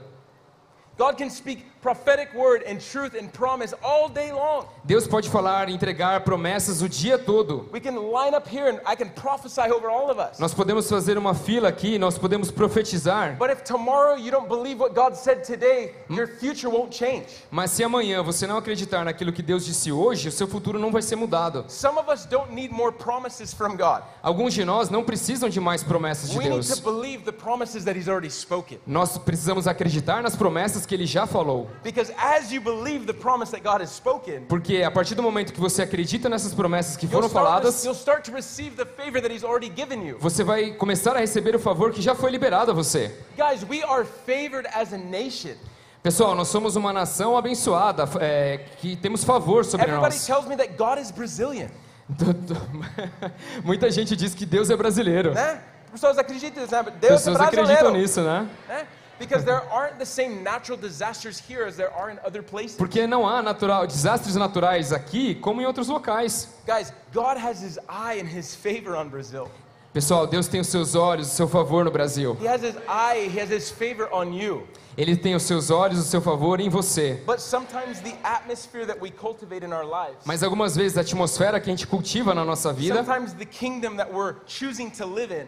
God 0.97 1.17
can 1.17 1.29
speak 1.29 1.65
prophetic 1.83 2.33
word 2.33 2.63
and 2.65 2.79
truth 2.79 3.13
and 3.13 3.27
promise 3.33 3.73
all 3.83 4.07
day 4.07 4.31
long. 4.31 4.65
Deus 4.85 5.05
pode 5.05 5.29
falar, 5.29 5.69
entregar 5.69 6.21
promessas 6.23 6.81
o 6.81 6.87
dia 6.87 7.17
todo. 7.17 7.69
We 7.73 7.81
can 7.81 7.95
line 8.09 8.33
up 8.33 8.47
here 8.47 8.69
and 8.69 8.79
I 8.85 8.95
can 8.95 9.09
prophesy 9.09 9.69
over 9.69 9.89
all 9.89 10.09
of 10.09 10.17
us. 10.17 10.39
Nós 10.39 10.53
podemos 10.53 10.89
fazer 10.89 11.17
uma 11.17 11.33
fila 11.35 11.67
aqui, 11.67 11.99
nós 11.99 12.17
podemos 12.17 12.49
profetizar. 12.49 13.35
But 13.37 13.51
if 13.51 13.63
tomorrow 13.65 14.15
you 14.15 14.31
don't 14.31 14.47
believe 14.47 14.79
what 14.79 14.95
God 14.95 15.15
said 15.15 15.43
today, 15.43 15.93
your 16.09 16.27
future 16.27 16.69
won't 16.69 16.95
change. 16.95 17.25
Mas 17.51 17.71
se 17.71 17.83
amanhã 17.83 18.23
você 18.23 18.47
não 18.47 18.57
acreditar 18.57 19.03
naquilo 19.03 19.33
que 19.33 19.41
Deus 19.41 19.65
disse 19.65 19.91
hoje, 19.91 20.29
o 20.29 20.31
seu 20.31 20.47
futuro 20.47 20.79
não 20.79 20.89
vai 20.89 21.01
ser 21.01 21.17
mudado. 21.17 21.65
Some 21.67 21.99
of 21.99 22.09
us 22.09 22.25
don't 22.25 22.53
need 22.53 22.73
more 22.73 22.93
promises 22.93 23.53
from 23.53 23.75
God. 23.75 24.03
Alguns 24.21 24.53
de 24.53 24.63
nós 24.63 24.89
não 24.89 25.03
precisam 25.03 25.49
de 25.49 25.59
mais 25.59 25.83
promessas 25.83 26.29
de 26.29 26.37
We 26.37 26.45
need 26.45 26.61
to 26.61 26.67
Deus. 26.67 26.79
believe 26.79 27.25
the 27.25 27.33
promises 27.33 27.83
that 27.83 27.99
He's 27.99 28.07
already 28.07 28.31
spoken. 28.31 28.79
Nós 28.87 29.17
precisamos 29.17 29.67
acreditar 29.67 30.23
nas 30.23 30.37
promessas 30.37 30.85
que 30.85 30.95
ele 30.95 31.05
já 31.05 31.27
falou. 31.27 31.72
Because 31.83 32.13
as 32.17 32.51
you 32.51 32.61
believe 32.61 33.05
the 33.05 33.13
promise 33.13 33.51
that 33.51 33.63
God 33.63 33.81
has 33.81 33.89
spoken, 33.89 34.41
Porque 34.47 34.81
a 34.83 34.91
partir 34.91 35.15
do 35.15 35.23
momento 35.23 35.53
que 35.53 35.59
você 35.59 35.81
acredita 35.81 36.29
nessas 36.29 36.53
promessas 36.53 36.95
que 36.97 37.05
you'll 37.05 37.13
foram 37.13 37.27
start, 37.27 37.45
faladas, 37.45 37.83
you'll 37.83 37.95
start 37.95 38.23
to 38.25 38.31
receive 38.33 38.75
the 38.75 38.85
favor 38.85 39.21
that 39.21 39.33
He's 39.33 39.43
already 39.43 39.71
given 39.75 40.05
you. 40.07 40.17
você 40.19 40.43
vai 40.43 40.71
começar 40.73 41.15
a 41.15 41.19
receber 41.19 41.55
o 41.55 41.59
favor 41.59 41.91
que 41.91 42.01
já 42.01 42.13
foi 42.15 42.31
liberado 42.31 42.71
a 42.71 42.73
você. 42.73 43.11
Guys, 43.37 43.63
we 43.69 43.83
are 43.83 44.05
favored 44.25 44.67
as 44.73 44.93
a 44.93 44.97
nation. 44.97 45.55
Pessoal, 46.01 46.35
nós 46.35 46.49
somos 46.49 46.75
uma 46.75 46.91
nação 46.91 47.37
abençoada, 47.37 48.03
é, 48.19 48.59
que 48.79 48.95
temos 48.97 49.23
favor 49.23 49.63
sobre 49.63 49.85
Everybody 49.87 50.15
nós. 50.15 50.25
tells 50.25 50.45
me 50.47 50.57
that 50.57 50.73
God 50.77 50.99
is 50.99 51.11
Brazilian. 51.11 51.69
Muita 53.63 53.89
gente 53.89 54.15
diz 54.15 54.33
que 54.35 54.45
Deus 54.45 54.69
é 54.69 54.75
brasileiro. 54.75 55.33
Né? 55.33 55.61
Pessoas 55.91 56.17
acreditam 56.17 56.63
né? 56.63 56.83
Deus 56.99 57.13
Pessoas 57.21 57.39
é 57.39 57.43
acreditam 57.43 57.65
brasileiro. 57.65 57.97
nisso, 57.97 58.21
né? 58.21 58.49
Né? 58.67 58.87
Because 59.19 59.45
there 59.45 59.61
aren't 59.71 59.99
the 59.99 60.05
same 60.05 60.43
natural 60.43 60.77
disasters 60.77 61.39
here 61.39 61.65
as 61.65 61.77
there 61.77 61.91
are 61.93 62.09
in 62.09 62.19
other 62.25 62.41
places. 62.43 62.77
Porque 62.77 63.07
não 63.07 63.27
há 63.27 63.41
natural, 63.41 63.85
desastres 63.85 64.35
naturais 64.35 64.91
aqui 64.91 65.35
como 65.35 65.61
em 65.61 65.65
outros 65.65 65.87
locais. 65.87 66.49
Guys, 66.65 66.91
God 67.13 67.37
has 67.37 67.61
His 67.61 67.77
eye 67.87 68.19
and 68.19 68.27
His 68.27 68.55
favor 68.55 68.95
on 68.95 69.09
Brazil. 69.09 69.49
Pessoal, 69.93 70.25
Deus 70.25 70.47
tem 70.47 70.59
os 70.59 70.67
seus 70.67 70.95
olhos, 70.95 71.27
o 71.27 71.35
seu 71.35 71.47
favor 71.47 71.85
no 71.85 71.91
Brasil. 71.91 72.35
He 72.41 72.47
has 72.47 72.63
His 72.63 72.75
eye, 72.87 73.29
He 73.29 73.39
has 73.39 73.51
His 73.51 73.69
favor 73.69 74.09
on 74.11 74.33
you. 74.33 74.67
Ele 74.97 75.15
tem 75.15 75.35
os 75.35 75.43
seus 75.43 75.69
olhos, 75.69 75.99
o 75.99 76.03
seu 76.03 76.21
favor 76.21 76.59
em 76.59 76.69
você. 76.69 77.21
But 77.25 77.39
sometimes 77.39 77.99
the 78.01 78.15
atmosphere 78.23 78.85
that 78.85 78.99
we 78.99 79.11
cultivate 79.11 79.63
in 79.63 79.71
our 79.71 79.85
lives, 79.85 80.23
Mas 80.25 80.41
algumas 80.43 80.75
vezes 80.75 80.97
a 80.97 81.01
atmosfera 81.01 81.59
que 81.59 81.69
a 81.69 81.75
gente 81.75 81.85
cultiva 81.87 82.33
na 82.33 82.43
nossa 82.43 82.73
vida, 82.73 83.03
sometimes 83.03 83.33
the 83.33 83.45
kingdom 83.45 83.95
that 83.97 84.11
we're 84.11 84.35
choosing 84.47 84.89
to 84.89 85.05
live 85.05 85.31
in, 85.31 85.47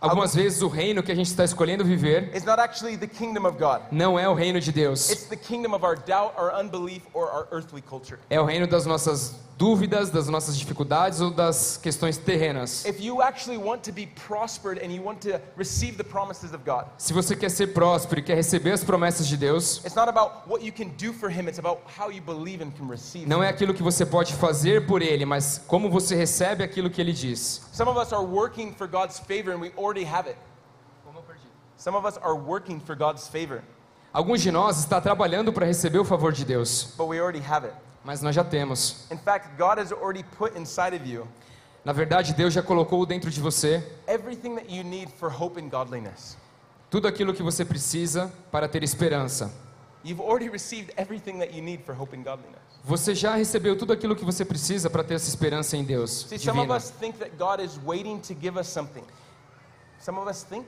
algumas 0.00 0.34
vezes 0.34 0.62
o 0.62 0.68
reino 0.68 1.02
que 1.02 1.10
a 1.12 1.14
gente 1.14 1.26
está 1.26 1.44
escolhendo 1.44 1.84
viver 1.84 2.30
is 2.34 2.44
not 2.44 2.60
actually 2.60 2.96
the 2.96 3.06
kingdom 3.06 3.46
of 3.46 3.58
God. 3.58 3.80
não 3.90 4.18
é 4.18 4.28
o 4.28 4.34
reino 4.34 4.60
de 4.60 4.72
Deus. 4.72 5.10
It's 5.10 5.24
the 5.28 5.36
kingdom 5.36 5.74
of 5.74 5.84
our 5.84 5.96
doubt, 5.96 6.34
our 6.38 6.52
unbelief, 6.54 7.02
or 7.14 7.24
our 7.30 7.48
earthly 7.52 7.82
culture. 7.82 8.18
É 8.30 8.40
o 8.40 8.44
reino 8.44 8.66
das 8.66 8.86
nossas 8.86 9.34
dúvidas, 9.58 10.08
das 10.10 10.28
nossas 10.28 10.56
dificuldades 10.56 11.20
ou 11.20 11.32
das 11.32 11.76
questões 11.82 12.16
terrenas. 12.16 12.84
If 12.84 13.00
you 13.00 13.20
actually 13.20 13.58
want 13.58 13.82
to 13.82 13.92
be 13.92 14.06
prospered 14.28 14.78
and 14.80 14.92
you 14.92 15.02
want 15.02 15.20
to 15.22 15.40
receive 15.56 15.96
the 15.96 16.04
promises 16.04 16.52
of 16.52 16.58
God, 16.64 16.84
Se 16.96 17.12
você 17.12 17.34
quer 17.34 17.50
ser 17.50 17.68
próspero 17.74 18.20
e 18.20 18.22
quer 18.22 18.36
receber 18.36 18.70
as 18.70 18.84
promessas 18.84 19.26
de 19.26 19.36
Deus, 19.36 19.78
it's 19.84 19.96
not 19.96 20.08
about 20.08 20.48
what 20.48 20.64
you 20.64 20.72
can 20.72 20.90
do 20.96 21.12
for 21.12 21.28
Him, 21.28 21.48
it's 21.48 21.58
about 21.58 21.80
how 21.98 22.08
you 22.08 22.22
believe 22.22 22.62
and 22.62 22.70
can 22.70 22.86
receive. 22.88 23.26
não 23.28 23.42
é 23.42 23.48
aquilo 23.48 23.74
que 23.74 23.82
você 23.82 24.06
pode 24.06 24.32
fazer 24.34 24.86
por 24.86 25.02
Ele, 25.02 25.24
mas 25.24 25.60
como 25.66 25.90
você 25.90 26.14
recebe 26.14 26.62
aquilo 26.62 26.88
que 26.88 27.00
Ele 27.00 27.12
diz. 27.12 27.62
Some 27.72 27.90
of 27.90 27.98
us 28.00 28.12
are 28.12 28.24
working 28.24 28.72
for 28.72 28.86
God's 28.86 29.18
favor 29.18 29.52
and 29.52 29.60
we 29.60 29.72
already 29.88 30.04
have 30.04 30.28
it. 30.28 30.36
Some 31.76 31.96
of 31.96 32.04
us 32.04 32.18
are 32.18 32.34
working 32.34 32.80
for 32.80 32.96
God's 32.96 33.28
favor, 33.28 33.62
Alguns 34.12 34.40
de 34.42 34.50
nós 34.50 34.78
está 34.78 35.00
trabalhando 35.00 35.52
para 35.52 35.66
receber 35.66 35.98
o 35.98 36.04
favor 36.04 36.32
de 36.32 36.44
Deus, 36.44 36.94
but 36.96 37.06
we 37.06 37.20
already 37.20 37.40
have 37.40 37.64
it. 37.66 37.74
mas 38.04 38.20
nós 38.20 38.34
já 38.34 38.42
temos. 38.42 39.06
In 39.12 39.18
fact, 39.18 39.56
God 39.56 39.78
has 39.78 39.92
already 39.92 40.24
put 40.36 40.56
inside 40.58 40.94
of 40.94 41.06
you 41.06 41.26
Na 41.84 41.92
verdade, 41.92 42.34
Deus 42.34 42.52
já 42.52 42.62
colocou 42.62 43.06
dentro 43.06 43.30
de 43.30 43.40
você 43.40 43.82
everything 44.08 44.56
that 44.56 44.68
you 44.68 44.82
need 44.82 45.10
for 45.18 45.30
hope 45.30 45.60
and 45.60 45.68
godliness. 45.68 46.36
tudo 46.90 47.06
aquilo 47.06 47.32
que 47.32 47.42
você 47.42 47.64
precisa 47.64 48.32
para 48.50 48.66
ter 48.68 48.82
esperança. 48.82 49.52
You've 50.04 50.22
already 50.22 50.48
received 50.48 50.92
everything 50.96 51.38
that 51.38 51.54
you 51.54 51.62
need 51.62 51.82
for 51.84 51.94
hope 51.94 52.16
and 52.16 52.22
godliness. 52.24 52.58
Você 52.84 53.14
já 53.14 53.34
recebeu 53.36 53.76
tudo 53.76 53.92
aquilo 53.92 54.16
que 54.16 54.24
você 54.24 54.44
precisa 54.44 54.88
para 54.90 55.04
ter 55.04 55.14
essa 55.14 55.28
esperança 55.28 55.76
em 55.76 55.84
Deus 55.84 56.26
See, 56.28 56.38
some 56.38 56.58
of 56.60 56.72
us 56.72 56.90
think 56.90 57.18
that 57.18 57.32
God 57.36 57.60
is 57.60 57.78
waiting 57.84 58.18
to 58.20 58.34
give 58.34 58.58
us 58.58 58.66
something. 58.68 59.04
Some 60.08 60.18
of 60.18 60.26
us 60.26 60.42
think 60.42 60.64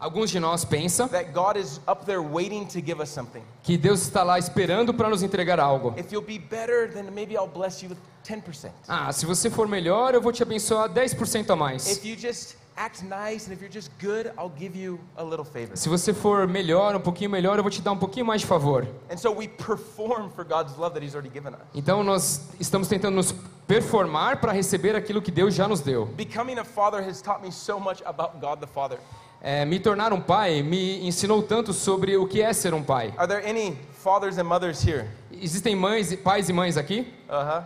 Alguns 0.00 0.30
de 0.30 0.40
nós 0.40 0.64
pensam 0.64 1.06
that 1.08 1.34
God 1.34 1.58
is 1.58 1.78
up 1.86 2.06
there 2.06 2.22
waiting 2.22 2.66
to 2.68 2.80
give 2.80 3.02
us 3.02 3.10
something. 3.10 3.42
que 3.62 3.76
Deus 3.76 4.00
está 4.00 4.22
lá 4.22 4.38
esperando 4.38 4.94
para 4.94 5.10
nos 5.10 5.22
entregar 5.22 5.60
algo. 5.60 5.92
If 5.98 6.10
you'll 6.10 6.24
be 6.24 6.38
better, 6.38 6.90
then 6.90 7.12
maybe 7.12 7.36
I'll 7.36 7.46
bless 7.46 7.82
you 7.82 7.90
with 7.90 7.98
10%. 8.24 8.70
Ah, 8.88 9.12
se 9.12 9.26
você 9.26 9.50
for 9.50 9.68
melhor, 9.68 10.14
eu 10.14 10.22
vou 10.22 10.32
te 10.32 10.42
abençoar 10.42 10.88
10% 10.88 11.50
a 11.50 11.56
mais. 11.56 11.86
If 11.90 12.06
you 12.06 12.16
just 12.16 12.56
act 12.80 13.02
nice 13.02 13.46
and 13.46 13.52
if 13.52 13.60
you're 13.60 13.68
just 13.68 13.90
good, 13.98 14.32
I'll 14.38 14.54
give 14.58 14.74
you 14.74 14.98
a 15.16 15.22
little 15.22 15.44
favor. 15.44 15.76
Se 15.76 15.88
você 15.88 16.14
for 16.14 16.46
melhor, 16.48 16.96
um 16.96 17.00
pouquinho 17.00 17.28
melhor, 17.28 17.58
eu 17.58 17.62
vou 17.62 17.70
te 17.70 17.82
dar 17.82 17.92
um 17.92 17.98
pouquinho 17.98 18.24
mais 18.24 18.40
de 18.40 18.46
favor. 18.46 18.86
And 19.10 19.18
so 19.18 19.30
we 19.30 19.48
perform 19.48 20.30
for 20.30 20.44
God's 20.44 20.76
love 20.78 20.94
that 20.94 21.04
He's 21.04 21.14
already 21.14 21.30
given 21.32 21.52
us. 21.52 21.60
Então 21.74 22.02
nós 22.02 22.48
estamos 22.58 22.88
tentando 22.88 23.16
nos 23.16 23.34
performar 23.66 24.40
para 24.40 24.52
receber 24.52 24.96
aquilo 24.96 25.20
que 25.20 25.30
Deus 25.30 25.54
já 25.54 25.68
nos 25.68 25.80
deu. 25.80 26.06
Becoming 26.06 26.58
a 26.58 26.64
father 26.64 27.02
has 27.02 27.20
taught 27.20 27.42
me 27.42 27.52
so 27.52 27.78
much 27.78 28.02
about 28.06 28.40
God 28.40 28.60
the 28.60 28.66
Father. 28.66 28.98
É, 29.42 29.64
me 29.64 29.78
tornar 29.78 30.12
um 30.12 30.20
pai 30.20 30.62
me 30.62 31.06
ensinou 31.06 31.42
tanto 31.42 31.72
sobre 31.72 32.16
o 32.16 32.26
que 32.26 32.42
é 32.42 32.52
ser 32.52 32.72
um 32.72 32.82
pai. 32.82 33.12
Are 33.16 33.26
there 33.26 33.46
any 33.46 33.76
fathers 34.02 34.38
and 34.38 34.44
mothers 34.44 34.82
here? 34.82 35.06
Existem 35.32 35.74
mães, 35.76 36.14
pais 36.16 36.48
e 36.48 36.52
mães 36.52 36.76
aqui? 36.76 37.06
Uh 37.28 37.60
huh. 37.60 37.64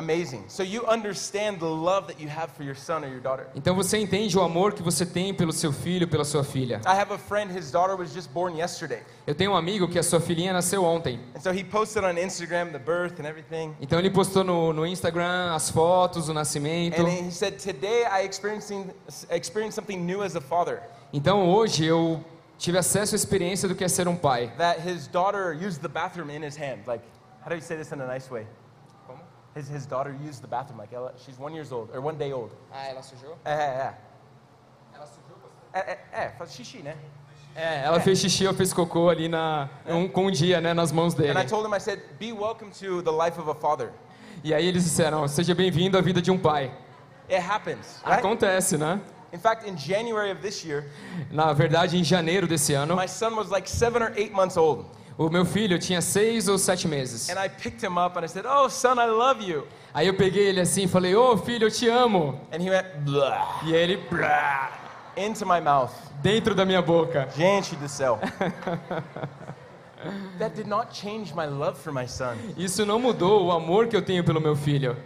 Amazing. 0.00 0.44
So 0.48 0.62
you 0.62 0.86
understand 0.86 1.60
the 1.60 1.68
love 1.68 2.06
that 2.06 2.18
you 2.18 2.26
have 2.28 2.50
for 2.52 2.62
your 2.62 2.74
son 2.74 3.04
or 3.04 3.08
your 3.08 3.20
daughter. 3.20 3.46
Então 3.54 3.74
você 3.74 3.98
entende 3.98 4.36
o 4.38 4.40
amor 4.40 4.72
que 4.72 4.82
você 4.82 5.04
tem 5.04 5.34
pelo 5.34 5.52
seu 5.52 5.72
filho, 5.72 6.08
pela 6.08 6.24
sua 6.24 6.42
filha. 6.42 6.80
I 6.86 6.98
have 6.98 7.12
a 7.12 7.18
friend, 7.18 7.52
his 7.54 7.70
daughter 7.70 7.94
was 7.94 8.14
just 8.14 8.32
born 8.32 8.56
yesterday. 8.56 9.02
Eu 9.26 9.34
tenho 9.34 9.52
um 9.52 9.56
amigo 9.56 9.86
que 9.88 9.98
a 9.98 10.02
sua 10.02 10.18
filhinha 10.18 10.54
nasceu 10.54 10.82
ontem. 10.82 11.20
And 11.36 11.40
so 11.40 11.52
he 11.52 11.62
posted 11.62 12.02
on 12.02 12.16
Instagram 12.16 12.72
the 12.72 12.78
birth 12.78 13.20
and 13.20 13.26
everything. 13.26 13.74
Então 13.78 13.98
ele 13.98 14.08
postou 14.08 14.42
no, 14.42 14.72
no 14.72 14.86
Instagram 14.86 15.54
as 15.54 15.68
fotos, 15.70 16.30
o 16.30 16.32
nascimento. 16.32 17.02
And 17.02 17.08
he 17.08 17.30
said, 17.30 17.58
Today 17.58 18.06
I 18.06 18.24
experiencing, 18.24 18.90
experienced 19.30 19.74
something 19.74 19.98
new 19.98 20.22
as 20.22 20.34
a 20.34 20.40
father. 20.40 20.80
Então 21.12 21.50
hoje 21.50 21.84
eu 21.84 22.24
tive 22.56 22.78
acesso 22.78 23.14
à 23.14 23.16
experiência 23.16 23.68
do 23.68 23.74
que 23.74 23.84
é 23.84 23.88
ser 23.88 24.08
um 24.08 24.16
pai. 24.16 24.50
That 24.56 24.80
his 24.80 25.06
daughter 25.06 25.52
used 25.52 25.82
the 25.82 25.88
bathroom 25.88 26.30
in 26.30 26.42
his 26.42 26.56
hand. 26.56 26.86
Like, 26.86 27.04
how 27.42 27.50
do 27.50 27.54
you 27.54 27.62
say 27.62 27.76
this 27.76 27.92
in 27.92 28.00
a 28.00 28.06
nice 28.06 28.30
way? 28.30 28.46
His, 29.54 29.68
his 29.68 29.86
daughter 29.86 30.14
used 30.24 30.42
the 30.42 30.46
bathroom. 30.46 30.78
Like, 30.78 30.92
ela, 30.92 31.12
she's 31.18 31.38
one 31.38 31.54
years 31.54 31.72
old, 31.72 31.90
or 31.92 32.00
one 32.00 32.16
day 32.16 32.32
old. 32.32 32.52
Ah, 32.72 32.86
ela 32.88 33.02
sujou? 33.02 33.36
É, 33.44 33.52
é, 33.52 33.94
Ela 34.94 35.06
sujou 35.06 35.36
é. 35.72 35.80
É, 35.80 35.98
é, 36.12 36.24
é, 36.24 36.28
faz 36.38 36.52
xixi, 36.52 36.78
né? 36.78 36.96
É, 37.54 37.82
ela 37.84 37.98
fez 38.00 38.20
xixi 38.20 38.46
ou 38.46 38.54
fez 38.54 38.72
cocô 38.72 39.08
ali 39.08 39.28
na, 39.28 39.68
um, 39.86 40.08
com 40.08 40.26
um 40.26 40.30
dia, 40.30 40.60
né, 40.60 40.72
nas 40.72 40.92
mãos 40.92 41.14
dele. 41.14 41.36
And 41.36 41.42
I 41.42 41.46
told 41.46 41.66
him, 41.66 41.74
I 41.74 41.80
said, 41.80 42.00
Be 42.18 42.32
welcome 42.32 42.70
to 42.78 43.02
the 43.02 43.10
life 43.10 43.40
of 43.40 43.50
a 43.50 43.54
father. 43.54 43.90
E 44.44 44.54
aí 44.54 44.66
eles 44.66 44.84
disseram, 44.84 45.26
seja 45.26 45.54
bem-vindo 45.54 45.98
à 45.98 46.00
vida 46.00 46.22
de 46.22 46.30
um 46.30 46.38
pai. 46.38 46.72
It 47.28 47.40
happens, 47.40 48.00
right? 48.04 48.20
Acontece, 48.20 48.78
né? 48.78 49.00
In 49.32 49.38
fact, 49.38 49.68
in 49.68 49.76
January 49.76 50.30
of 50.30 50.40
this 50.40 50.64
year, 50.64 50.90
Na 51.30 51.52
verdade, 51.52 51.96
em 51.98 52.04
janeiro 52.04 52.46
desse 52.46 52.72
ano, 52.72 52.96
my 52.96 53.06
son 53.06 53.34
was 53.36 53.48
like 53.50 53.68
seven 53.68 54.02
or 54.02 54.12
eight 54.16 54.32
months 54.32 54.56
old. 54.56 54.86
O 55.18 55.28
meu 55.28 55.44
filho 55.44 55.78
tinha 55.78 56.00
seis 56.00 56.48
ou 56.48 56.58
sete 56.58 56.88
meses. 56.88 57.28
And 57.28 57.38
I 57.38 57.48
picked 57.48 57.82
him 57.82 57.98
up 57.98 58.16
and 58.18 58.24
I 58.24 58.28
said, 58.28 58.46
Oh, 58.46 58.68
son, 58.68 58.98
I 58.98 59.06
love 59.06 59.42
you. 59.42 59.66
Aí 59.92 60.06
eu 60.06 60.14
peguei 60.14 60.48
ele 60.48 60.60
assim 60.60 60.84
e 60.84 60.88
falei, 60.88 61.14
ô 61.14 61.36
filho, 61.36 61.66
eu 61.66 61.70
te 61.70 61.88
amo. 61.88 62.40
And 62.52 62.62
he 62.62 62.70
went, 62.70 62.86
Blah, 63.04 63.60
E 63.64 63.74
ele, 63.74 63.96
brá, 64.08 64.70
into 65.16 65.44
my 65.44 65.60
mouth. 65.60 65.90
dentro 66.22 66.54
da 66.54 66.64
minha 66.64 66.80
boca. 66.80 67.28
Gente 67.36 67.76
do 67.76 67.88
céu. 67.88 68.18
that 70.38 70.54
did 70.54 70.66
not 70.66 70.94
change 70.94 71.34
my 71.34 71.46
love 71.46 71.78
for 71.78 71.92
my 71.92 72.06
son. 72.06 72.36
Isso 72.56 72.86
não 72.86 72.98
mudou 72.98 73.46
o 73.46 73.52
amor 73.52 73.88
que 73.88 73.96
eu 73.96 74.02
tenho 74.02 74.24
pelo 74.24 74.40
meu 74.40 74.56
filho. 74.56 74.96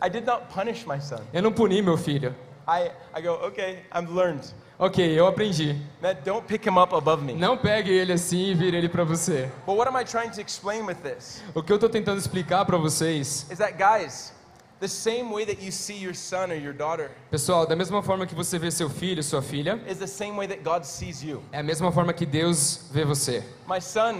I 0.00 0.08
did 0.08 0.26
not 0.26 0.46
punish 0.52 0.84
my 0.86 1.00
son. 1.00 1.20
Eu 1.32 1.42
não 1.42 1.52
puni 1.52 1.80
meu 1.82 1.96
filho. 1.96 2.34
I, 2.68 2.90
I 3.16 3.22
go, 3.22 3.32
okay, 3.46 3.84
I've 3.92 4.10
learned. 4.12 4.44
Ok, 4.84 4.98
eu 5.16 5.28
aprendi. 5.28 5.80
Don't 6.24 6.44
pick 6.48 6.66
him 6.66 6.76
up 6.76 6.92
above 6.92 7.22
me. 7.22 7.34
Não 7.34 7.56
pegue 7.56 7.88
ele 7.88 8.12
assim 8.12 8.50
e 8.50 8.54
vire 8.54 8.76
ele 8.76 8.88
pra 8.88 9.04
você. 9.04 9.48
But 9.64 9.76
what 9.76 9.88
am 9.88 9.96
I 9.96 10.04
trying 10.04 10.30
to 10.30 10.40
explain 10.40 10.82
with 10.84 10.96
this? 10.96 11.40
O 11.54 11.62
que 11.62 11.72
eu 11.72 11.78
tô 11.78 11.88
tentando 11.88 12.18
explicar 12.18 12.64
pra 12.64 12.76
vocês, 12.76 13.46
Is 13.48 13.58
that, 13.58 13.74
guys, 13.78 14.32
the 14.80 14.88
same 14.88 15.32
way 15.32 15.46
that 15.46 15.64
you 15.64 15.70
see 15.70 16.02
your 16.02 16.16
son 16.16 16.50
or 16.50 16.56
your 16.56 16.74
daughter 16.74 17.12
pessoal, 17.30 17.64
da 17.64 17.76
mesma 17.76 18.02
forma 18.02 18.26
que 18.26 18.34
você 18.34 18.58
vê 18.58 18.72
seu 18.72 18.90
filho, 18.90 19.22
sua 19.22 19.40
filha, 19.40 19.80
is 19.88 19.98
the 19.98 20.06
same 20.08 20.32
way 20.32 20.48
that 20.48 20.60
God 20.64 20.82
sees 20.82 21.22
you. 21.22 21.44
é 21.52 21.60
a 21.60 21.62
mesma 21.62 21.92
forma 21.92 22.12
que 22.12 22.26
Deus 22.26 22.88
vê 22.90 23.04
você. 23.04 23.44
My 23.68 23.80
son, 23.80 24.16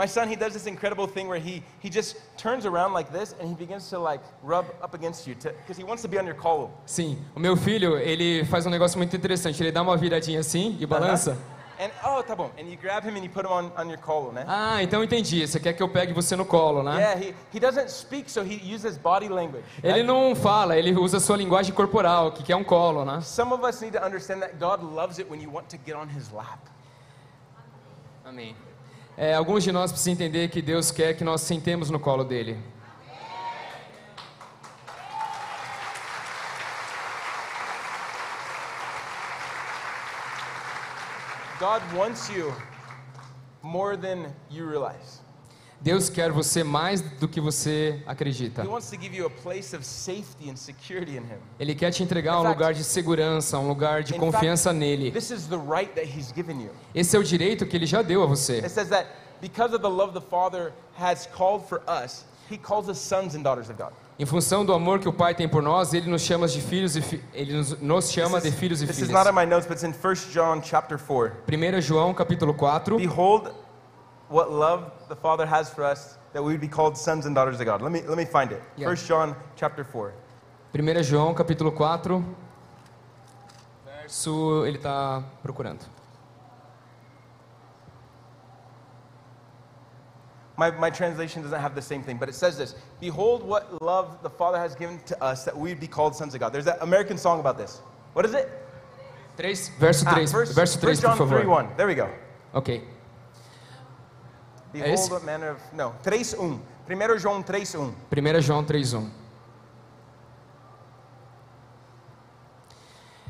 my 0.00 0.06
son, 0.06 0.28
he 0.28 0.36
does 0.36 0.54
this 0.54 0.66
incredible 0.66 1.06
thing 1.06 1.28
where 1.28 1.38
he, 1.38 1.62
he 1.80 1.90
just 1.90 2.16
turns 2.38 2.64
around 2.64 2.94
like 2.94 3.12
this 3.12 3.34
and 3.38 3.48
he 3.50 3.54
begins 3.54 3.90
to 3.90 3.98
like 3.98 4.22
rub 4.42 4.64
up 4.82 4.94
against 4.94 5.26
you 5.26 5.34
because 5.34 5.76
he 5.76 5.84
wants 5.84 6.00
to 6.02 6.08
be 6.08 6.18
on 6.18 6.24
your 6.24 6.34
collar. 6.34 6.68
Sim, 6.86 7.18
o 7.36 7.40
meu 7.40 7.54
filho, 7.54 7.98
ele 7.98 8.44
faz 8.46 8.64
um 8.64 8.70
negócio 8.70 8.96
muito 8.96 9.14
interessante. 9.14 9.62
Ele 9.62 9.70
dá 9.70 9.82
uma 9.82 9.96
viradinha 9.98 10.40
assim 10.40 10.76
e 10.80 10.86
balança. 10.86 11.36
And 11.78 11.90
oh, 12.04 12.22
tá 12.22 12.34
bom. 12.34 12.50
And 12.58 12.68
you 12.68 12.76
grab 12.76 13.04
him 13.04 13.16
and 13.16 13.24
you 13.24 13.30
put 13.30 13.46
him 13.46 13.52
on, 13.52 13.72
on 13.76 13.88
your 13.88 13.98
colo, 13.98 14.32
né? 14.32 14.44
Ah, 14.46 14.82
então 14.82 15.02
entendi. 15.02 15.46
Você 15.46 15.58
quer 15.58 15.72
que 15.72 15.82
eu 15.82 15.88
pegue 15.88 16.12
você 16.12 16.36
no 16.36 16.44
colo, 16.44 16.82
né? 16.82 16.96
Yeah, 16.96 17.20
he, 17.20 17.34
he 17.54 17.60
doesn't 17.60 17.90
speak, 17.90 18.30
so 18.30 18.42
he 18.42 18.60
uses 18.74 18.98
body 18.98 19.28
language. 19.28 19.64
Ele 19.82 20.02
não 20.02 20.34
fala, 20.34 20.76
ele 20.76 20.92
usa 20.92 21.18
sua 21.18 21.38
linguagem 21.38 21.74
corporal, 21.74 22.32
que 22.32 22.42
que 22.42 22.52
é 22.52 22.56
um 22.56 22.64
colo, 22.64 23.04
né? 23.04 23.20
Some 23.22 23.52
of 23.52 23.66
us 23.66 23.80
need 23.80 23.98
to 23.98 24.04
understand 24.04 24.40
that 24.40 24.58
God 24.58 24.82
loves 24.82 25.18
it 25.18 25.30
when 25.30 25.42
you 25.42 25.50
want 25.50 25.68
to 25.70 25.78
get 25.86 25.94
on 25.94 26.06
his 26.06 26.30
lap. 26.30 26.60
Amém. 28.26 28.54
É, 29.16 29.34
alguns 29.34 29.64
de 29.64 29.72
nós 29.72 29.90
precisam 29.90 30.14
entender 30.14 30.48
que 30.48 30.62
Deus 30.62 30.90
quer 30.90 31.14
que 31.14 31.24
nós 31.24 31.42
sentemos 31.42 31.90
no 31.90 31.98
colo 31.98 32.24
dele. 32.24 32.58
God 41.58 41.82
wants 41.94 42.30
you 42.30 42.54
more 43.62 43.94
than 43.94 44.32
you 44.48 44.66
realize. 44.66 45.20
Deus 45.80 46.10
quer 46.10 46.30
você 46.30 46.62
mais 46.62 47.00
do 47.00 47.26
que 47.26 47.40
você 47.40 48.02
acredita. 48.06 48.62
Ele 51.58 51.74
quer 51.74 51.90
te 51.90 52.02
entregar 52.02 52.40
um 52.40 52.48
lugar 52.48 52.74
de 52.74 52.84
segurança, 52.84 53.58
um 53.58 53.66
lugar 53.66 54.02
de 54.02 54.14
confiança 54.14 54.72
nele. 54.72 55.12
Is. 55.16 55.48
Esse 56.94 57.16
é 57.16 57.18
o 57.18 57.24
direito 57.24 57.64
que 57.64 57.76
ele 57.76 57.86
já 57.86 58.02
deu 58.02 58.22
a 58.22 58.26
você. 58.26 58.56
It 58.56 58.68
says 58.68 58.88
that 58.90 59.08
because 59.40 59.74
of 59.74 59.82
the 59.82 59.88
love 59.88 60.12
the 60.12 60.20
Father 60.20 60.72
has 60.98 61.26
called 61.26 61.66
for 61.66 61.80
us, 61.88 62.26
he 62.50 62.58
calls 62.58 62.88
us 62.88 62.98
sons 62.98 63.34
and 63.34 63.42
daughters 63.42 63.70
of 63.70 63.78
God. 63.78 63.92
Em 64.18 64.26
função 64.26 64.66
do 64.66 64.74
amor 64.74 64.98
que 64.98 65.08
o 65.08 65.12
Pai 65.14 65.34
tem 65.34 65.48
por 65.48 65.62
nós, 65.62 65.94
ele 65.94 66.10
nos 66.10 66.20
chama 66.20 66.46
de 66.46 66.60
filhos 66.60 66.94
e 66.94 67.00
fi... 67.00 67.24
ele 67.32 67.54
nos, 67.80 68.12
chama 68.12 68.38
de 68.38 68.52
filhos 68.52 68.82
e 68.82 68.86
this 68.86 68.98
is 68.98 69.06
filhas. 69.06 69.24
not 69.24 69.26
in 69.26 69.34
my 69.34 69.46
notes, 69.46 69.66
but 69.66 69.82
it's 69.82 69.82
in 69.82 69.94
1 69.94 70.30
John 70.30 70.60
chapter 70.62 70.98
4. 70.98 71.32
1 71.48 71.80
João 71.80 72.12
capítulo 72.12 72.52
4. 72.52 72.98
Behold 72.98 73.50
what 74.30 74.50
love 74.50 74.92
the 75.08 75.16
Father 75.16 75.44
has 75.44 75.68
for 75.68 75.84
us 75.84 76.16
that 76.32 76.42
we 76.42 76.52
would 76.52 76.60
be 76.60 76.68
called 76.68 76.96
sons 76.96 77.26
and 77.26 77.34
daughters 77.34 77.58
of 77.60 77.66
God. 77.66 77.82
Let 77.82 77.92
me 77.92 78.00
let 78.02 78.16
me 78.16 78.24
find 78.24 78.52
it. 78.52 78.62
Yeah. 78.76 78.86
1 78.86 78.96
John 78.96 79.36
chapter 79.56 79.84
4. 79.84 80.14
1 80.72 81.02
João 81.02 81.34
capítulo 81.34 81.72
4. 81.76 82.24
Verso 84.02 84.64
ele 84.64 84.78
está 84.78 85.22
procurando. 85.42 85.84
My, 90.56 90.70
my 90.72 90.90
translation 90.90 91.42
doesn't 91.42 91.58
have 91.58 91.74
the 91.74 91.82
same 91.82 92.02
thing, 92.02 92.18
but 92.18 92.28
it 92.28 92.34
says 92.34 92.56
this 92.56 92.74
Behold 93.00 93.42
what 93.42 93.82
love 93.82 94.22
the 94.22 94.30
Father 94.30 94.58
has 94.58 94.74
given 94.76 95.00
to 95.06 95.20
us 95.22 95.44
that 95.44 95.56
we'd 95.56 95.80
be 95.80 95.88
called 95.88 96.14
sons 96.14 96.34
of 96.34 96.40
God. 96.40 96.52
There's 96.52 96.66
that 96.66 96.78
American 96.82 97.18
song 97.18 97.40
about 97.40 97.56
this. 97.58 97.80
What 98.12 98.24
is 98.24 98.34
it? 98.34 98.48
3, 99.36 99.54
verso 99.78 100.04
Ah, 100.06 100.14
3, 100.14 100.26
first, 100.26 100.54
verso 100.54 100.78
3, 100.78 100.90
first 100.90 101.02
por 101.02 101.16
John 101.16 101.28
3 101.28 101.46
1. 101.46 101.76
There 101.76 101.86
we 101.86 101.94
go. 101.94 102.08
Ok. 102.54 102.82
Behold 104.72 104.94
esse? 104.94 105.10
what 105.10 105.24
manner 105.24 105.52
of. 105.52 105.60
No, 105.72 105.92
3 106.02 106.34
1. 106.34 106.60
1 106.88 107.18
João 107.18 107.42
3 107.42 107.74
1. 107.74 107.94
1 108.10 108.40
João 108.40 108.64
3:1. 108.64 109.08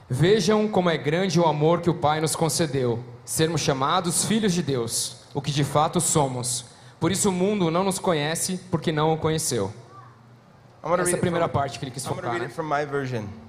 Vejam 0.09 0.67
como 0.69 0.91
é 0.91 0.99
grande 0.99 1.39
o 1.39 1.47
amor 1.47 1.81
que 1.81 1.89
o 1.89 1.95
Pai 1.95 2.21
nos 2.21 2.35
concedeu, 2.35 3.05
sermos 3.25 3.61
chamados 3.61 4.25
filhos 4.25 4.53
de 4.53 4.63
Deus, 4.63 5.19
o 5.33 5.41
que 5.41 5.53
de 5.53 5.63
fato 5.63 6.01
somos. 6.01 6.65
Por 6.99 7.13
isso 7.13 7.29
o 7.29 7.33
mundo 7.33 7.71
não 7.71 7.85
nos 7.85 7.99
conhece 7.99 8.59
porque 8.71 8.91
não 8.91 9.13
o 9.13 9.17
conheceu. 9.19 9.73
Essa 10.99 11.17
é 11.17 11.17
primeira 11.17 11.47
from, 11.47 11.61
parte 11.61 11.79
que 11.79 11.85
ele 11.85 11.93
quis 11.93 12.05
focar. 12.05 12.39
Né? 12.39 12.51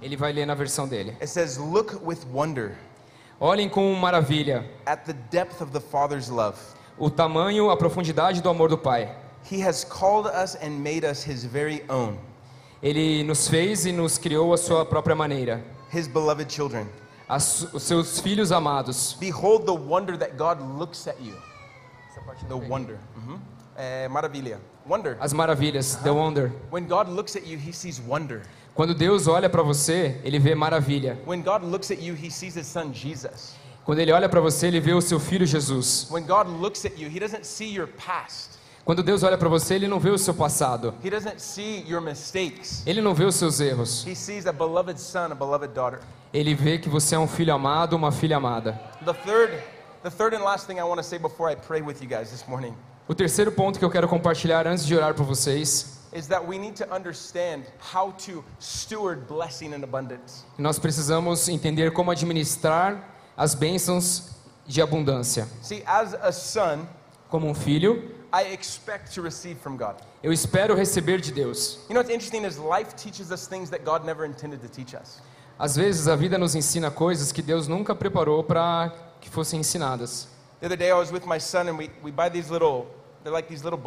Ele 0.01 0.17
vai 0.17 0.31
ler 0.33 0.45
na 0.45 0.53
versão 0.53 0.87
dele. 0.87 1.11
It 1.21 1.27
says, 1.27 1.57
Look 1.57 1.95
with 2.05 2.19
wonder 2.31 2.77
Olhem 3.39 3.67
com 3.67 3.91
maravilha 3.95 4.69
at 4.85 5.03
the 5.05 5.13
depth 5.13 5.61
of 5.61 5.71
the 5.71 5.79
Father's 5.79 6.29
love. 6.29 6.59
O 7.03 7.09
tamanho, 7.09 7.69
a 7.69 7.77
profundidade 7.77 8.41
do 8.41 8.49
amor 8.49 8.69
do 8.69 8.77
Pai. 8.77 9.09
He 9.51 9.59
has 9.65 9.83
called 9.83 10.27
us 10.27 10.55
and 10.61 10.69
made 10.69 11.03
us 11.05 11.23
his 11.27 11.43
very 11.43 11.83
own, 11.89 12.15
Ele 12.81 13.23
nos 13.23 13.47
fez 13.47 13.85
e 13.85 13.91
nos 13.91 14.17
criou 14.17 14.53
à 14.53 14.57
sua 14.57 14.85
própria 14.85 15.15
maneira, 15.15 15.63
his 15.93 16.07
beloved 16.07 16.51
children. 16.51 16.87
as- 17.27 17.67
os 17.73 17.83
seus 17.83 18.19
filhos 18.19 18.51
amados. 18.51 19.15
Behold 19.19 19.65
the 19.65 19.71
wonder 19.73 20.17
that 20.17 20.35
God 20.37 20.59
looks 20.79 21.07
at 21.07 21.15
you. 21.21 21.33
The 22.47 22.55
wonder. 22.55 22.97
Mhm. 23.17 23.39
É, 23.77 24.07
maravilha. 24.07 24.59
Wonder. 24.87 25.17
As 25.19 25.31
maravilhas, 25.33 25.95
the 26.03 26.09
wonder. 26.11 26.51
When 26.71 26.85
God 26.87 27.07
looks 27.09 27.35
at 27.35 27.45
you, 27.47 27.57
he 27.57 27.71
sees 27.71 27.99
wonder. 27.99 28.41
Quando 28.75 28.93
Deus 28.93 29.27
olha 29.27 29.49
para 29.49 29.61
você, 29.63 30.19
ele 30.23 30.39
vê 30.39 30.53
maravilha. 30.55 31.17
When 31.25 31.41
God 31.41 31.63
looks 31.63 31.89
at 31.91 31.99
you, 32.01 32.13
he 32.15 32.29
sees 32.29 32.55
his 32.55 32.67
son 32.67 32.91
Jesus. 32.93 33.55
Quando 33.85 33.99
ele 33.99 34.11
olha 34.11 34.29
para 34.29 34.39
você, 34.39 34.67
ele 34.67 34.79
vê 34.79 34.93
o 34.93 35.01
seu 35.01 35.19
filho 35.19 35.45
Jesus. 35.45 36.07
When 36.11 36.23
God 36.25 36.47
looks 36.47 36.85
at 36.85 36.97
you, 36.97 37.09
he 37.09 37.19
doesn't 37.19 37.45
see 37.45 37.73
your 37.73 37.87
past. 37.87 38.59
Quando 38.85 39.03
Deus 39.03 39.23
olha 39.23 39.37
para 39.37 39.49
você, 39.49 39.75
ele 39.75 39.87
não 39.87 39.99
vê 39.99 40.09
o 40.09 40.17
seu 40.17 40.33
passado. 40.33 40.93
He 41.03 41.09
doesn't 41.09 41.41
see 41.41 41.83
your 41.87 42.01
mistakes. 42.01 42.83
Ele 42.85 43.01
não 43.01 43.13
vê 43.13 43.25
os 43.25 43.35
seus 43.35 43.59
erros. 43.59 44.05
He 44.05 44.15
sees 44.15 44.45
a 44.45 44.51
beloved 44.51 44.99
son, 44.99 45.31
a 45.31 45.35
beloved 45.35 45.73
daughter. 45.73 45.99
Ele 46.33 46.55
vê 46.55 46.77
que 46.77 46.89
você 46.89 47.15
é 47.15 47.19
um 47.19 47.27
filho 47.27 47.53
amado, 47.53 47.93
uma 47.93 48.11
filha 48.11 48.37
amada. 48.37 48.79
The 49.05 49.13
third, 49.13 49.53
the 50.03 50.09
third 50.09 50.35
and 50.35 50.43
last 50.43 50.67
thing 50.67 50.79
I 50.79 50.83
want 50.83 50.97
to 50.97 51.03
say 51.03 51.19
before 51.19 51.51
I 51.51 51.55
pray 51.55 51.81
with 51.81 52.01
you 52.01 52.07
guys 52.07 52.29
this 52.29 52.45
morning 52.47 52.73
O 53.11 53.13
terceiro 53.13 53.51
ponto 53.51 53.77
que 53.77 53.83
eu 53.83 53.89
quero 53.89 54.07
compartilhar 54.07 54.65
antes 54.65 54.85
de 54.85 54.95
orar 54.95 55.13
por 55.13 55.25
vocês, 55.25 55.99
nós 60.57 60.79
precisamos 60.79 61.49
entender 61.49 61.91
como 61.91 62.09
administrar 62.09 63.10
as 63.35 63.55
bênçãos 63.55 64.31
de 64.67 64.81
abundância. 64.81 65.47
See, 65.61 65.83
as 65.85 66.13
a 66.13 66.31
son, 66.31 66.85
Como 67.29 67.47
um 67.47 67.53
filho, 67.53 68.11
I 68.33 68.53
expect 68.53 69.13
to 69.15 69.21
receive 69.21 69.59
from 69.61 69.77
God. 69.77 69.95
eu 70.23 70.31
espero 70.31 70.75
receber 70.75 71.19
de 71.19 71.31
Deus. 71.31 71.79
You 71.89 71.93
know 71.95 72.01
what's 72.01 72.09
interesting 72.13 72.45
is 72.45 72.57
life 72.57 72.93
teaches 72.95 73.31
us 73.31 73.47
things 73.47 73.69
that 73.69 73.83
God 73.83 74.05
never 74.05 74.25
intended 74.25 74.61
to 74.61 74.67
teach 74.69 74.93
us. 74.95 75.19
Às 75.59 75.75
vezes 75.75 76.07
a 76.07 76.15
vida 76.15 76.37
nos 76.37 76.55
ensina 76.55 76.89
coisas 76.91 77.31
que 77.31 77.41
Deus 77.41 77.67
nunca 77.67 77.93
preparou 77.95 78.43
para 78.43 78.91
que 79.19 79.29
fossem 79.29 79.59
ensinadas. 79.59 80.27
The 80.59 80.67
other 80.67 80.77
day 80.77 80.89
I 80.89 80.93
was 80.93 81.11
with 81.11 81.25
my 81.25 81.39
son 81.39 81.67
and 81.69 81.77
we, 81.77 81.89
we 82.03 82.11
buy 82.11 82.29
these 82.29 82.49
little, 82.51 82.87
they're 83.23 83.33
like 83.33 83.47
these 83.49 83.63
little 83.63 83.79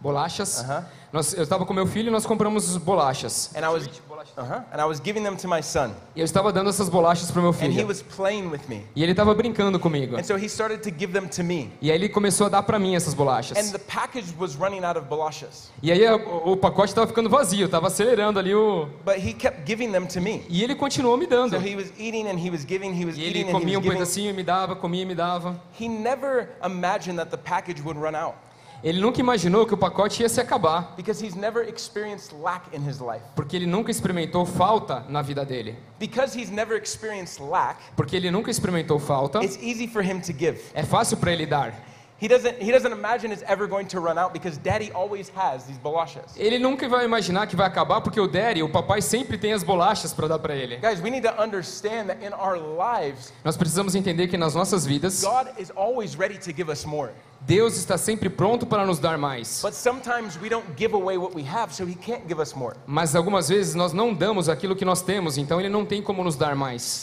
bolachas. 0.00 0.62
Bolachas. 0.62 0.64
Aham. 0.64 0.86
Nós, 1.12 1.34
eu 1.34 1.42
estava 1.42 1.66
com 1.66 1.74
meu 1.74 1.88
filho 1.88 2.06
e 2.06 2.10
nós 2.12 2.24
compramos 2.24 2.76
bolachas. 2.76 3.50
And 3.56 3.66
I 3.66 3.68
was, 3.68 3.84
uh-huh, 3.86 4.62
and 4.72 4.80
I 4.80 4.84
was 4.84 5.00
giving 5.04 5.24
them 5.24 5.34
to 5.34 5.48
my 5.48 5.60
son. 5.60 5.90
E 6.14 6.20
eu 6.20 6.24
estava 6.24 6.52
dando 6.52 6.70
essas 6.70 6.88
bolachas 6.88 7.32
para 7.32 7.42
meu 7.42 7.50
And 7.50 7.54
he 7.64 7.72
filho. 7.74 7.88
was 7.88 8.00
playing 8.00 8.48
with 8.48 8.60
me. 8.68 8.84
E 8.94 9.02
ele 9.02 9.10
estava 9.10 9.34
brincando 9.34 9.80
comigo. 9.80 10.16
And 10.16 10.22
so 10.22 10.36
he 10.36 10.44
started 10.48 10.82
to 10.88 10.96
give 10.96 11.12
them 11.12 11.26
to 11.26 11.42
me. 11.42 11.72
E 11.82 11.90
aí 11.90 11.96
ele 11.96 12.08
começou 12.08 12.46
a 12.46 12.50
dar 12.50 12.62
para 12.62 12.78
mim 12.78 12.94
essas 12.94 13.12
And 13.12 13.16
bolachas. 13.16 13.72
the 13.72 13.78
package 13.80 14.32
was 14.38 14.54
running 14.54 14.84
out 14.84 14.96
of 14.96 15.08
bolachas. 15.08 15.70
E 15.82 15.90
aí 15.90 16.00
o, 16.12 16.52
o 16.52 16.56
pacote 16.56 16.90
estava 16.90 17.08
ficando 17.08 17.28
vazio, 17.28 17.66
estava 17.66 17.88
acelerando 17.88 18.38
ali 18.38 18.54
o. 18.54 18.86
But 19.04 19.16
he 19.16 19.32
kept 19.32 19.66
giving 19.66 19.90
them 19.90 20.06
to 20.06 20.20
me. 20.20 20.44
E 20.48 20.62
ele 20.62 20.76
continuou 20.76 21.16
me 21.16 21.26
dando. 21.26 21.50
So 21.56 21.60
he 21.60 21.74
was 21.74 21.90
eating 21.98 22.28
and 22.28 22.38
he 22.38 22.50
was 22.50 22.64
giving, 22.64 22.92
he 22.94 23.04
was 23.04 23.18
E 23.18 23.22
ele 23.22 23.40
eating 23.40 23.50
and 23.50 23.56
he 23.56 23.60
comia 23.60 23.78
um 23.78 23.82
giving. 23.82 23.96
pedacinho 23.96 24.30
e 24.30 24.32
me 24.32 24.44
dava, 24.44 24.76
comia 24.76 25.02
e 25.02 25.06
me 25.06 25.14
dava. 25.16 25.60
He 25.76 25.88
never 25.88 26.50
imagined 26.64 27.16
that 27.18 27.32
the 27.32 27.36
package 27.36 27.82
would 27.82 27.98
run 28.00 28.14
out 28.14 28.36
Ele 28.82 28.98
nunca 29.00 29.20
imaginou 29.20 29.66
que 29.66 29.74
o 29.74 29.76
pacote 29.76 30.22
ia 30.22 30.28
se 30.28 30.40
acabar, 30.40 30.94
because 30.96 31.22
he's 31.24 31.34
never 31.34 31.68
experienced 31.68 32.32
lack 32.40 32.74
in 32.74 32.80
his 32.88 32.98
life. 32.98 33.22
porque 33.36 33.54
ele 33.56 33.66
nunca 33.66 33.90
experimentou 33.90 34.46
falta 34.46 35.04
na 35.08 35.20
vida 35.20 35.44
dele. 35.44 35.76
Because 35.98 36.38
he's 36.38 36.50
never 36.50 36.76
experienced 36.76 37.40
lack, 37.42 37.78
Porque 37.94 38.16
ele 38.16 38.30
nunca 38.30 38.50
experimentou 38.50 38.98
falta, 38.98 39.42
it's 39.44 39.58
easy 39.62 39.86
for 39.86 40.02
him 40.02 40.20
to 40.20 40.32
give. 40.32 40.58
é 40.74 40.82
fácil 40.82 41.18
para 41.18 41.30
ele 41.32 41.44
dar. 41.46 41.74
Ele 46.36 46.58
nunca 46.58 46.86
vai 46.88 47.04
imaginar 47.06 47.46
que 47.46 47.56
vai 47.56 47.66
acabar, 47.66 48.00
porque 48.02 48.20
o 48.20 48.28
daddy, 48.28 48.62
o 48.62 48.68
papai 48.68 49.00
sempre 49.00 49.38
tem 49.38 49.54
as 49.54 49.62
bolachas 49.62 50.12
para 50.12 50.28
dar 50.28 50.38
para 50.38 50.54
ele. 50.54 50.76
Guys, 50.76 51.00
we 51.00 51.08
need 51.10 51.26
to 51.26 51.42
understand 51.42 52.08
that 52.08 52.22
in 52.22 52.32
our 52.34 52.58
lives, 52.58 53.32
Nós 53.42 53.56
precisamos 53.56 53.94
entender 53.94 54.28
que 54.28 54.36
nas 54.36 54.54
nossas 54.54 54.84
vidas, 54.84 55.22
God 55.22 55.48
is 55.58 55.72
always 55.74 56.14
ready 56.14 56.36
to 56.38 56.52
give 56.54 56.70
us 56.70 56.84
more. 56.84 57.10
Deus 57.42 57.76
está 57.76 57.96
sempre 57.96 58.28
pronto 58.28 58.66
para 58.66 58.84
nos 58.84 58.98
dar 58.98 59.16
mais. 59.16 59.62
Mas 62.86 63.16
algumas 63.16 63.48
vezes 63.48 63.74
nós 63.74 63.92
não 63.92 64.12
damos 64.14 64.48
aquilo 64.48 64.76
que 64.76 64.84
nós 64.84 65.02
temos, 65.02 65.38
então 65.38 65.58
ele 65.58 65.68
não 65.68 65.86
tem 65.86 66.02
como 66.02 66.22
nos 66.22 66.36
dar 66.36 66.54
mais. 66.54 67.02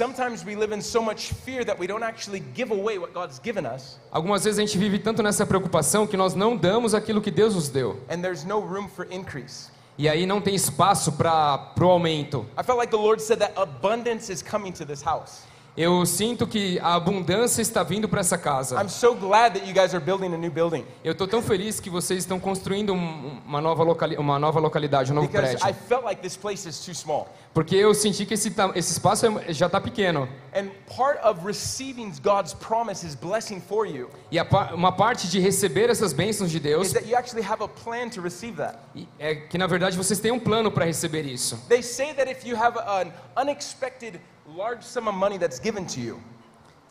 Algumas 4.12 4.44
vezes 4.44 4.60
a 4.60 4.62
gente 4.62 4.78
vive 4.78 5.00
tanto 5.00 5.24
nessa 5.24 5.46
preocupação 5.46 6.06
que 6.06 6.16
nós 6.18 6.36
não 6.36 6.56
damos 6.56 6.94
aquilo 6.94 7.22
que 7.22 7.32
Deus 7.32 7.56
nos 7.56 7.70
deu. 7.70 8.00
and 8.10 8.22
there's 8.22 8.44
no 8.46 8.60
room 8.60 8.88
for 8.88 9.08
increase. 9.12 9.70
E 9.98 10.08
aí 10.08 10.28
não 10.28 10.40
tem 10.40 10.54
espaço 10.54 11.12
para 11.14 11.74
o 11.80 11.86
aumento. 11.86 12.46
I 12.58 12.64
felt 12.64 12.78
like 12.78 12.92
the 12.92 12.98
Lord 12.98 13.20
said 13.22 13.40
that 13.40 13.54
abundance 13.60 14.32
is 14.32 14.44
coming 14.44 14.72
to 14.74 14.86
this 14.86 15.02
house. 15.02 15.42
Eu 15.78 16.04
sinto 16.08 16.48
que 16.48 16.80
a 16.80 16.96
abundância 16.96 17.62
está 17.62 17.84
vindo 17.84 18.10
para 18.10 18.20
essa 18.22 18.36
casa. 18.36 18.82
I'm 18.82 18.90
so 18.90 19.14
glad 19.14 19.54
that 19.54 19.68
you 19.68 19.76
guys 19.76 19.94
are 19.94 20.04
building 20.04 20.34
a 20.34 20.38
new 20.38 20.50
building 20.50 20.84
Eu 21.04 21.12
estou 21.12 21.28
tão 21.28 21.40
feliz 21.40 21.80
que 21.80 21.88
vocês 21.88 22.18
estão 22.24 22.40
construindo 22.40 22.94
um- 22.94 23.40
uma, 23.46 23.62
nova 23.62 23.84
locali 23.84 24.18
uma 24.18 24.40
nova 24.40 24.60
localidade, 24.60 25.12
um 25.12 25.16
novo 25.16 25.28
because 25.28 25.56
prédio. 25.56 25.70
I 25.70 25.74
felt 25.88 26.04
like 26.04 26.20
this 26.20 26.36
place 26.36 26.68
is 26.68 26.80
too 26.84 26.96
small. 26.96 27.28
Porque 27.54 27.76
eu 27.76 27.94
senti 27.94 28.26
que 28.26 28.34
esse, 28.34 28.52
esse 28.74 28.92
espaço 28.94 29.28
é- 29.28 29.54
já 29.54 29.68
está 29.68 29.80
pequeno. 29.80 30.28
And 30.52 30.70
part 30.96 31.20
of 31.24 31.46
receiving 31.46 32.12
God's 32.24 32.56
promise, 32.56 33.16
blessing 33.16 33.62
for 33.62 33.86
you, 33.86 34.10
E 34.32 34.44
pa- 34.44 34.72
uma 34.74 34.92
parte 34.92 35.28
de 35.30 35.40
receber 35.40 35.92
essas 35.92 36.12
bênçãos 36.12 36.50
de 36.50 36.60
Deus 36.60 36.88
is 36.88 36.94
that 36.94 37.08
you 37.08 37.16
actually 37.16 37.46
have 37.48 37.64
a 37.64 37.68
plan 37.68 38.10
to 38.10 38.20
receive 38.20 38.58
that. 38.58 38.80
é 39.20 39.36
que, 39.36 39.60
na 39.60 39.68
verdade, 39.68 39.96
vocês 39.96 40.20
têm 40.20 40.32
um 40.32 40.40
plano 40.40 40.72
para 40.72 40.86
receber 40.86 41.24
isso. 41.24 41.56
They 41.70 41.84
say 41.84 42.16
that 42.16 42.28
if 42.32 42.44
you 42.48 42.56
have 42.58 42.80
an 42.80 43.12
unexpected 43.40 44.20
large 44.56 44.84
sum 44.84 45.08
of 45.08 45.16
money 45.16 45.38
that's 45.38 45.60
given 45.60 45.86
to 45.86 46.00
you, 46.00 46.20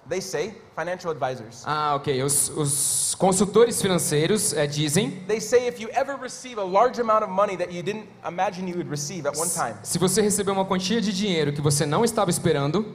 they 0.09 0.21
say, 0.21 0.55
financial 0.77 1.11
advisors, 1.11 1.65
Ah, 1.67 1.95
ok. 1.97 2.23
Os, 2.23 2.49
os 2.51 3.15
consultores 3.19 3.81
financeiros 3.83 4.53
é, 4.53 4.67
dizem 4.67 5.11
they 5.27 5.41
say 5.41 5.67
if 5.67 5.81
you 5.81 5.89
ever 5.93 6.17
receive 6.21 6.59
a 6.61 6.65
large 6.65 7.01
amount 7.01 7.25
of 7.25 7.31
money 7.31 7.57
that 7.57 7.73
you 7.73 7.83
didn't 7.83 8.07
imagine 8.27 8.69
you 8.69 8.77
would 8.77 8.89
receive 8.91 9.27
at 9.27 9.37
one 9.37 9.49
time, 9.51 9.75
se 9.83 9.99
você 9.99 10.21
receber 10.23 10.51
uma 10.53 10.65
quantia 10.65 11.01
de 11.01 11.13
dinheiro 11.13 11.53
que 11.53 11.61
você 11.61 11.85
não 11.87 12.05
estava 12.05 12.31
esperando, 12.31 12.95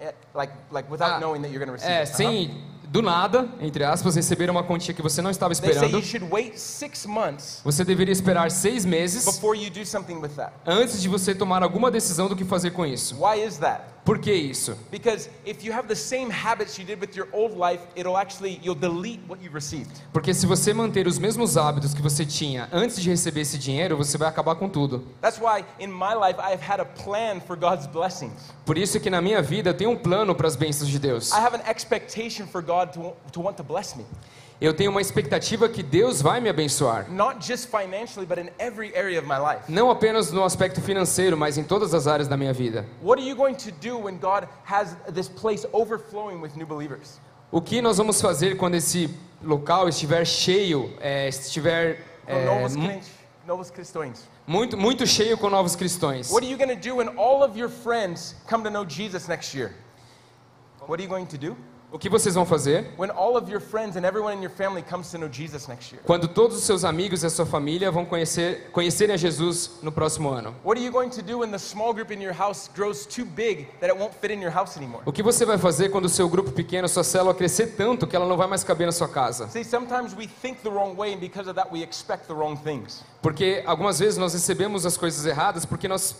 eh, 0.00 0.14
like, 0.34 0.52
like 0.70 0.90
without 0.90 1.12
Ah, 1.16 1.18
knowing 1.20 1.42
that 1.42 1.52
you're 1.52 1.64
going 1.64 1.68
to 1.68 1.74
receive 1.74 1.92
é, 1.92 2.00
it. 2.02 2.08
uh-huh. 2.10 2.16
sem 2.16 2.71
do 2.92 3.00
nada, 3.00 3.48
entre 3.58 3.84
aspas, 3.84 4.14
receber 4.16 4.50
uma 4.50 4.62
quantia 4.62 4.92
que 4.92 5.00
você 5.00 5.22
não 5.22 5.30
estava 5.30 5.54
esperando, 5.54 6.02
você 7.64 7.84
deveria 7.84 8.12
esperar 8.12 8.50
seis 8.50 8.84
meses 8.84 9.24
antes 10.66 11.00
de 11.00 11.08
você 11.08 11.34
tomar 11.34 11.62
alguma 11.62 11.90
decisão 11.90 12.28
do 12.28 12.36
que 12.36 12.44
fazer 12.44 12.72
com 12.72 12.84
isso. 12.84 13.16
Por 14.04 14.18
que 14.18 14.32
isso? 14.32 14.76
Porque 20.12 20.34
se 20.34 20.46
você 20.46 20.74
manter 20.74 21.06
os 21.06 21.18
mesmos 21.18 21.56
hábitos 21.56 21.94
que 21.94 22.02
você 22.02 22.26
tinha 22.26 22.68
antes 22.72 23.00
de 23.00 23.08
receber 23.08 23.42
esse 23.42 23.56
dinheiro, 23.56 23.96
você 23.96 24.18
vai 24.18 24.28
acabar 24.28 24.56
com 24.56 24.68
tudo. 24.68 25.06
That's 25.20 25.38
why 25.40 25.64
in 25.78 25.86
my 25.86 26.14
life 26.14 26.40
I 26.40 26.52
have 26.52 26.62
had 26.62 26.80
a 26.80 26.84
plan 26.84 27.40
for 27.40 27.56
God's 27.56 27.86
blessings. 27.86 28.52
Por 28.66 28.76
isso 28.76 28.98
que 28.98 29.08
na 29.08 29.22
minha 29.22 29.40
vida 29.40 29.70
eu 29.70 29.74
tenho 29.74 29.90
um 29.90 29.96
plano 29.96 30.34
para 30.34 30.48
as 30.48 30.56
bênçãos 30.56 30.90
de 30.90 30.98
Deus. 30.98 31.30
I 31.30 31.36
have 31.36 31.54
an 31.54 31.70
expectation 31.70 32.48
for 32.48 32.60
God 32.60 32.92
to, 32.94 33.14
to 33.30 33.40
want 33.40 33.56
to 33.56 33.62
bless 33.62 33.96
me. 33.96 34.04
Eu 34.62 34.72
tenho 34.72 34.92
uma 34.92 35.00
expectativa 35.00 35.68
que 35.68 35.82
Deus 35.82 36.22
vai 36.22 36.40
me 36.40 36.48
abençoar. 36.48 37.10
Not 37.10 37.44
just 37.44 37.68
financially, 37.68 38.24
but 38.24 38.38
in 38.38 38.48
every 38.60 38.96
area 38.96 39.18
of 39.18 39.26
my 39.26 39.36
life. 39.36 39.64
Não 39.68 39.90
apenas 39.90 40.30
no 40.30 40.44
aspecto 40.44 40.80
financeiro, 40.80 41.36
mas 41.36 41.58
em 41.58 41.64
todas 41.64 41.92
as 41.92 42.06
áreas 42.06 42.28
da 42.28 42.36
minha 42.36 42.52
vida. 42.52 42.86
What 43.02 43.20
are 43.20 43.28
you 43.28 43.34
going 43.34 43.54
to 43.56 43.72
do 43.72 43.98
when 43.98 44.18
God 44.18 44.46
has 44.64 44.96
this 45.12 45.28
place 45.28 45.66
overflowing 45.72 46.40
with 46.40 46.50
new 46.54 46.64
believers? 46.64 47.18
O 47.50 47.60
que 47.60 47.82
nós 47.82 47.98
vamos 47.98 48.20
fazer 48.20 48.56
quando 48.56 48.76
esse 48.76 49.10
local 49.42 49.88
estiver 49.88 50.24
cheio, 50.24 50.94
é, 51.00 51.28
estiver 51.28 51.98
é, 52.24 52.44
novos 52.44 52.76
novos 53.44 53.68
cristãos. 53.68 54.28
muito, 54.46 54.76
muito 54.76 55.04
cheio 55.08 55.36
com 55.36 55.50
novos 55.50 55.74
cristãos? 55.74 56.30
What 56.30 56.46
are 56.46 56.52
you 56.52 56.56
going 56.56 56.72
to 56.72 56.80
do 56.80 56.98
when 56.98 57.08
all 57.18 57.42
of 57.42 57.58
your 57.58 57.68
friends 57.68 58.36
come 58.48 58.62
to 58.62 58.70
know 58.70 58.84
Jesus 58.84 59.26
next 59.26 59.56
year? 59.56 59.74
What 60.86 61.00
are 61.00 61.02
you 61.02 61.08
going 61.08 61.26
to 61.26 61.36
do? 61.36 61.56
O 61.92 61.98
que 61.98 62.08
vocês 62.08 62.34
vão 62.34 62.46
fazer 62.46 62.90
quando 66.04 66.26
todos 66.26 66.56
os 66.56 66.64
seus 66.64 66.84
amigos 66.84 67.22
e 67.22 67.26
a 67.26 67.30
sua 67.30 67.44
família 67.44 67.90
vão 67.90 68.06
conhecer, 68.06 68.70
conhecerem 68.72 69.12
a 69.14 69.16
Jesus 69.18 69.72
no 69.82 69.92
próximo 69.92 70.30
ano? 70.30 70.54
O 75.04 75.12
que 75.12 75.22
você 75.22 75.44
vai 75.44 75.58
fazer 75.58 75.90
quando 75.90 76.06
o 76.06 76.08
seu 76.08 76.28
grupo 76.30 76.50
pequeno, 76.50 76.88
sua 76.88 77.04
célula 77.04 77.34
crescer 77.34 77.74
tanto 77.76 78.06
que 78.06 78.16
ela 78.16 78.26
não 78.26 78.38
vai 78.38 78.46
mais 78.48 78.64
caber 78.64 78.86
na 78.86 78.92
sua 78.92 79.08
casa? 79.08 79.48
Porque 83.20 83.62
algumas 83.66 83.98
vezes 83.98 84.16
nós 84.16 84.32
recebemos 84.32 84.86
as 84.86 84.96
coisas 84.96 85.26
erradas 85.26 85.66
porque 85.66 85.86
nós, 85.86 86.16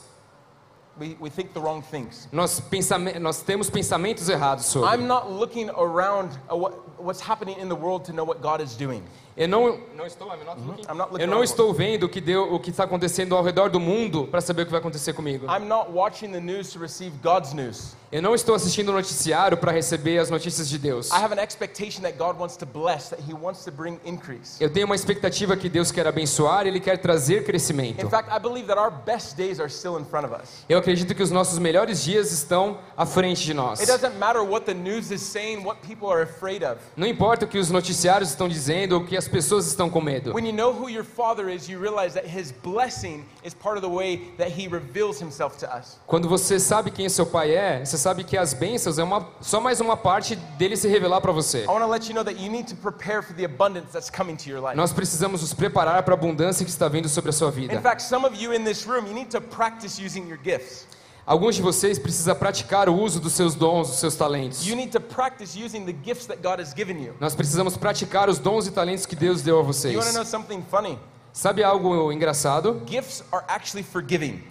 We, 1.03 1.16
we 1.18 1.30
think 1.30 1.53
the 1.53 1.61
wrong 1.61 1.82
things. 1.82 2.28
nós, 2.30 2.61
pensame, 2.61 3.18
nós 3.18 3.42
temos 3.42 3.68
pensamentos 3.68 4.28
errados 4.28 4.66
sobre. 4.66 4.88
I'm 4.88 5.09
not 5.09 5.28
looking 5.28 5.68
around 5.70 6.30
at 6.48 6.57
what, 6.57 7.00
what's 7.03 7.20
happening 7.20 7.59
in 7.59 7.68
the 7.68 7.74
world 7.74 8.05
to 8.05 8.12
know 8.12 8.22
what 8.22 8.40
God 8.40 8.61
is 8.61 8.76
doing. 8.76 9.03
Eu 9.37 9.49
não, 9.49 9.78
não 9.97 10.07
estou, 10.07 10.28
eu 11.18 11.26
não 11.26 11.43
estou 11.43 11.72
vendo 11.72 12.05
o 12.05 12.09
que 12.09 12.20
deu, 12.20 12.53
o 12.53 12.61
que 12.61 12.70
está 12.70 12.85
acontecendo 12.85 13.35
ao 13.35 13.43
redor 13.43 13.70
do 13.70 13.80
mundo 13.80 14.28
para 14.30 14.41
saber 14.41 14.62
o 14.62 14.64
que 14.66 14.70
vai 14.70 14.80
acontecer 14.80 15.14
comigo. 15.14 15.47
Eu 18.12 18.20
não 18.20 18.35
estou 18.35 18.55
assistindo 18.55 18.91
o 18.91 18.93
noticiário 18.93 19.57
para 19.57 19.72
receber 19.72 20.18
as 20.18 20.28
notícias 20.28 20.68
de 20.68 20.76
Deus. 20.76 21.09
Bless. 22.66 23.14
Eu 24.61 24.70
tenho 24.70 24.85
uma 24.85 24.95
expectativa 24.95 25.57
que 25.57 25.66
Deus 25.70 25.91
quer 25.91 26.07
abençoar, 26.07 26.66
Ele 26.66 26.78
quer 26.78 26.99
trazer 26.99 27.43
crescimento. 27.45 28.11
Fact. 28.11 28.30
Eu 30.68 30.78
acredito 30.78 31.14
que 31.14 31.22
os 31.22 31.30
nossos 31.30 31.59
melhores 31.59 32.05
dias 32.05 32.33
estão 32.33 32.78
à 32.95 33.07
frente 33.07 33.45
de 33.45 33.55
nós. 33.55 33.80
Saying. 35.18 35.64
Não 36.95 37.07
importa 37.07 37.47
o 37.47 37.49
que 37.49 37.57
os 37.57 37.70
noticiários 37.70 38.28
estão 38.28 38.47
dizendo 38.47 38.93
ou 38.93 39.01
o 39.01 39.07
que 39.07 39.16
as 39.16 39.22
pessoas 39.29 39.66
estão 39.66 39.89
com 39.91 40.01
medo. 40.01 40.33
When 40.35 40.47
you 40.47 40.53
know 40.53 40.73
who 40.73 40.89
your 40.89 41.05
Father 41.05 41.49
is, 41.49 41.68
you 41.68 41.81
realize 41.81 42.14
that 42.14 42.27
His 42.27 42.53
blessing 42.53 43.25
is 43.45 43.55
part 43.55 43.77
of 43.77 43.83
the 43.83 43.93
way 43.93 44.33
that 44.39 44.51
He 44.51 44.68
reveals 44.68 45.20
Himself 45.20 45.59
to 45.59 45.66
us. 45.66 45.99
Quando 46.07 46.29
você 46.29 46.59
sabe 46.59 46.91
quem 46.91 47.09
seu 47.09 47.27
pai 47.27 47.55
é, 47.55 47.85
você 47.85 47.99
sabe 47.99 48.25
que 48.25 48.37
as 48.37 48.55
bênçãos 48.55 48.99
é 48.99 49.05
uma, 49.05 49.29
só 49.41 49.61
mais 49.61 49.81
uma 49.81 49.97
parte 49.97 50.37
dele 50.57 50.77
se 50.77 50.89
revelar 50.89 51.20
para 51.20 51.33
você. 51.33 51.64
I 51.64 51.66
want 51.66 51.83
to 51.83 51.87
let 51.89 52.09
you 52.09 52.14
know 52.14 52.25
that 52.25 52.39
you 52.43 52.51
need 52.51 52.68
to 52.68 52.77
prepare 52.77 53.23
for 53.23 53.35
the 53.35 53.45
abundance 53.45 53.93
that's 53.93 54.11
coming 54.11 54.37
to 54.37 54.49
your 54.49 54.61
life. 54.61 54.77
Nós 54.77 54.93
precisamos 54.93 55.41
nos 55.41 55.55
preparar 55.55 56.03
para 56.03 56.14
a 56.14 56.16
abundância 56.16 56.64
que 56.64 56.70
está 56.70 56.89
vindo 56.89 57.09
sobre 57.09 57.31
a 57.31 57.33
sua 57.33 57.49
In 57.49 57.53
vida. 57.53 57.81
fact, 57.81 58.03
some 58.03 58.25
of 58.27 58.37
you 58.37 58.53
in 58.53 58.64
this 58.64 58.87
room, 58.87 59.07
you 59.07 59.14
need 59.14 59.31
to 59.31 59.41
practice 59.41 60.01
using 60.01 60.27
your 60.29 60.39
gifts. 60.43 60.87
Alguns 61.25 61.55
de 61.55 61.62
vocês 61.62 61.99
precisam 62.01 62.35
praticar 62.35 62.89
o 62.89 62.95
uso 63.01 63.20
dos 63.20 63.33
seus 63.33 63.55
dons, 63.55 63.89
dos 63.89 63.99
seus 64.01 64.16
talentos. 64.16 64.66
You 64.66 64.75
need 64.75 64.91
to 64.91 65.01
practice 65.01 65.57
using 65.57 65.85
the 65.85 65.95
gifts 66.05 66.27
that 66.27 66.43
God 66.43 66.61
has 66.61 66.75
given 66.75 67.01
you. 67.01 67.14
Nós 67.20 67.35
precisamos 67.35 67.77
praticar 67.77 68.29
os 68.29 68.39
dons 68.39 68.66
e 68.66 68.73
talentos 68.73 69.07
que 69.07 69.14
Deus 69.14 69.41
deu 69.41 69.61
a 69.61 69.62
vocês. 69.62 70.14
know 70.14 70.25
something 70.25 70.64
funny? 70.68 70.99
Sabe 71.33 71.62
algo 71.62 72.12
engraçado? 72.12 72.83
Gifts 72.87 73.23
are 73.33 73.45
actually 73.49 73.85
forgiving. 73.85 74.43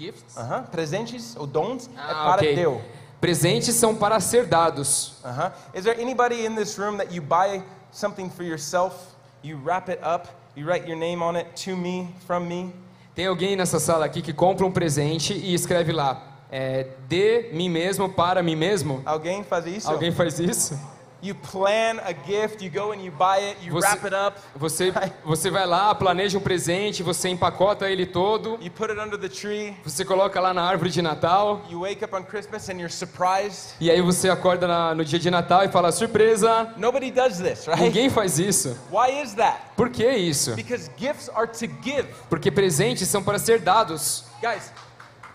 Uh-huh. 0.00 0.62
Presentes 0.70 1.34
ou 1.36 1.46
dons 1.46 1.88
é 1.88 1.90
Ah, 1.96 2.24
para 2.24 2.42
ok. 2.42 2.54
Deus. 2.54 2.82
Presentes 3.20 3.74
são 3.74 3.94
para 3.94 4.20
ser 4.20 4.46
dados. 4.46 5.14
Uh-huh. 5.24 5.52
Is 5.74 5.84
there 5.84 6.00
anybody 6.00 6.44
in 6.44 6.54
this 6.54 6.78
room 6.78 6.98
that 6.98 7.12
you 7.12 7.20
buy 7.20 7.62
something 7.90 8.30
for 8.30 8.44
yourself, 8.44 8.94
you 9.42 9.58
wrap 9.64 9.88
it 9.88 10.00
up, 10.04 10.28
you 10.56 10.66
write 10.66 10.86
your 10.88 10.96
name 10.96 11.22
on 11.22 11.36
it, 11.36 11.48
to 11.64 11.76
me, 11.76 12.14
from 12.26 12.46
me? 12.46 12.72
Tem 13.18 13.26
alguém 13.26 13.56
nessa 13.56 13.80
sala 13.80 14.04
aqui 14.06 14.22
que 14.22 14.32
compra 14.32 14.64
um 14.64 14.70
presente 14.70 15.34
e 15.34 15.52
escreve 15.52 15.90
lá, 15.90 16.22
é, 16.52 16.86
de 17.08 17.50
mim 17.52 17.68
mesmo 17.68 18.08
para 18.08 18.44
mim 18.44 18.54
mesmo? 18.54 19.02
Alguém 19.04 19.42
faz 19.42 19.66
isso? 19.66 19.90
Alguém 19.90 20.12
faz 20.12 20.38
isso? 20.38 20.78
You 21.20 21.34
plan 21.34 21.98
a 22.04 22.12
gift, 22.12 22.62
you 22.64 22.70
go 22.70 22.92
and 22.92 23.02
you 23.02 23.10
buy 23.10 23.38
it, 23.40 23.56
you 23.60 23.72
Você- 23.72 23.88
wrap 23.88 24.04
it 24.04 24.14
up, 24.14 24.38
Você, 24.54 24.92
você 25.26 25.50
vai 25.50 25.66
lá, 25.66 25.92
planeja 25.92 26.38
um 26.38 26.40
presente, 26.40 27.02
você 27.02 27.28
empacota 27.28 27.90
ele 27.90 28.06
todo, 28.06 28.56
you 28.62 28.70
put 28.70 28.88
it 28.92 29.00
under 29.00 29.18
the 29.18 29.28
tree, 29.28 29.76
você 29.84 30.04
coloca 30.04 30.40
lá 30.40 30.54
na 30.54 30.62
árvore 30.62 30.90
de 30.90 31.02
Natal, 31.02 31.60
you 31.68 31.80
wake 31.80 32.04
up 32.04 32.14
on 32.14 32.22
Christmas 32.22 32.68
and 32.68 32.74
you're 32.74 32.88
surprised. 32.92 33.74
e 33.80 33.90
aí 33.90 34.00
você 34.00 34.30
acorda 34.30 34.68
na- 34.68 34.94
no 34.94 35.04
dia 35.04 35.18
de 35.18 35.28
Natal 35.28 35.64
e 35.64 35.68
fala, 35.68 35.90
surpresa! 35.90 36.72
Nobody 36.76 37.10
does 37.10 37.38
this, 37.38 37.66
right? 37.66 37.82
Ninguém 37.82 38.08
faz 38.08 38.38
isso. 38.38 38.78
Why 38.92 39.20
is 39.20 39.34
that? 39.34 39.58
Por 39.76 39.90
que 39.90 40.08
isso? 40.08 40.54
Because 40.54 40.88
gifts 40.96 41.28
are 41.34 41.48
to 41.48 41.66
give. 41.82 42.06
Porque 42.30 42.48
presentes 42.48 43.08
são 43.08 43.24
para 43.24 43.40
ser 43.40 43.58
dados. 43.58 44.24
Guys, 44.40 44.70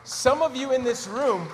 some 0.06 0.42
of 0.42 0.56
you 0.58 0.74
in 0.74 0.84
this 0.86 1.08
room 1.08 1.46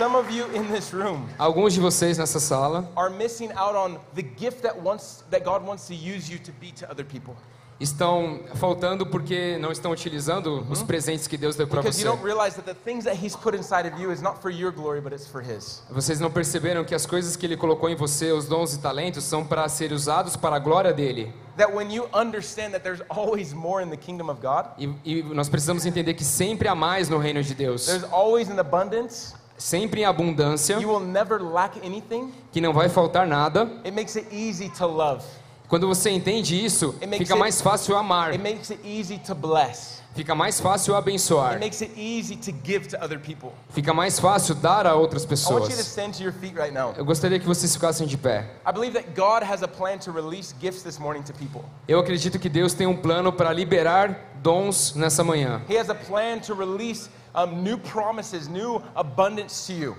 Some 0.00 0.16
of 0.16 0.30
you 0.30 0.46
in 0.54 0.64
this 0.72 0.94
room 0.94 1.28
Alguns 1.38 1.74
de 1.74 1.80
vocês 1.80 2.16
nessa 2.16 2.40
sala 2.40 2.90
are 2.96 3.10
missing 3.10 3.50
out 3.52 3.76
on 3.76 3.98
the 4.14 4.22
gift 4.22 4.62
that 4.62 4.80
wants 4.80 5.22
that 5.30 5.44
God 5.44 5.62
wants 5.62 5.86
to 5.88 5.92
use 5.94 6.32
you 6.32 6.38
to 6.38 6.50
be 6.58 6.72
to 6.72 6.90
other 6.90 7.04
people. 7.04 7.34
estão 7.78 8.40
faltando 8.54 9.04
porque 9.04 9.58
não 9.58 9.70
estão 9.70 9.90
utilizando 9.92 10.66
os 10.70 10.82
presentes 10.82 11.26
que 11.26 11.36
Deus 11.36 11.54
deu 11.54 11.66
para 11.66 11.82
você. 11.82 12.02
you 12.02 12.10
don't 12.10 12.24
realize 12.24 12.56
that 12.56 12.64
the 12.64 12.74
things 12.74 13.04
that 13.04 13.14
he's 13.22 13.36
put 13.36 13.54
inside 13.54 13.86
of 13.86 14.00
you 14.00 14.10
is 14.10 14.22
not 14.22 14.40
for 14.40 14.50
your 14.50 14.72
glory 14.72 15.02
but 15.02 15.12
it's 15.12 15.26
for 15.26 15.42
his. 15.42 15.82
Vocês 15.90 16.18
não 16.18 16.30
perceberam 16.30 16.82
que 16.82 16.94
as 16.94 17.04
coisas 17.04 17.36
que 17.36 17.44
Ele 17.44 17.58
colocou 17.58 17.90
em 17.90 17.94
você, 17.94 18.32
os 18.32 18.46
dons 18.46 18.72
e 18.72 18.78
talentos, 18.78 19.22
são 19.24 19.44
para 19.44 19.68
ser 19.68 19.92
usados 19.92 20.34
para 20.34 20.56
a 20.56 20.58
glória 20.58 20.94
dele. 20.94 21.30
That 21.58 21.74
when 21.74 21.92
you 21.92 22.06
understand 22.14 22.70
that 22.70 22.82
there's 22.82 23.02
always 23.10 23.52
more 23.52 23.84
in 23.84 23.90
the 23.90 23.98
kingdom 23.98 24.30
of 24.30 24.40
God, 24.40 24.64
E, 24.78 24.88
e 25.04 25.22
nós 25.22 25.50
precisamos 25.50 25.84
entender 25.84 26.14
que 26.14 26.24
sempre 26.24 26.68
há 26.68 26.74
mais 26.74 27.10
no 27.10 27.18
reino 27.18 27.42
de 27.42 27.54
Deus. 27.54 27.84
there's 27.84 28.04
always 28.10 28.48
an 28.48 28.58
abundance. 28.58 29.38
Sempre 29.60 30.00
em 30.00 30.04
abundância, 30.06 30.78
You 30.80 30.88
will 30.88 31.06
never 31.06 31.38
lack 31.42 31.78
anything. 31.84 32.32
que 32.50 32.62
não 32.62 32.72
vai 32.72 32.88
faltar 32.88 33.26
nada. 33.26 33.64
It 33.84 33.90
makes 33.90 34.16
it 34.16 34.26
easy 34.34 34.70
to 34.70 34.86
love. 34.86 35.22
Quando 35.68 35.86
você 35.86 36.08
entende 36.10 36.56
isso, 36.64 36.94
It 37.00 37.06
makes 37.06 37.18
fica 37.18 37.34
it- 37.34 37.38
mais 37.40 37.60
fácil 37.60 37.94
amar, 37.94 38.30
It 38.32 38.42
makes 38.42 38.70
it 38.70 38.80
easy 38.84 39.18
to 39.18 39.34
bless. 39.34 40.00
fica 40.16 40.34
mais 40.34 40.58
fácil 40.58 40.94
It 40.96 40.98
abençoar, 41.02 41.60
makes 41.60 41.82
it 41.82 41.92
easy 41.94 42.36
to 42.36 42.52
give 42.64 42.88
to 42.88 42.96
other 43.04 43.20
people. 43.20 43.50
fica 43.68 43.92
mais 43.92 44.18
fácil 44.18 44.54
dar 44.54 44.86
a 44.86 44.94
outras 44.96 45.24
I 45.24 45.26
want 45.26 45.30
you 45.30 45.46
to 45.60 45.66
pessoas. 45.66 45.86
stand 45.86 46.12
to 46.12 46.22
your 46.24 46.32
feet 46.32 46.56
right 46.56 46.72
now. 46.72 46.94
Eu 46.96 47.04
gostaria 47.04 47.38
que 47.38 47.46
vocês 47.46 47.72
ficassem 47.74 48.06
de 48.06 48.16
pé. 48.16 48.46
I 48.66 48.72
believe 48.72 48.94
that 48.94 49.10
God 49.14 49.42
has 49.48 49.62
a 49.62 49.68
plan 49.68 49.98
to 49.98 50.10
release 50.10 50.54
gifts 50.58 50.82
this 50.82 50.98
morning 50.98 51.22
to 51.22 51.34
people. 51.34 51.60
Eu 51.86 52.00
acredito 52.00 52.38
que 52.38 52.48
Deus 52.48 52.72
tem 52.72 52.86
um 52.86 52.96
plano 52.96 53.30
para 53.30 53.52
liberar 53.52 54.18
dons 54.42 54.94
nessa 54.96 55.22
manhã. 55.22 55.60
He 55.68 55.76
has 55.78 55.90
a 55.90 55.94
plan 55.94 56.38
to 56.40 56.54
release 56.54 57.10
um, 57.34 57.62
new 57.62 57.78
promises, 57.78 58.48
new 58.48 58.82
abundance 58.94 59.66
to 59.66 59.78
you. 59.78 59.96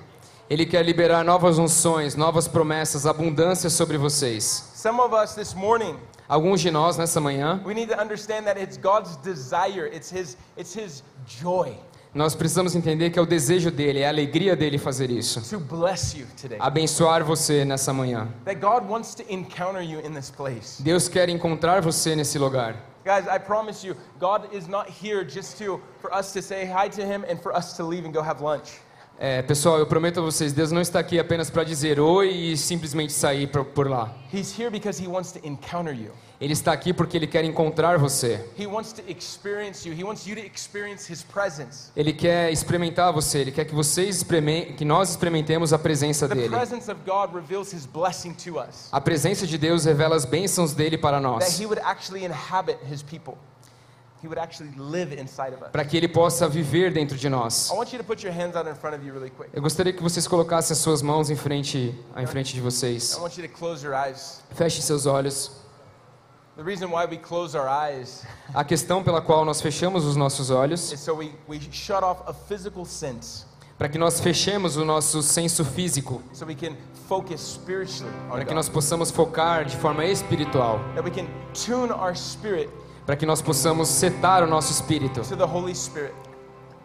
Ele 0.49 0.65
quer 0.65 0.83
liberar 0.83 1.23
novas 1.23 1.57
unções, 1.57 2.15
novas 2.15 2.47
promessas, 2.47 3.05
abundância 3.05 3.69
sobre 3.69 3.97
vocês. 3.97 4.71
Some 4.75 4.99
of 4.99 5.15
us 5.15 5.33
this 5.33 5.53
morning, 5.53 5.97
Alguns 6.27 6.61
de 6.61 6.71
nós 6.71 6.97
nessa 6.97 7.19
manhã, 7.19 7.61
we 7.65 7.73
need 7.73 7.93
to 7.93 8.01
understand 8.01 8.43
that 8.43 8.59
it's 8.61 8.77
God's 8.77 9.17
desire, 9.17 9.87
it's 9.93 10.11
His, 10.11 10.37
it's 10.57 10.75
His 10.75 11.03
joy 11.25 11.77
nós 12.13 12.35
precisamos 12.35 12.75
entender 12.75 13.09
que 13.09 13.17
é 13.17 13.21
o 13.21 13.25
desejo 13.25 13.71
dele, 13.71 13.99
é 13.99 14.05
a 14.05 14.09
alegria 14.09 14.53
dele 14.53 14.77
fazer 14.77 15.09
isso. 15.09 15.41
to 15.49 15.59
bless 15.59 16.17
you 16.17 16.27
today. 16.39 16.57
Abençoar 16.59 17.23
você 17.23 17.63
nessa 17.63 17.93
manhã. 17.93 18.27
That 18.43 18.59
God 18.59 18.89
wants 18.89 19.15
to 19.15 19.23
encounter 19.29 19.81
you 19.81 20.01
in 20.05 20.13
this 20.13 20.29
place. 20.29 20.83
Deus 20.83 21.07
quer 21.07 21.29
encontrar 21.29 21.81
você 21.81 22.13
nesse 22.13 22.37
lugar. 22.37 22.90
Guys, 23.03 23.27
I 23.27 23.39
promise 23.39 23.83
you, 23.83 23.95
God 24.19 24.53
is 24.53 24.67
not 24.67 24.87
here 24.87 25.23
just 25.23 25.57
to 25.57 25.81
for 25.99 26.13
us 26.13 26.33
to 26.33 26.41
say 26.41 26.65
hi 26.65 26.87
to 26.89 27.05
Him 27.05 27.25
and 27.27 27.41
for 27.41 27.53
us 27.53 27.75
to 27.77 27.83
leave 27.83 28.05
and 28.05 28.13
go 28.13 28.21
have 28.21 28.41
lunch. 28.41 28.77
É, 29.23 29.39
pessoal, 29.43 29.77
eu 29.77 29.85
prometo 29.85 30.19
a 30.19 30.23
vocês, 30.23 30.51
Deus 30.51 30.71
não 30.71 30.81
está 30.81 30.97
aqui 30.99 31.19
apenas 31.19 31.47
para 31.47 31.63
dizer 31.63 31.99
oi 31.99 32.27
e 32.31 32.57
simplesmente 32.57 33.13
sair 33.13 33.45
por, 33.45 33.63
por 33.65 33.87
lá. 33.87 34.11
He's 34.33 34.57
here 34.59 34.71
because 34.71 34.99
He 34.99 35.07
wants 35.07 35.31
to 35.33 35.39
encounter 35.47 35.93
you. 35.93 36.09
Ele 36.39 36.53
está 36.53 36.71
aqui 36.73 36.91
porque 36.91 37.17
ele 37.17 37.27
quer 37.27 37.45
encontrar 37.45 37.99
você. 37.99 38.43
Ele 41.95 42.13
quer 42.13 42.51
experimentar 42.51 43.13
você. 43.13 43.37
Ele 43.37 43.51
quer 43.51 43.65
que 43.65 43.75
vocês 43.75 44.15
experimen- 44.15 44.73
que 44.73 44.83
nós 44.83 45.11
experimentemos 45.11 45.71
a 45.71 45.77
presença 45.77 46.27
dele. 46.27 46.49
A 48.91 48.99
presença 48.99 49.45
de 49.45 49.55
Deus 49.59 49.85
revela 49.85 50.15
as 50.15 50.25
bênçãos 50.25 50.73
dele 50.73 50.97
para 50.97 51.19
nós, 51.19 51.43
para 55.71 55.85
que 55.85 55.97
ele 55.97 56.07
possa 56.07 56.47
viver 56.47 56.91
dentro 56.93 57.17
de 57.17 57.29
nós. 57.29 57.69
I 57.69 57.73
want 57.73 57.91
you 57.91 57.99
to 57.99 58.03
put 58.03 58.25
your 58.25 58.33
hands 58.33 58.55
out 58.55 58.69
in 58.69 58.75
front 58.75 58.95
of 58.95 59.05
you 59.05 59.13
really 59.13 59.29
quick. 59.29 59.49
Eu 59.53 59.61
gostaria 59.61 59.91
que 59.91 60.01
vocês 60.01 60.27
colocassem 60.27 60.73
as 60.73 60.79
suas 60.79 61.01
mãos 61.01 61.29
em 61.29 61.35
frente, 61.35 61.93
em 62.15 62.25
frente 62.27 62.53
de 62.53 62.61
vocês. 62.61 63.19
Feche 64.55 64.81
seus 64.81 65.05
olhos. 65.05 65.51
The 66.57 66.63
reason 66.63 66.87
why 66.87 67.05
we 67.05 67.17
close 67.17 67.57
our 67.57 67.67
eyes 67.67 68.23
A 68.53 68.63
questão 68.63 69.01
pela 69.01 69.21
qual 69.21 69.45
nós 69.45 69.61
fechamos 69.61 70.05
os 70.05 70.15
nossos 70.17 70.49
olhos, 70.49 70.91
is 70.91 70.99
so 70.99 71.15
we, 71.15 71.31
we 71.47 71.59
shut 71.71 72.03
off 72.03 72.21
a 72.27 72.33
physical 72.33 72.85
sense 72.85 73.45
para 73.77 73.89
que 73.89 73.97
nós 73.97 74.19
fechemos 74.19 74.77
o 74.77 74.85
nosso 74.85 75.23
senso 75.23 75.65
físico, 75.65 76.21
so 76.33 76.45
we 76.45 76.53
can 76.53 76.75
focus 77.07 77.41
spiritually 77.41 78.13
on 78.27 78.33
para 78.33 78.45
que 78.45 78.53
nós 78.53 78.69
possamos 78.69 79.09
focar 79.09 79.65
de 79.65 79.75
forma 79.75 80.05
espiritual, 80.05 80.79
Para 83.05 83.15
que 83.15 83.25
nós 83.25 83.41
possamos 83.41 83.87
setar 83.87 84.43
o 84.43 84.47
nosso 84.47 84.71
espírito 84.71 85.21
to 85.21 85.35
the 85.35 85.43
Holy 85.43 85.75
Spirit. 85.75 86.13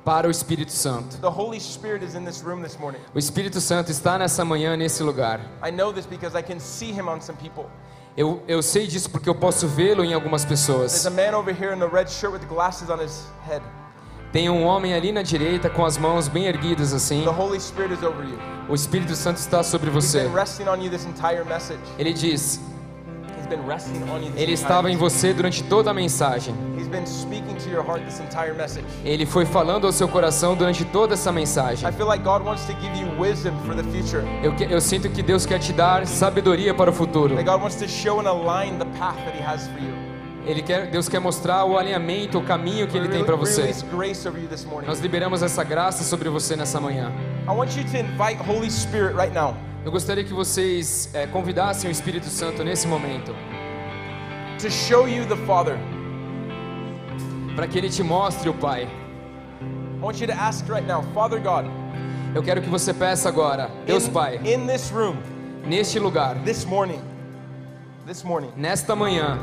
para 0.06 0.28
o 0.28 0.30
Espírito 0.30 0.70
Santo. 0.70 1.18
The 1.18 1.28
Holy 1.28 1.58
Spirit 1.58 2.04
is 2.04 2.14
in 2.14 2.24
this 2.24 2.40
room 2.40 2.62
this 2.62 2.78
morning. 2.78 3.00
O 3.12 3.18
Espírito 3.18 3.60
Santo 3.60 3.90
está 3.90 4.16
nessa 4.16 4.44
manhã 4.44 4.76
nesse 4.76 5.02
lugar. 5.02 5.40
I 5.66 5.72
know 5.72 5.92
this 5.92 6.06
because 6.06 6.38
I 6.38 6.42
can 6.42 6.60
see 6.60 6.92
him 6.92 7.08
on 7.08 7.20
some 7.20 7.36
people. 7.36 7.64
Eu, 8.16 8.40
eu 8.46 8.62
sei 8.62 8.86
disso 8.86 9.10
porque 9.10 9.28
eu 9.28 9.34
posso 9.34 9.66
vê-lo 9.66 10.04
em 10.04 10.14
algumas 10.14 10.44
pessoas. 10.44 11.04
Tem 14.32 14.48
um 14.48 14.64
homem 14.64 14.94
ali 14.94 15.12
na 15.12 15.22
direita 15.22 15.68
com 15.68 15.84
as 15.84 15.98
mãos 15.98 16.28
bem 16.28 16.46
erguidas 16.46 16.94
assim. 16.94 17.24
The 17.24 17.30
Holy 17.30 17.60
Spirit 17.60 17.92
is 17.92 18.02
over 18.02 18.24
you. 18.24 18.38
O 18.68 18.74
Espírito 18.74 19.14
Santo 19.16 19.38
está 19.38 19.62
sobre 19.62 19.90
você. 19.90 20.30
Ele 21.98 22.12
diz: 22.12 22.60
Ele 24.36 24.52
estava 24.52 24.90
em 24.90 24.96
você 24.96 25.32
durante 25.32 25.62
toda 25.64 25.90
a 25.90 25.94
mensagem. 25.94 26.54
Ele 29.04 29.26
foi 29.26 29.44
falando 29.44 29.86
ao 29.86 29.92
seu 29.92 30.08
coração 30.08 30.54
durante 30.54 30.84
toda 30.84 31.14
essa 31.14 31.32
mensagem. 31.32 31.88
Eu, 34.42 34.54
eu 34.70 34.80
sinto 34.80 35.08
que 35.08 35.22
Deus 35.22 35.46
quer 35.46 35.58
te 35.58 35.72
dar 35.72 36.06
sabedoria 36.06 36.74
para 36.74 36.90
o 36.90 36.92
futuro. 36.92 37.36
Ele 40.46 40.62
quer, 40.62 40.86
Deus 40.86 41.08
quer 41.08 41.18
mostrar 41.18 41.64
o 41.64 41.76
alinhamento, 41.76 42.38
o 42.38 42.42
caminho 42.42 42.86
que 42.86 42.96
Ele 42.96 43.08
tem 43.08 43.24
para 43.24 43.34
você. 43.34 43.74
Nós 44.86 45.00
liberamos 45.00 45.42
essa 45.42 45.64
graça 45.64 46.04
sobre 46.04 46.28
você 46.28 46.54
nessa 46.54 46.80
manhã. 46.80 47.12
I 47.48 47.52
want 47.52 47.76
you 47.76 47.84
to 47.84 47.96
invite 47.96 48.38
Holy 48.48 48.70
Spirit 48.70 49.16
right 49.16 49.34
now 49.34 49.56
Eu 49.86 49.92
gostaria 49.92 50.24
que 50.24 50.32
vocês 50.34 51.08
eh, 51.14 51.28
convidassem 51.28 51.88
o 51.88 51.92
Espírito 51.92 52.26
Santo 52.26 52.64
nesse 52.64 52.88
momento, 52.88 53.32
to 54.58 54.68
show 54.68 55.08
you 55.08 55.24
the 55.28 55.36
Father. 55.46 55.78
para 57.54 57.68
que 57.68 57.78
Ele 57.78 57.88
te 57.88 58.02
mostre 58.02 58.48
o 58.48 58.54
Pai. 58.54 58.82
I 58.82 60.00
want 60.02 60.20
you 60.20 60.26
to 60.26 60.32
ask 60.32 60.68
right 60.68 60.84
now, 60.84 61.04
Father 61.14 61.40
God, 61.40 61.66
Eu 62.34 62.42
quero 62.42 62.60
que 62.60 62.68
você 62.68 62.92
peça 62.92 63.28
agora, 63.28 63.70
Deus 63.86 64.08
in, 64.08 64.12
Pai, 64.12 64.40
in 64.44 64.66
this 64.66 64.90
room, 64.90 65.18
neste 65.64 66.00
lugar, 66.00 66.34
this 66.44 66.64
morning, 66.64 67.00
this 68.08 68.24
morning, 68.24 68.50
nesta 68.56 68.96
manhã, 68.96 69.38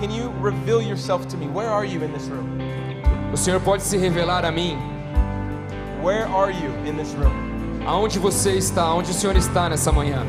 can 0.00 0.12
you 0.12 0.32
reveal 0.40 0.80
yourself 0.80 1.26
to 1.26 1.36
me? 1.36 1.48
Where 1.48 1.70
are 1.70 1.84
you 1.84 2.04
in 2.04 2.12
this 2.12 2.28
room? 2.28 2.60
o 3.32 3.36
Senhor 3.36 3.60
pode 3.60 3.82
se 3.82 3.98
revelar 3.98 4.44
a 4.44 4.52
mim. 4.52 4.78
Where 6.04 6.28
are 6.28 6.52
you 6.52 6.70
in 6.88 6.96
this 6.96 7.12
room? 7.14 7.45
Aonde 7.86 8.18
você 8.18 8.52
está, 8.52 8.92
onde 8.92 9.10
o 9.12 9.14
Senhor 9.14 9.36
está 9.36 9.68
nessa 9.68 9.92
manhã. 9.92 10.22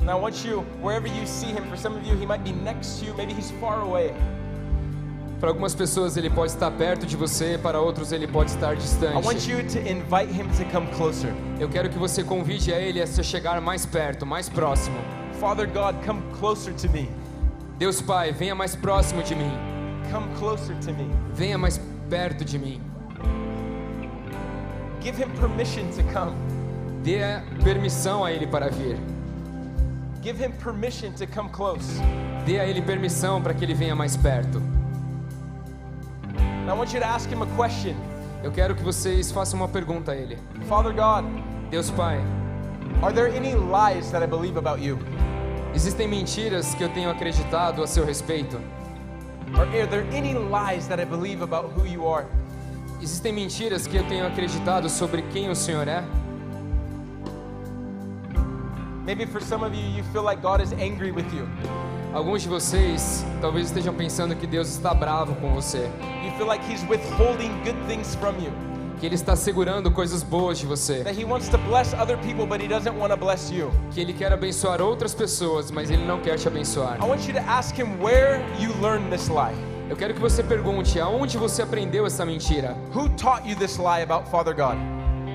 And 0.00 0.10
I 0.10 0.14
want 0.14 0.44
you, 0.44 0.60
wherever 0.80 1.08
you 1.08 1.26
see 1.26 1.48
him, 1.48 1.64
for 1.68 1.76
some 1.76 1.96
of 1.96 2.06
you, 2.06 2.14
he 2.16 2.26
might 2.26 2.44
be 2.44 2.52
next 2.52 3.00
to 3.00 3.06
you, 3.06 3.14
maybe 3.14 3.32
he's 3.32 3.50
far 3.60 3.80
away. 3.82 4.14
Para 5.40 5.50
algumas 5.50 5.74
pessoas 5.74 6.16
ele 6.16 6.30
pode 6.30 6.52
estar 6.52 6.70
perto 6.70 7.04
de 7.04 7.14
você, 7.14 7.58
para 7.58 7.78
outros 7.78 8.10
ele 8.10 8.26
pode 8.26 8.50
estar 8.50 8.72
I 8.72 9.16
want 9.16 9.36
distante. 9.36 9.50
you 9.50 9.62
to 9.68 9.78
invite 9.90 10.30
him 10.32 10.48
to 10.56 10.64
come 10.72 10.86
closer. 10.96 11.34
Eu 11.60 11.68
quero 11.68 11.90
que 11.90 11.98
você 11.98 12.24
convide 12.24 12.72
a 12.72 12.78
ele 12.78 13.02
a 13.02 13.06
se 13.06 13.22
chegar 13.22 13.60
mais 13.60 13.84
perto, 13.84 14.24
mais 14.24 14.48
próximo. 14.48 14.96
Father 15.38 15.66
God, 15.66 15.96
come 16.06 16.22
closer 16.38 16.72
to 16.72 16.88
me. 16.88 17.10
Deus 17.78 18.00
Pai, 18.00 18.32
venha 18.32 18.54
mais 18.54 18.74
próximo 18.74 19.22
de 19.22 19.34
mim. 19.34 19.75
Come 20.10 20.26
closer 20.38 20.74
to 20.80 20.92
me. 20.92 21.08
Venha 21.34 21.58
mais 21.58 21.80
perto 22.08 22.44
de 22.44 22.58
mim. 22.58 22.80
Give 25.00 25.16
him 25.16 25.30
permission 25.38 25.90
to 25.92 26.02
come. 26.12 26.34
Dê 27.02 27.20
permissão 27.62 28.24
a 28.24 28.32
ele 28.32 28.46
para 28.46 28.68
vir. 28.70 28.96
Give 30.22 30.38
him 30.38 30.52
permission 30.52 31.12
to 31.12 31.26
come 31.26 31.48
close. 31.50 32.00
Dê 32.44 32.58
a 32.58 32.66
ele 32.66 32.82
permissão 32.82 33.42
para 33.42 33.54
que 33.54 33.64
ele 33.64 33.74
venha 33.74 33.94
mais 33.94 34.16
perto. 34.16 34.60
I 36.68 36.72
want 36.72 36.92
you 36.92 37.00
to 37.00 37.06
ask 37.06 37.30
him 37.30 37.42
a 37.42 37.46
question. 37.56 37.94
Eu 38.42 38.50
quero 38.50 38.74
que 38.74 38.82
vocês 38.82 39.30
façam 39.30 39.60
uma 39.60 39.68
pergunta 39.68 40.12
a 40.12 40.16
ele. 40.16 40.36
Father 40.68 40.92
God, 40.92 41.24
Deus 41.70 41.90
Pai, 41.90 42.20
are 43.02 43.14
there 43.14 43.28
any 43.36 43.54
lies 43.54 44.10
that 44.10 44.24
I 44.24 44.26
believe 44.26 44.58
about 44.58 44.80
you? 44.82 44.98
existem 45.76 46.08
mentiras 46.08 46.74
que 46.74 46.82
eu 46.82 46.88
tenho 46.88 47.10
acreditado 47.10 47.82
a 47.82 47.86
seu 47.86 48.02
respeito? 48.04 48.58
Existem 53.00 53.32
mentiras 53.32 53.86
que 53.86 53.96
eu 53.96 54.04
tenho 54.04 54.26
acreditado 54.26 54.88
sobre 54.88 55.22
quem 55.22 55.48
o 55.48 55.54
Senhor 55.54 55.88
é? 55.88 56.04
Maybe 59.04 59.24
for 59.24 59.40
some 59.40 59.64
of 59.64 59.74
you, 59.74 59.96
you 59.96 60.04
feel 60.12 60.22
like 60.22 60.42
God 60.42 60.60
is 60.60 60.72
angry 60.72 61.12
with 61.12 61.26
you. 61.32 61.46
Alguns 62.12 62.42
de 62.42 62.48
vocês 62.48 63.24
talvez 63.40 63.66
estejam 63.66 63.94
pensando 63.94 64.34
que 64.34 64.46
Deus 64.46 64.68
está 64.68 64.92
bravo 64.92 65.34
com 65.36 65.54
você, 65.54 65.90
You 66.24 66.32
feel 66.36 66.46
like 66.46 66.64
He's 66.64 66.82
withholding 66.88 67.52
good 67.62 67.76
things 67.86 68.14
from 68.16 68.34
you. 68.40 68.50
Que 68.98 69.06
Ele 69.06 69.14
está 69.14 69.36
segurando 69.36 69.90
coisas 69.90 70.22
boas 70.22 70.58
de 70.58 70.66
você, 70.66 71.02
That 71.04 71.20
He 71.20 71.24
wants 71.24 71.48
to 71.48 71.58
bless 71.58 71.94
other 71.94 72.16
people, 72.18 72.46
but 72.46 72.60
He 72.60 72.68
doesn't 72.68 72.96
want 72.98 73.10
to 73.10 73.16
bless 73.16 73.50
you. 73.52 73.70
que 73.90 74.00
Ele 74.00 74.12
quer 74.12 74.32
abençoar 74.32 74.80
outras 74.80 75.14
pessoas, 75.14 75.70
mas 75.70 75.90
Ele 75.90 76.04
não 76.04 76.20
quer 76.20 76.36
te 76.36 76.48
abençoar. 76.48 76.98
I 77.02 77.06
want 77.06 77.26
you 77.26 77.34
to 77.34 77.40
ask 77.46 77.78
Him 77.78 78.00
where 78.02 78.40
you 78.58 78.72
learned 78.80 79.10
this 79.10 79.28
lie. 79.28 79.54
Eu 79.88 79.96
quero 79.96 80.12
que 80.14 80.20
você 80.20 80.42
pergunte 80.42 80.98
aonde 80.98 81.38
você 81.38 81.62
aprendeu 81.62 82.04
essa 82.06 82.24
mentira? 82.26 82.76
Who 82.94 83.08
taught 83.10 83.48
you 83.48 83.54
this 83.56 83.78
lie 83.78 84.02
about 84.02 84.28
Father 84.30 84.54
God? 84.54 84.76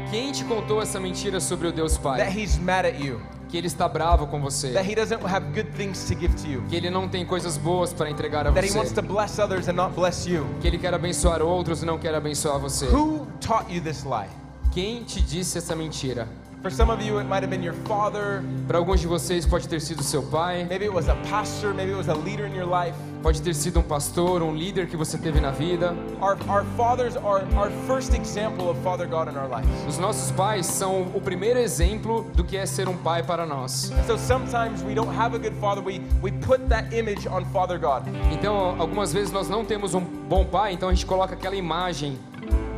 Quem 0.10 0.32
te 0.34 0.44
contou 0.44 0.82
essa 0.82 1.00
mentira 1.00 1.40
sobre 1.40 1.68
o 1.68 1.72
Deus 1.72 1.98
That 1.98 2.18
Pai? 2.20 2.30
He's 2.38 2.58
mad 2.58 2.86
at 2.86 3.00
you. 3.00 3.22
Que 3.52 3.58
Ele 3.58 3.68
está 3.68 3.88
bravo 3.88 4.28
com 4.28 4.40
você, 4.42 4.70
That 4.72 4.90
He 4.90 4.96
doesn't 4.96 5.22
have 5.26 5.46
good 5.54 5.70
things 5.76 6.06
to 6.08 6.18
give 6.18 6.34
to 6.42 6.48
you. 6.48 6.64
que 6.70 6.76
Ele 6.76 6.90
não 6.90 7.08
tem 7.10 7.26
coisas 7.26 7.58
boas 7.58 7.92
para 7.92 8.10
entregar 8.10 8.48
a 8.48 8.52
That 8.52 8.66
He 8.66 8.72
wants 8.72 8.94
você, 8.94 9.02
to 9.02 9.02
bless 9.02 9.40
others 9.42 9.68
and 9.68 9.74
not 9.74 9.94
bless 9.94 10.28
you. 10.30 10.46
que 10.62 10.68
Ele 10.68 10.78
quer 10.78 10.94
abençoar 10.94 11.42
outros 11.42 11.84
e 11.84 11.86
não 11.86 11.98
quer 12.00 12.16
abençoar 12.16 12.58
você. 12.60 12.86
Who 12.86 13.28
taught 13.42 13.70
you 13.74 13.82
this 13.82 14.04
lie? 14.06 14.30
Quem 14.72 15.04
te 15.04 15.22
disse 15.22 15.58
essa 15.58 15.76
mentira? 15.76 16.30
For 16.62 16.70
some 16.70 16.92
of 16.92 17.02
you, 17.02 17.18
it 17.18 17.24
might 17.24 17.42
have 17.42 17.50
been 17.50 17.64
your 17.64 17.74
father. 17.88 18.44
Para 18.68 18.78
alguns 18.78 19.00
de 19.02 19.08
vocês 19.08 19.48
pode 19.48 19.68
ter 19.68 19.80
sido 19.82 20.04
seu 20.04 20.22
pai, 20.22 20.64
Maybe 20.66 20.86
it 20.86 20.94
was 20.94 21.10
a 21.10 21.16
pastor. 21.28 21.74
Maybe 21.74 21.92
it 21.92 21.98
was 21.98 22.08
a 22.08 22.14
leader 22.14 22.46
in 22.46 22.54
your 22.54 22.68
life. 22.68 22.96
pode 23.24 23.42
ter 23.42 23.56
sido 23.56 23.80
um 23.80 23.84
pastor, 23.84 24.44
um 24.44 24.54
líder 24.54 24.86
que 24.88 24.96
você 24.96 25.18
teve 25.18 25.42
na 25.42 25.50
vida. 25.50 25.96
Our, 26.22 26.38
our 26.48 26.64
fathers 26.78 27.16
are 27.18 27.44
our 27.58 27.72
first 27.88 28.14
example 28.14 28.70
of 28.70 28.80
Father 28.84 29.08
God 29.08 29.28
in 29.28 29.38
our 29.38 29.48
lives. 29.50 29.72
Os 29.88 29.98
nossos 29.98 30.30
pais 30.32 30.68
são 30.68 31.08
o 31.16 31.20
primeiro 31.20 31.58
exemplo 31.58 32.30
do 32.36 32.44
que 32.44 32.56
é 32.56 32.66
ser 32.68 32.88
um 32.88 32.96
pai 32.96 33.24
para 33.24 33.44
nós. 33.44 33.92
So 34.06 34.16
sometimes 34.16 34.84
we 34.84 34.94
don't 34.94 35.10
have 35.18 35.36
a 35.36 35.40
good 35.40 35.56
father. 35.60 35.84
We, 35.84 36.00
we 36.22 36.32
put 36.32 36.70
that 36.70 36.96
image 36.96 37.28
on 37.28 37.44
Father 37.46 37.80
God. 37.80 38.04
Então, 38.32 38.80
algumas 38.80 39.12
vezes 39.12 39.32
nós 39.32 39.50
não 39.50 39.66
temos 39.66 39.96
um 39.96 40.02
bom 40.02 40.46
pai, 40.46 40.74
então 40.74 40.90
a 40.90 40.94
gente 40.94 41.08
coloca 41.08 41.34
aquela 41.34 41.56
imagem 41.56 42.20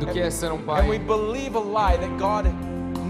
do 0.00 0.06
que 0.06 0.20
é 0.20 0.30
ser 0.30 0.50
um 0.52 0.56
And 0.70 0.88
we 0.88 0.98
pai. 0.98 0.98
believe 1.00 1.54
a 1.54 1.60
lie 1.60 1.98
that 1.98 2.16
God 2.18 2.46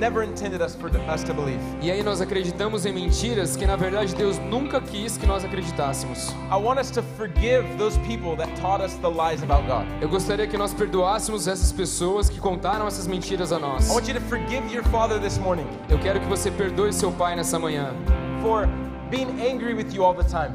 never 0.05 0.23
intended 0.23 0.61
us 0.61 0.75
for 0.75 0.91
us 1.09 1.25
to 1.25 1.33
believe. 1.33 1.59
E 1.81 1.91
aí 1.91 2.03
nós 2.03 2.21
acreditamos 2.21 2.85
em 2.85 2.93
mentiras 2.93 3.57
que 3.57 3.65
na 3.65 3.75
verdade 3.75 4.15
Deus 4.15 4.39
nunca 4.39 4.79
quis 4.79 5.17
que 5.17 5.27
nós 5.27 5.43
acreditássemos. 5.45 6.29
I 6.51 6.57
want 6.63 6.79
us 6.79 6.91
to 6.91 7.03
forgive 7.17 7.65
those 7.79 7.99
people 8.01 8.37
that 8.37 8.55
taught 8.61 8.85
us 8.85 8.95
the 8.97 9.09
lies 9.09 9.43
about 9.43 9.67
God. 9.67 9.87
Eu 10.03 10.09
gostaria 10.11 10.47
que 10.47 10.59
nós 10.59 10.75
perdoássemos 10.75 11.49
essas 11.49 11.73
pessoas 11.73 12.29
que 12.29 12.39
contaram 12.39 12.87
essas 12.87 13.07
mentiras 13.07 13.51
a 13.51 13.59
nós. 13.59 13.89
I 13.89 13.95
want 13.95 14.07
you 14.07 14.15
to 14.15 14.21
forgive 14.29 14.71
your 14.71 14.85
father 14.85 15.19
this 15.19 15.39
morning 15.39 15.67
Eu 15.89 15.99
quero 15.99 16.21
que 16.21 16.27
você 16.27 16.51
perdoe 16.51 16.93
seu 16.93 17.11
pai 17.11 17.35
nessa 17.35 17.59
manhã 17.59 17.95
for 18.43 18.69
being 19.11 19.41
angry 19.41 19.73
with 19.73 19.95
you 19.95 20.05
all 20.05 20.15
the 20.15 20.25
time, 20.25 20.53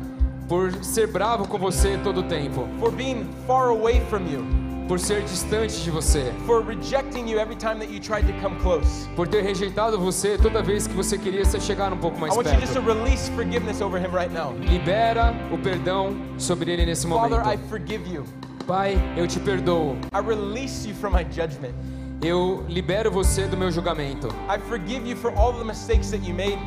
por 0.48 0.72
ser 0.84 1.08
bravo 1.08 1.48
com 1.48 1.58
você 1.58 1.98
todo 2.04 2.20
o 2.20 2.24
tempo, 2.24 2.68
for 2.80 2.92
being 2.92 3.28
far 3.48 3.70
away 3.70 4.00
from 4.12 4.28
you, 4.28 4.46
por 4.90 5.00
ser 5.00 5.22
distante 5.22 5.84
de 5.84 5.92
você, 5.92 6.34
for 6.48 6.66
rejecting 6.66 7.30
you 7.30 7.40
every 7.40 7.56
time 7.56 7.78
that 7.78 7.92
you 7.92 8.00
tried 8.00 8.26
to 8.26 8.34
come 8.42 8.56
close. 8.60 9.08
por 9.16 9.28
ter 9.28 9.44
rejeitado 9.44 10.00
você 10.00 10.36
toda 10.36 10.64
vez 10.64 10.88
que 10.88 10.96
você 10.96 11.16
queria 11.16 11.46
se 11.46 11.60
chegar 11.62 11.94
um 11.94 11.98
pouco 11.98 12.20
mais 12.20 12.34
I 12.34 12.38
want 12.38 12.48
you 12.52 12.60
just 12.60 12.74
to 12.74 12.82
perto. 12.82 13.00
release 13.00 13.30
forgiveness 13.36 13.82
over 13.82 14.00
him 14.02 14.12
right 14.12 14.34
now. 14.34 14.56
Libera 14.60 15.32
o 15.54 15.60
perdão 15.60 16.18
sobre 16.40 16.72
ele 16.74 16.88
nesse 16.88 17.08
Father, 17.08 17.38
I 17.38 17.44
momento. 17.44 17.70
forgive 17.70 18.12
you. 18.12 18.24
Pai, 18.66 18.98
eu 19.16 19.28
te 19.28 19.40
perdoo. 19.40 19.96
I 20.12 20.22
release 20.28 20.88
you 20.88 20.96
from 20.96 21.12
my 21.12 21.24
judgment. 21.24 21.76
Eu 22.24 22.66
libero 22.68 23.12
você 23.12 23.46
do 23.46 23.56
meu 23.56 23.70
julgamento. 23.72 24.28
I 24.50 24.58
forgive 24.68 25.08
you 25.08 25.16
for 25.16 25.32
all 25.38 25.54
the 25.54 25.64
mistakes 25.64 26.10
that 26.10 26.28
you 26.28 26.34
made. 26.34 26.58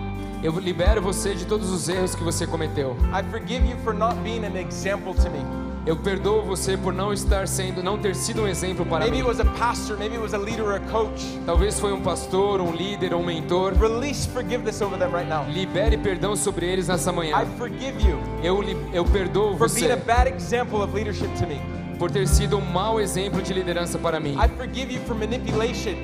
Eu 0.45 0.53
libero 0.61 1.03
você 1.03 1.35
de 1.35 1.45
todos 1.45 1.71
os 1.71 1.89
erros 1.89 2.15
que 2.15 2.23
você 2.23 2.47
cometeu. 2.47 2.97
I 3.13 3.29
forgive 3.33 3.69
you 3.69 3.77
for 3.83 3.93
not 3.93 4.15
being 4.23 4.45
an 4.45 4.57
example 4.57 5.13
to 5.13 5.29
me. 5.29 5.72
Eu 5.85 5.97
perdoo 5.97 6.43
você 6.43 6.77
por 6.77 6.93
não 6.93 7.13
estar 7.13 7.49
sendo, 7.49 7.83
não 7.83 7.99
ter 7.99 8.15
sido 8.15 8.43
um 8.43 8.47
exemplo 8.47 8.87
para 8.87 9.01
Maybe 9.01 9.17
mim. 9.17 9.23
it 9.23 9.27
was 9.27 9.41
a 9.41 9.45
pastor, 9.59 9.97
maybe 9.99 10.15
it 10.15 10.23
was 10.23 10.33
a 10.33 10.39
leader 10.39 10.65
or 10.65 10.77
a 10.77 10.81
coach. 10.93 11.25
Talvez 11.45 11.81
foi 11.81 11.93
um 11.93 12.01
pastor, 12.01 12.61
um 12.61 12.71
líder, 12.71 13.13
um 13.15 13.25
mentor. 13.25 13.75
Release 13.75 14.29
forgiveness 14.29 14.81
over 14.81 14.97
them 14.97 15.11
right 15.11 15.29
now. 15.29 15.45
Libere 15.49 15.97
perdão 15.99 16.37
sobre 16.37 16.67
eles 16.67 16.87
nessa 16.87 17.11
I 17.11 17.15
manhã. 17.15 17.47
forgive 17.59 18.01
you 18.09 18.17
Eu, 18.45 18.63
eu 18.93 19.05
perdoo 19.05 19.57
for 19.59 19.69
being 19.69 19.91
a 19.91 19.97
você 19.97 20.05
bad 20.07 20.29
example 20.33 20.83
of 20.83 20.95
leadership 20.95 21.29
to 21.37 21.47
me. 21.49 21.61
por 21.99 22.13
ter 22.13 22.29
sido 22.29 22.59
um 22.59 22.65
mau 22.65 23.01
exemplo 23.01 23.43
de 23.43 23.53
liderança 23.53 23.99
para 23.99 24.21
mim. 24.21 24.37
I 24.39 24.49
forgive 24.57 24.93
you 24.95 25.01
for 25.01 25.17
manipulation. 25.17 25.95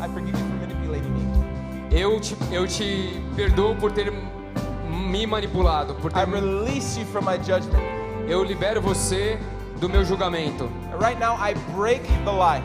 I 0.00 0.08
forgive 0.14 0.38
you 0.38 0.46
for 0.46 0.60
manipulating 0.60 1.10
me. 1.10 1.26
Eu 1.90 2.20
te, 2.20 2.36
eu 2.52 2.64
te 2.68 3.20
perdoo 3.34 3.74
por 3.74 3.90
ter 3.90 4.12
me 5.10 5.26
manipulado, 5.26 5.94
por 5.96 6.12
I 6.12 6.24
ter, 6.24 6.30
release 6.30 6.96
you 6.96 7.06
from 7.06 7.24
my 7.24 7.36
judgment. 7.38 7.82
Eu 8.26 8.42
libero 8.42 8.80
você 8.80 9.38
do 9.80 9.88
meu 9.88 10.04
julgamento. 10.04 10.70
Right 11.00 11.18
now, 11.20 11.36
I 11.36 11.54
break 11.74 12.02
the 12.24 12.30
lie. 12.32 12.62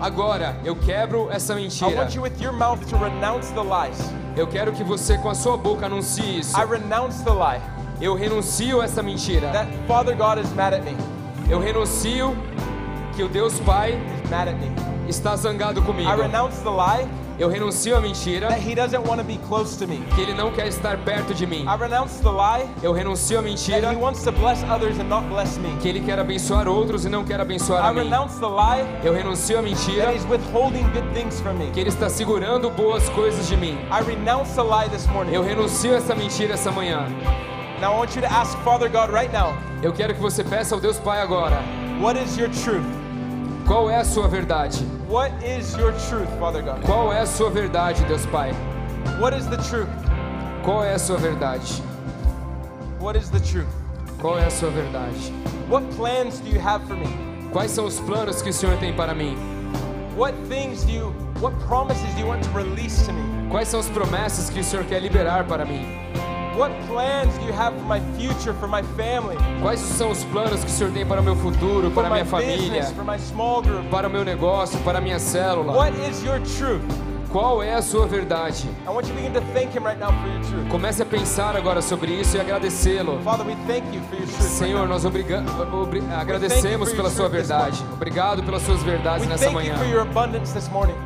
Agora, 0.00 0.56
eu 0.64 0.76
quebro 0.76 1.28
essa 1.30 1.54
I 1.54 1.62
mentira. 1.62 1.96
want 2.02 2.14
you 2.14 2.22
with 2.22 2.38
your 2.40 2.52
mouth 2.52 2.80
to 2.90 2.96
renounce 2.96 3.52
the 3.52 3.62
lies. 3.62 3.98
Eu 4.36 4.46
quero 4.46 4.72
que 4.72 4.84
você 4.84 5.16
com 5.18 5.30
a 5.30 5.34
sua 5.34 5.56
boca 5.56 5.86
anuncie 5.86 6.40
isso. 6.40 6.54
I 6.58 6.64
renounce 6.66 7.24
the 7.24 7.30
lie 7.30 7.60
Eu 8.00 8.14
renuncio 8.14 8.82
essa 8.82 9.02
mentira. 9.02 9.50
that 9.52 9.66
Father 9.88 10.14
God 10.14 10.38
is 10.38 10.52
mad 10.52 10.74
at 10.74 10.82
me. 10.82 10.94
Eu 11.48 11.58
renuncio 11.58 12.36
que 13.14 13.22
o 13.22 13.28
Deus 13.28 13.58
Pai 13.60 13.98
mad 14.30 14.48
at 14.48 14.54
me. 14.56 14.70
está 15.08 15.34
zangado 15.36 15.80
comigo. 15.82 16.10
I 16.10 16.14
renounce 16.16 16.60
the 16.62 16.68
lie 16.70 17.08
Eu 17.38 17.48
renuncio 17.50 17.94
a 17.94 18.00
mentira 18.00 18.48
that 18.48 18.60
He 18.66 18.74
doesn't 18.74 19.06
want 19.06 19.18
to 19.20 19.24
be 19.24 19.38
close 19.46 19.76
to 19.78 19.86
me. 19.86 19.98
que 20.14 20.22
ele 20.22 20.32
não 20.32 20.50
quer 20.52 20.68
estar 20.68 20.96
perto 21.04 21.34
de 21.34 21.46
mim. 21.46 21.64
I 21.66 21.76
renounce 21.78 22.22
the 22.22 22.30
lie 22.30 22.66
Eu 22.82 22.92
renuncio 22.92 23.36
that 23.36 23.44
mentira 23.48 23.92
He 23.92 23.96
wants 23.96 24.22
to 24.24 24.32
bless 24.32 24.62
others 24.64 24.98
and 24.98 25.04
not 25.08 25.26
bless 25.28 25.58
me. 25.58 25.76
que 25.82 25.88
ele 25.88 26.00
quer 26.00 26.18
abençoar 26.18 26.66
outros 26.66 27.04
e 27.04 27.10
não 27.10 27.24
quer 27.24 27.38
abençoar 27.38 27.84
I 27.84 27.88
a 27.88 27.92
mim. 27.92 28.04
renounce 28.04 28.40
the 28.40 28.46
lie 28.46 28.86
Eu 29.04 29.12
renuncio 29.12 29.58
a 29.58 29.62
mentira 29.62 30.04
that 30.06 30.16
He's 30.16 30.24
withholding 30.30 30.84
good 30.94 31.06
things 31.12 31.38
from 31.40 31.54
me. 31.58 31.70
que 31.72 31.80
ele 31.80 31.90
está 31.90 32.08
segurando 32.08 32.70
boas 32.70 33.06
coisas 33.10 33.46
de 33.48 33.56
mim. 33.56 33.76
I 33.92 34.02
renounce 34.02 34.54
the 34.54 34.62
lie 34.62 34.88
this 34.88 35.06
morning. 35.08 35.32
Eu 35.34 35.42
renuncio 35.42 35.92
a 35.92 35.96
essa 35.96 36.14
mentira 36.14 36.54
essa 36.54 36.70
manhã. 36.72 37.06
Now 37.82 37.92
I 37.92 37.98
want 37.98 38.16
you 38.16 38.22
to 38.22 38.28
ask 38.32 38.56
Father 38.64 38.88
God 38.88 39.10
right 39.12 39.30
now, 39.30 39.52
Eu 39.82 39.92
quero 39.92 40.14
que 40.14 40.20
você 40.22 40.42
peça 40.42 40.74
ao 40.74 40.80
Deus 40.80 40.98
Pai 40.98 41.20
agora: 41.20 41.58
what 42.00 42.18
is 42.18 42.38
your 42.38 42.48
truth? 42.64 42.82
Qual 43.66 43.90
é 43.90 43.96
a 43.96 44.04
sua 44.04 44.28
verdade? 44.28 44.84
What 45.08 45.32
is 45.44 45.76
your 45.76 45.92
truth, 46.08 46.28
Father 46.38 46.62
God? 46.62 46.82
Qual 46.84 47.12
é 47.12 47.20
a 47.20 47.26
sua 47.26 47.50
verdade, 47.50 48.04
Deus 48.04 48.24
Pai? 48.26 48.52
What 49.20 49.36
is 49.36 49.46
the 49.46 49.56
truth? 49.56 49.88
Qual 50.64 50.84
é 50.84 50.94
a 50.94 50.98
sua 50.98 51.16
verdade? 51.18 51.82
What 53.00 53.18
is 53.18 53.28
the 53.30 53.40
truth? 53.40 53.66
Qual 54.20 54.38
é 54.38 54.46
a 54.46 54.50
sua 54.50 54.70
verdade? 54.70 55.32
What 55.68 55.84
plans 55.96 56.40
do 56.40 56.48
you 56.48 56.60
have 56.60 56.86
for 56.86 56.96
me? 56.96 57.08
Quais 57.52 57.70
são 57.70 57.86
os 57.86 57.98
planos 58.00 58.40
que 58.40 58.50
o 58.50 58.52
Senhor 58.52 58.76
tem 58.78 58.94
para 58.94 59.14
mim? 59.14 59.36
What 60.16 60.34
things 60.48 60.84
do 60.84 60.92
you, 60.92 61.14
what 61.40 61.54
promises 61.66 62.12
do 62.14 62.20
you 62.20 62.28
want 62.28 62.42
to 62.44 62.50
release 62.50 63.04
to 63.04 63.12
me? 63.12 63.48
Quais 63.50 63.68
são 63.68 63.80
as 63.80 63.88
promessas 63.88 64.48
que 64.48 64.60
o 64.60 64.64
Senhor 64.64 64.84
quer 64.86 65.00
liberar 65.00 65.44
para 65.44 65.64
mim? 65.64 65.84
What 66.56 66.72
plans 66.88 67.36
do 67.38 67.44
you 67.44 67.52
have 67.52 67.74
for 67.76 67.84
my 67.86 68.00
future, 68.16 68.54
for 68.54 68.66
my 68.68 68.82
family, 68.96 69.36
Quais 69.60 69.78
são 69.80 70.10
os 70.10 70.24
planos 70.24 70.64
que 70.64 70.70
o 70.70 70.72
Senhor 70.72 70.90
tem 70.92 71.04
para 71.04 71.20
o 71.20 71.24
meu 71.24 71.36
futuro, 71.36 71.90
for 71.90 72.02
para 72.02 72.06
a 72.06 72.10
my 72.10 72.14
minha 72.16 72.24
família, 72.24 72.56
business, 72.56 72.92
for 72.92 73.04
my 73.04 73.18
small 73.18 73.60
group? 73.62 73.88
para 73.90 74.08
o 74.08 74.10
meu 74.10 74.24
negócio, 74.24 74.78
para 74.80 74.98
a 74.98 75.00
minha 75.00 75.18
célula? 75.18 75.74
What 75.74 75.92
is 76.08 76.22
your 76.24 76.40
truth? 76.40 76.82
Qual 77.36 77.62
é 77.62 77.74
a 77.74 77.82
sua 77.82 78.06
verdade? 78.06 78.66
Right. 80.56 80.70
Comece 80.70 81.02
a 81.02 81.04
pensar 81.04 81.54
agora 81.54 81.82
sobre 81.82 82.10
isso 82.12 82.34
e 82.34 82.40
agradecê-lo. 82.40 83.20
Senhor, 84.40 84.88
nós 84.88 85.04
obriga- 85.04 85.44
obri- 85.70 86.02
agradecemos 86.18 86.94
pela 86.94 87.10
sua 87.10 87.28
verdade. 87.28 87.84
Obrigado 87.92 88.42
pelas 88.42 88.62
suas 88.62 88.82
verdades 88.82 89.26
We 89.26 89.32
nessa 89.32 89.50
manhã. 89.50 89.74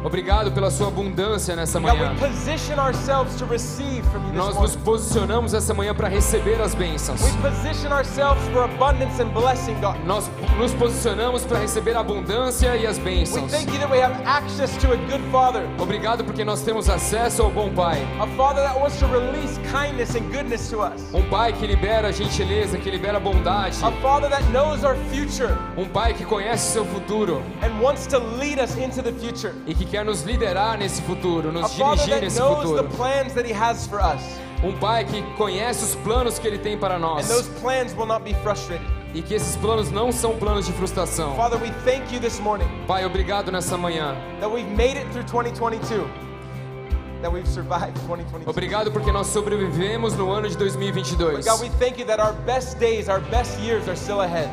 Obrigado 0.04 0.52
pela 0.52 0.70
sua 0.70 0.86
abundância 0.86 1.56
nessa 1.56 1.80
God, 1.80 1.88
manhã. 1.88 2.14
Nós 4.32 4.56
nos 4.56 4.76
posicionamos 4.76 5.52
essa 5.52 5.74
manhã 5.74 5.92
para 5.92 6.06
receber 6.06 6.62
as 6.62 6.76
bênçãos. 6.76 7.20
Blessing. 9.32 9.74
Nós 10.06 10.30
nos 10.56 10.72
posicionamos 10.74 11.42
para 11.42 11.58
receber 11.58 11.96
a 11.96 12.00
abundância 12.00 12.76
e 12.76 12.86
as 12.86 12.98
bênçãos. 12.98 13.50
thank 13.50 13.70
Obrigado 16.20 16.24
porque 16.24 16.44
nós 16.44 16.62
temos 16.62 16.88
acesso 16.88 17.42
ao 17.42 17.50
bom 17.50 17.70
Pai. 17.74 17.98
a 18.20 18.26
Father 18.36 18.62
that 18.62 18.78
wants 18.78 18.98
to 18.98 19.06
release 19.06 19.58
kindness 19.70 20.14
and 20.14 20.30
goodness 20.30 20.68
to 20.68 20.80
us, 20.80 21.02
Um 21.14 21.22
Pai 21.28 21.52
que 21.52 21.66
libera 21.66 22.12
gentileza, 22.12 22.78
que 22.78 22.90
libera 22.90 23.18
bondade. 23.18 23.76
a 23.82 23.90
Father 24.02 24.28
that 24.28 24.42
knows 24.52 24.84
our 24.84 24.96
future. 25.10 25.56
Um 25.76 25.86
Pai 25.86 26.12
que 26.14 26.24
conhece 26.24 26.72
seu 26.72 26.84
futuro. 26.84 27.42
And 27.62 27.80
wants 27.80 28.06
to 28.08 28.18
lead 28.18 28.58
us 28.60 28.76
into 28.76 29.02
the 29.02 29.12
future, 29.12 29.54
e 29.66 29.74
que 29.74 29.84
quer 29.86 30.04
nos 30.04 30.22
liderar 30.22 30.76
nesse 30.78 31.00
futuro, 31.02 31.50
nos 31.52 31.70
dirigir 31.74 32.10
that 32.10 32.20
nesse 32.20 32.38
knows 32.38 32.60
the 32.70 32.82
futuro. 32.82 32.88
plans 32.96 33.32
that 33.34 33.46
He 33.48 33.52
has 33.54 33.86
for 33.86 34.00
us, 34.00 34.20
Um 34.62 34.72
Pai 34.78 35.04
que 35.04 35.22
conhece 35.38 35.82
os 35.84 35.94
planos 35.96 36.38
que 36.38 36.46
Ele 36.46 36.58
tem 36.58 36.76
para 36.76 36.98
nós 36.98 37.26
e 39.14 39.22
que 39.22 39.34
esses 39.34 39.56
planos 39.56 39.90
não 39.90 40.12
são 40.12 40.36
planos 40.36 40.66
de 40.66 40.72
frustração. 40.72 41.34
Father, 41.36 41.58
we 41.60 41.70
thank 41.84 42.14
you 42.14 42.20
this 42.20 42.38
morning 42.40 42.66
Pai, 42.86 43.04
obrigado 43.04 43.50
nessa 43.50 43.76
manhã. 43.76 44.16
that 44.40 44.50
we've 44.50 44.70
made 44.76 44.96
it 44.96 45.06
through 45.12 45.24
2022, 45.26 46.06
that 47.22 47.32
we've 47.32 47.48
survived 47.48 47.94
2022. 48.06 48.48
Obrigado 48.48 48.92
porque 48.92 49.10
nós 49.10 49.26
sobrevivemos 49.28 50.14
no 50.16 50.30
ano 50.30 50.48
de 50.48 50.56
2022. 50.56 51.44
God, 51.44 51.60
we 51.60 51.68
thank 51.78 51.98
you 51.98 52.06
that 52.06 52.20
our 52.20 52.32
best 52.46 52.78
days, 52.78 53.08
our 53.08 53.20
best 53.30 53.58
years 53.60 53.88
are 53.88 53.96
still 53.96 54.20
ahead. 54.20 54.48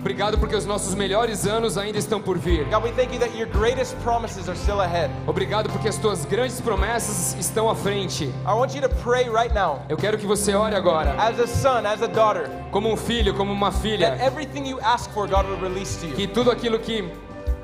Obrigado 0.00 0.38
porque 0.38 0.54
os 0.54 0.64
nossos 0.64 0.94
melhores 0.94 1.46
anos 1.46 1.76
ainda 1.76 1.98
estão 1.98 2.20
por 2.20 2.38
vir. 2.38 2.64
God, 2.66 2.84
we 2.84 2.92
thank 2.92 3.12
you 3.12 3.18
that 3.18 3.36
your 3.36 3.48
greatest 3.48 3.96
promises 4.02 4.48
are 4.48 4.56
still 4.56 4.80
ahead. 4.80 5.10
Obrigado 5.26 5.68
porque 5.70 5.88
as 5.88 5.96
tuas 5.96 6.24
grandes 6.24 6.60
promessas 6.60 7.34
estão 7.38 7.68
à 7.68 7.74
frente. 7.74 8.24
I 8.46 8.52
want 8.52 8.74
you 8.74 8.80
to 8.82 8.88
pray 9.02 9.28
right 9.28 9.52
now, 9.52 9.80
Eu 9.88 9.96
quero 9.96 10.16
que 10.16 10.26
você 10.26 10.54
ore 10.54 10.74
agora, 10.74 11.14
as 11.18 11.40
a 11.40 11.46
son, 11.46 11.84
as 11.86 12.00
a 12.02 12.06
daughter, 12.06 12.48
como 12.70 12.90
um 12.92 12.96
filho, 12.96 13.34
como 13.34 13.52
uma 13.52 13.70
that 13.70 13.82
filha, 13.82 14.18
everything 14.24 14.68
you 14.68 14.78
ask 14.82 15.10
for, 15.10 15.26
God 15.28 15.46
will 15.46 15.58
release 15.60 15.98
to 16.00 16.06
you. 16.06 16.14
que 16.14 16.26
tudo 16.28 16.50
aquilo 16.50 16.78
que 16.78 17.04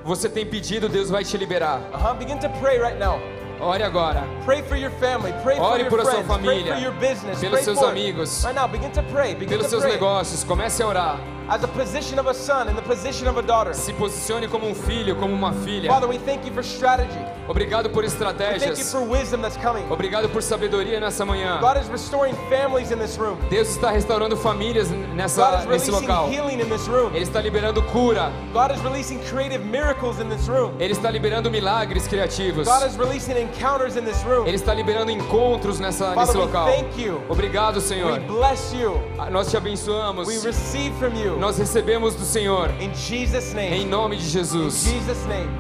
você 0.04 0.28
tem 0.28 0.44
pedido, 0.44 0.88
Deus 0.88 1.08
vai 1.10 1.24
te 1.24 1.36
liberar. 1.38 1.80
Uh-huh. 1.94 2.14
Begin 2.18 2.38
to 2.38 2.48
pray 2.60 2.78
right 2.78 2.98
now. 2.98 3.18
Ore 3.60 3.82
agora. 3.82 4.24
Pray 4.44 4.60
for 4.62 4.76
your 4.76 4.90
family. 4.98 5.32
Pray 5.44 5.56
for 5.56 5.64
Ore 5.64 5.80
your 5.80 5.88
por 5.88 6.00
a 6.00 6.04
sua 6.04 6.12
friends. 6.24 6.26
Pray 6.26 6.36
família, 6.36 6.74
for 6.74 6.82
your 6.82 6.92
business. 6.94 7.38
pelos 7.40 7.60
seus 7.60 7.78
amigos, 7.82 8.44
Right 8.44 8.54
now, 8.54 8.66
begin 8.66 8.90
to 8.90 9.02
pray. 9.04 9.34
Begin 9.34 9.48
Pelos 9.56 9.66
to 9.66 9.70
seus 9.70 9.82
pray. 9.84 9.92
negócios, 9.94 10.42
comece 10.44 10.82
a 10.82 10.86
orar. 10.88 11.18
As 11.48 11.62
a 11.62 11.68
position 11.68 12.18
of 12.18 12.26
a 12.26 12.32
son, 12.34 12.68
in 12.68 12.74
the 12.74 12.82
position 12.82 13.28
of 13.28 13.36
a 13.38 13.42
daughter. 13.42 13.74
Se 13.74 13.92
posicione 13.92 14.48
como 14.48 14.66
um 14.66 14.74
filho, 14.74 15.14
como 15.16 15.34
uma 15.34 15.52
filha. 15.52 15.90
Father, 15.90 16.08
we 16.08 16.16
thank 16.18 16.46
you 16.46 16.52
for 16.54 16.62
strategy. 16.62 17.18
Obrigado 17.46 17.90
por 17.90 18.02
We 18.02 18.08
thank 18.08 18.20
you 18.22 18.32
estratégias. 18.32 18.90
for 18.90 19.02
wisdom 19.02 19.42
that's 19.42 19.58
coming. 19.58 19.84
Obrigado 19.90 20.28
por 20.30 20.40
sabedoria 20.42 20.98
nessa 20.98 21.24
manhã. 21.26 21.60
God 21.60 21.76
is 21.76 21.86
restoring 21.90 22.34
families 22.48 22.90
in 22.90 22.98
this 22.98 23.18
room. 23.18 23.36
Deus 23.50 23.68
está 23.68 23.90
restaurando 23.90 24.34
famílias 24.38 24.88
God 24.88 25.14
nessa, 25.14 25.58
is 25.60 25.66
nesse 25.66 25.90
releasing 25.90 26.08
local. 26.08 26.28
healing 26.30 26.60
in 26.60 26.68
this 26.70 26.88
room. 26.88 27.10
Ele 27.14 27.24
está 27.24 27.42
liberando 27.42 27.82
cura. 27.92 28.32
God 28.54 28.70
is 28.70 28.80
releasing 28.82 29.18
creative 29.28 29.62
miracles 29.66 30.18
in 30.20 30.30
this 30.30 30.48
room. 30.48 30.72
Ele 30.80 30.92
está 30.94 31.10
liberando 31.10 31.50
milagres 31.50 32.08
criativos. 32.08 32.66
God 32.66 32.86
is 32.86 32.96
releasing 32.96 33.36
encounters 33.36 33.96
in 33.96 34.04
this 34.06 34.22
room. 34.24 34.46
Ele 34.46 34.56
está 34.56 34.72
liberando 34.72 35.10
encontros 35.12 35.78
nessa, 35.78 36.14
Father, 36.14 36.20
nesse 36.26 36.38
we 36.38 36.44
local. 36.44 36.66
thank 36.66 36.98
you. 36.98 37.20
Obrigado, 37.28 37.74
We 37.76 37.82
Senhor. 37.82 38.18
bless 38.20 38.72
you. 38.72 38.98
Nós 39.30 39.50
te 39.50 39.58
abençoamos. 39.58 40.26
We 40.26 40.38
receive 40.40 40.94
from 40.98 41.14
you. 41.14 41.33
Nós 41.38 41.58
recebemos 41.58 42.14
do 42.14 42.24
Senhor. 42.24 42.70
In 42.80 42.94
Jesus' 42.94 43.52
Em 43.54 43.70
name. 43.70 43.84
nome 43.86 44.16
de 44.16 44.24
In 44.24 44.28
Jesus. 44.28 44.84
Jesus' 44.84 45.26
name. 45.26 45.50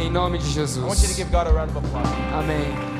Em 0.00 0.10
nome 0.10 0.38
de 0.38 0.44
I 0.44 0.62
want 0.62 0.70
you 0.80 0.86
to 0.86 0.94
Jesus. 0.94 1.16
give 1.16 1.30
God 1.30 1.46
a 1.46 1.50
round 1.52 1.70
of 1.70 1.84
applause. 1.84 2.08
Amém. 2.34 2.99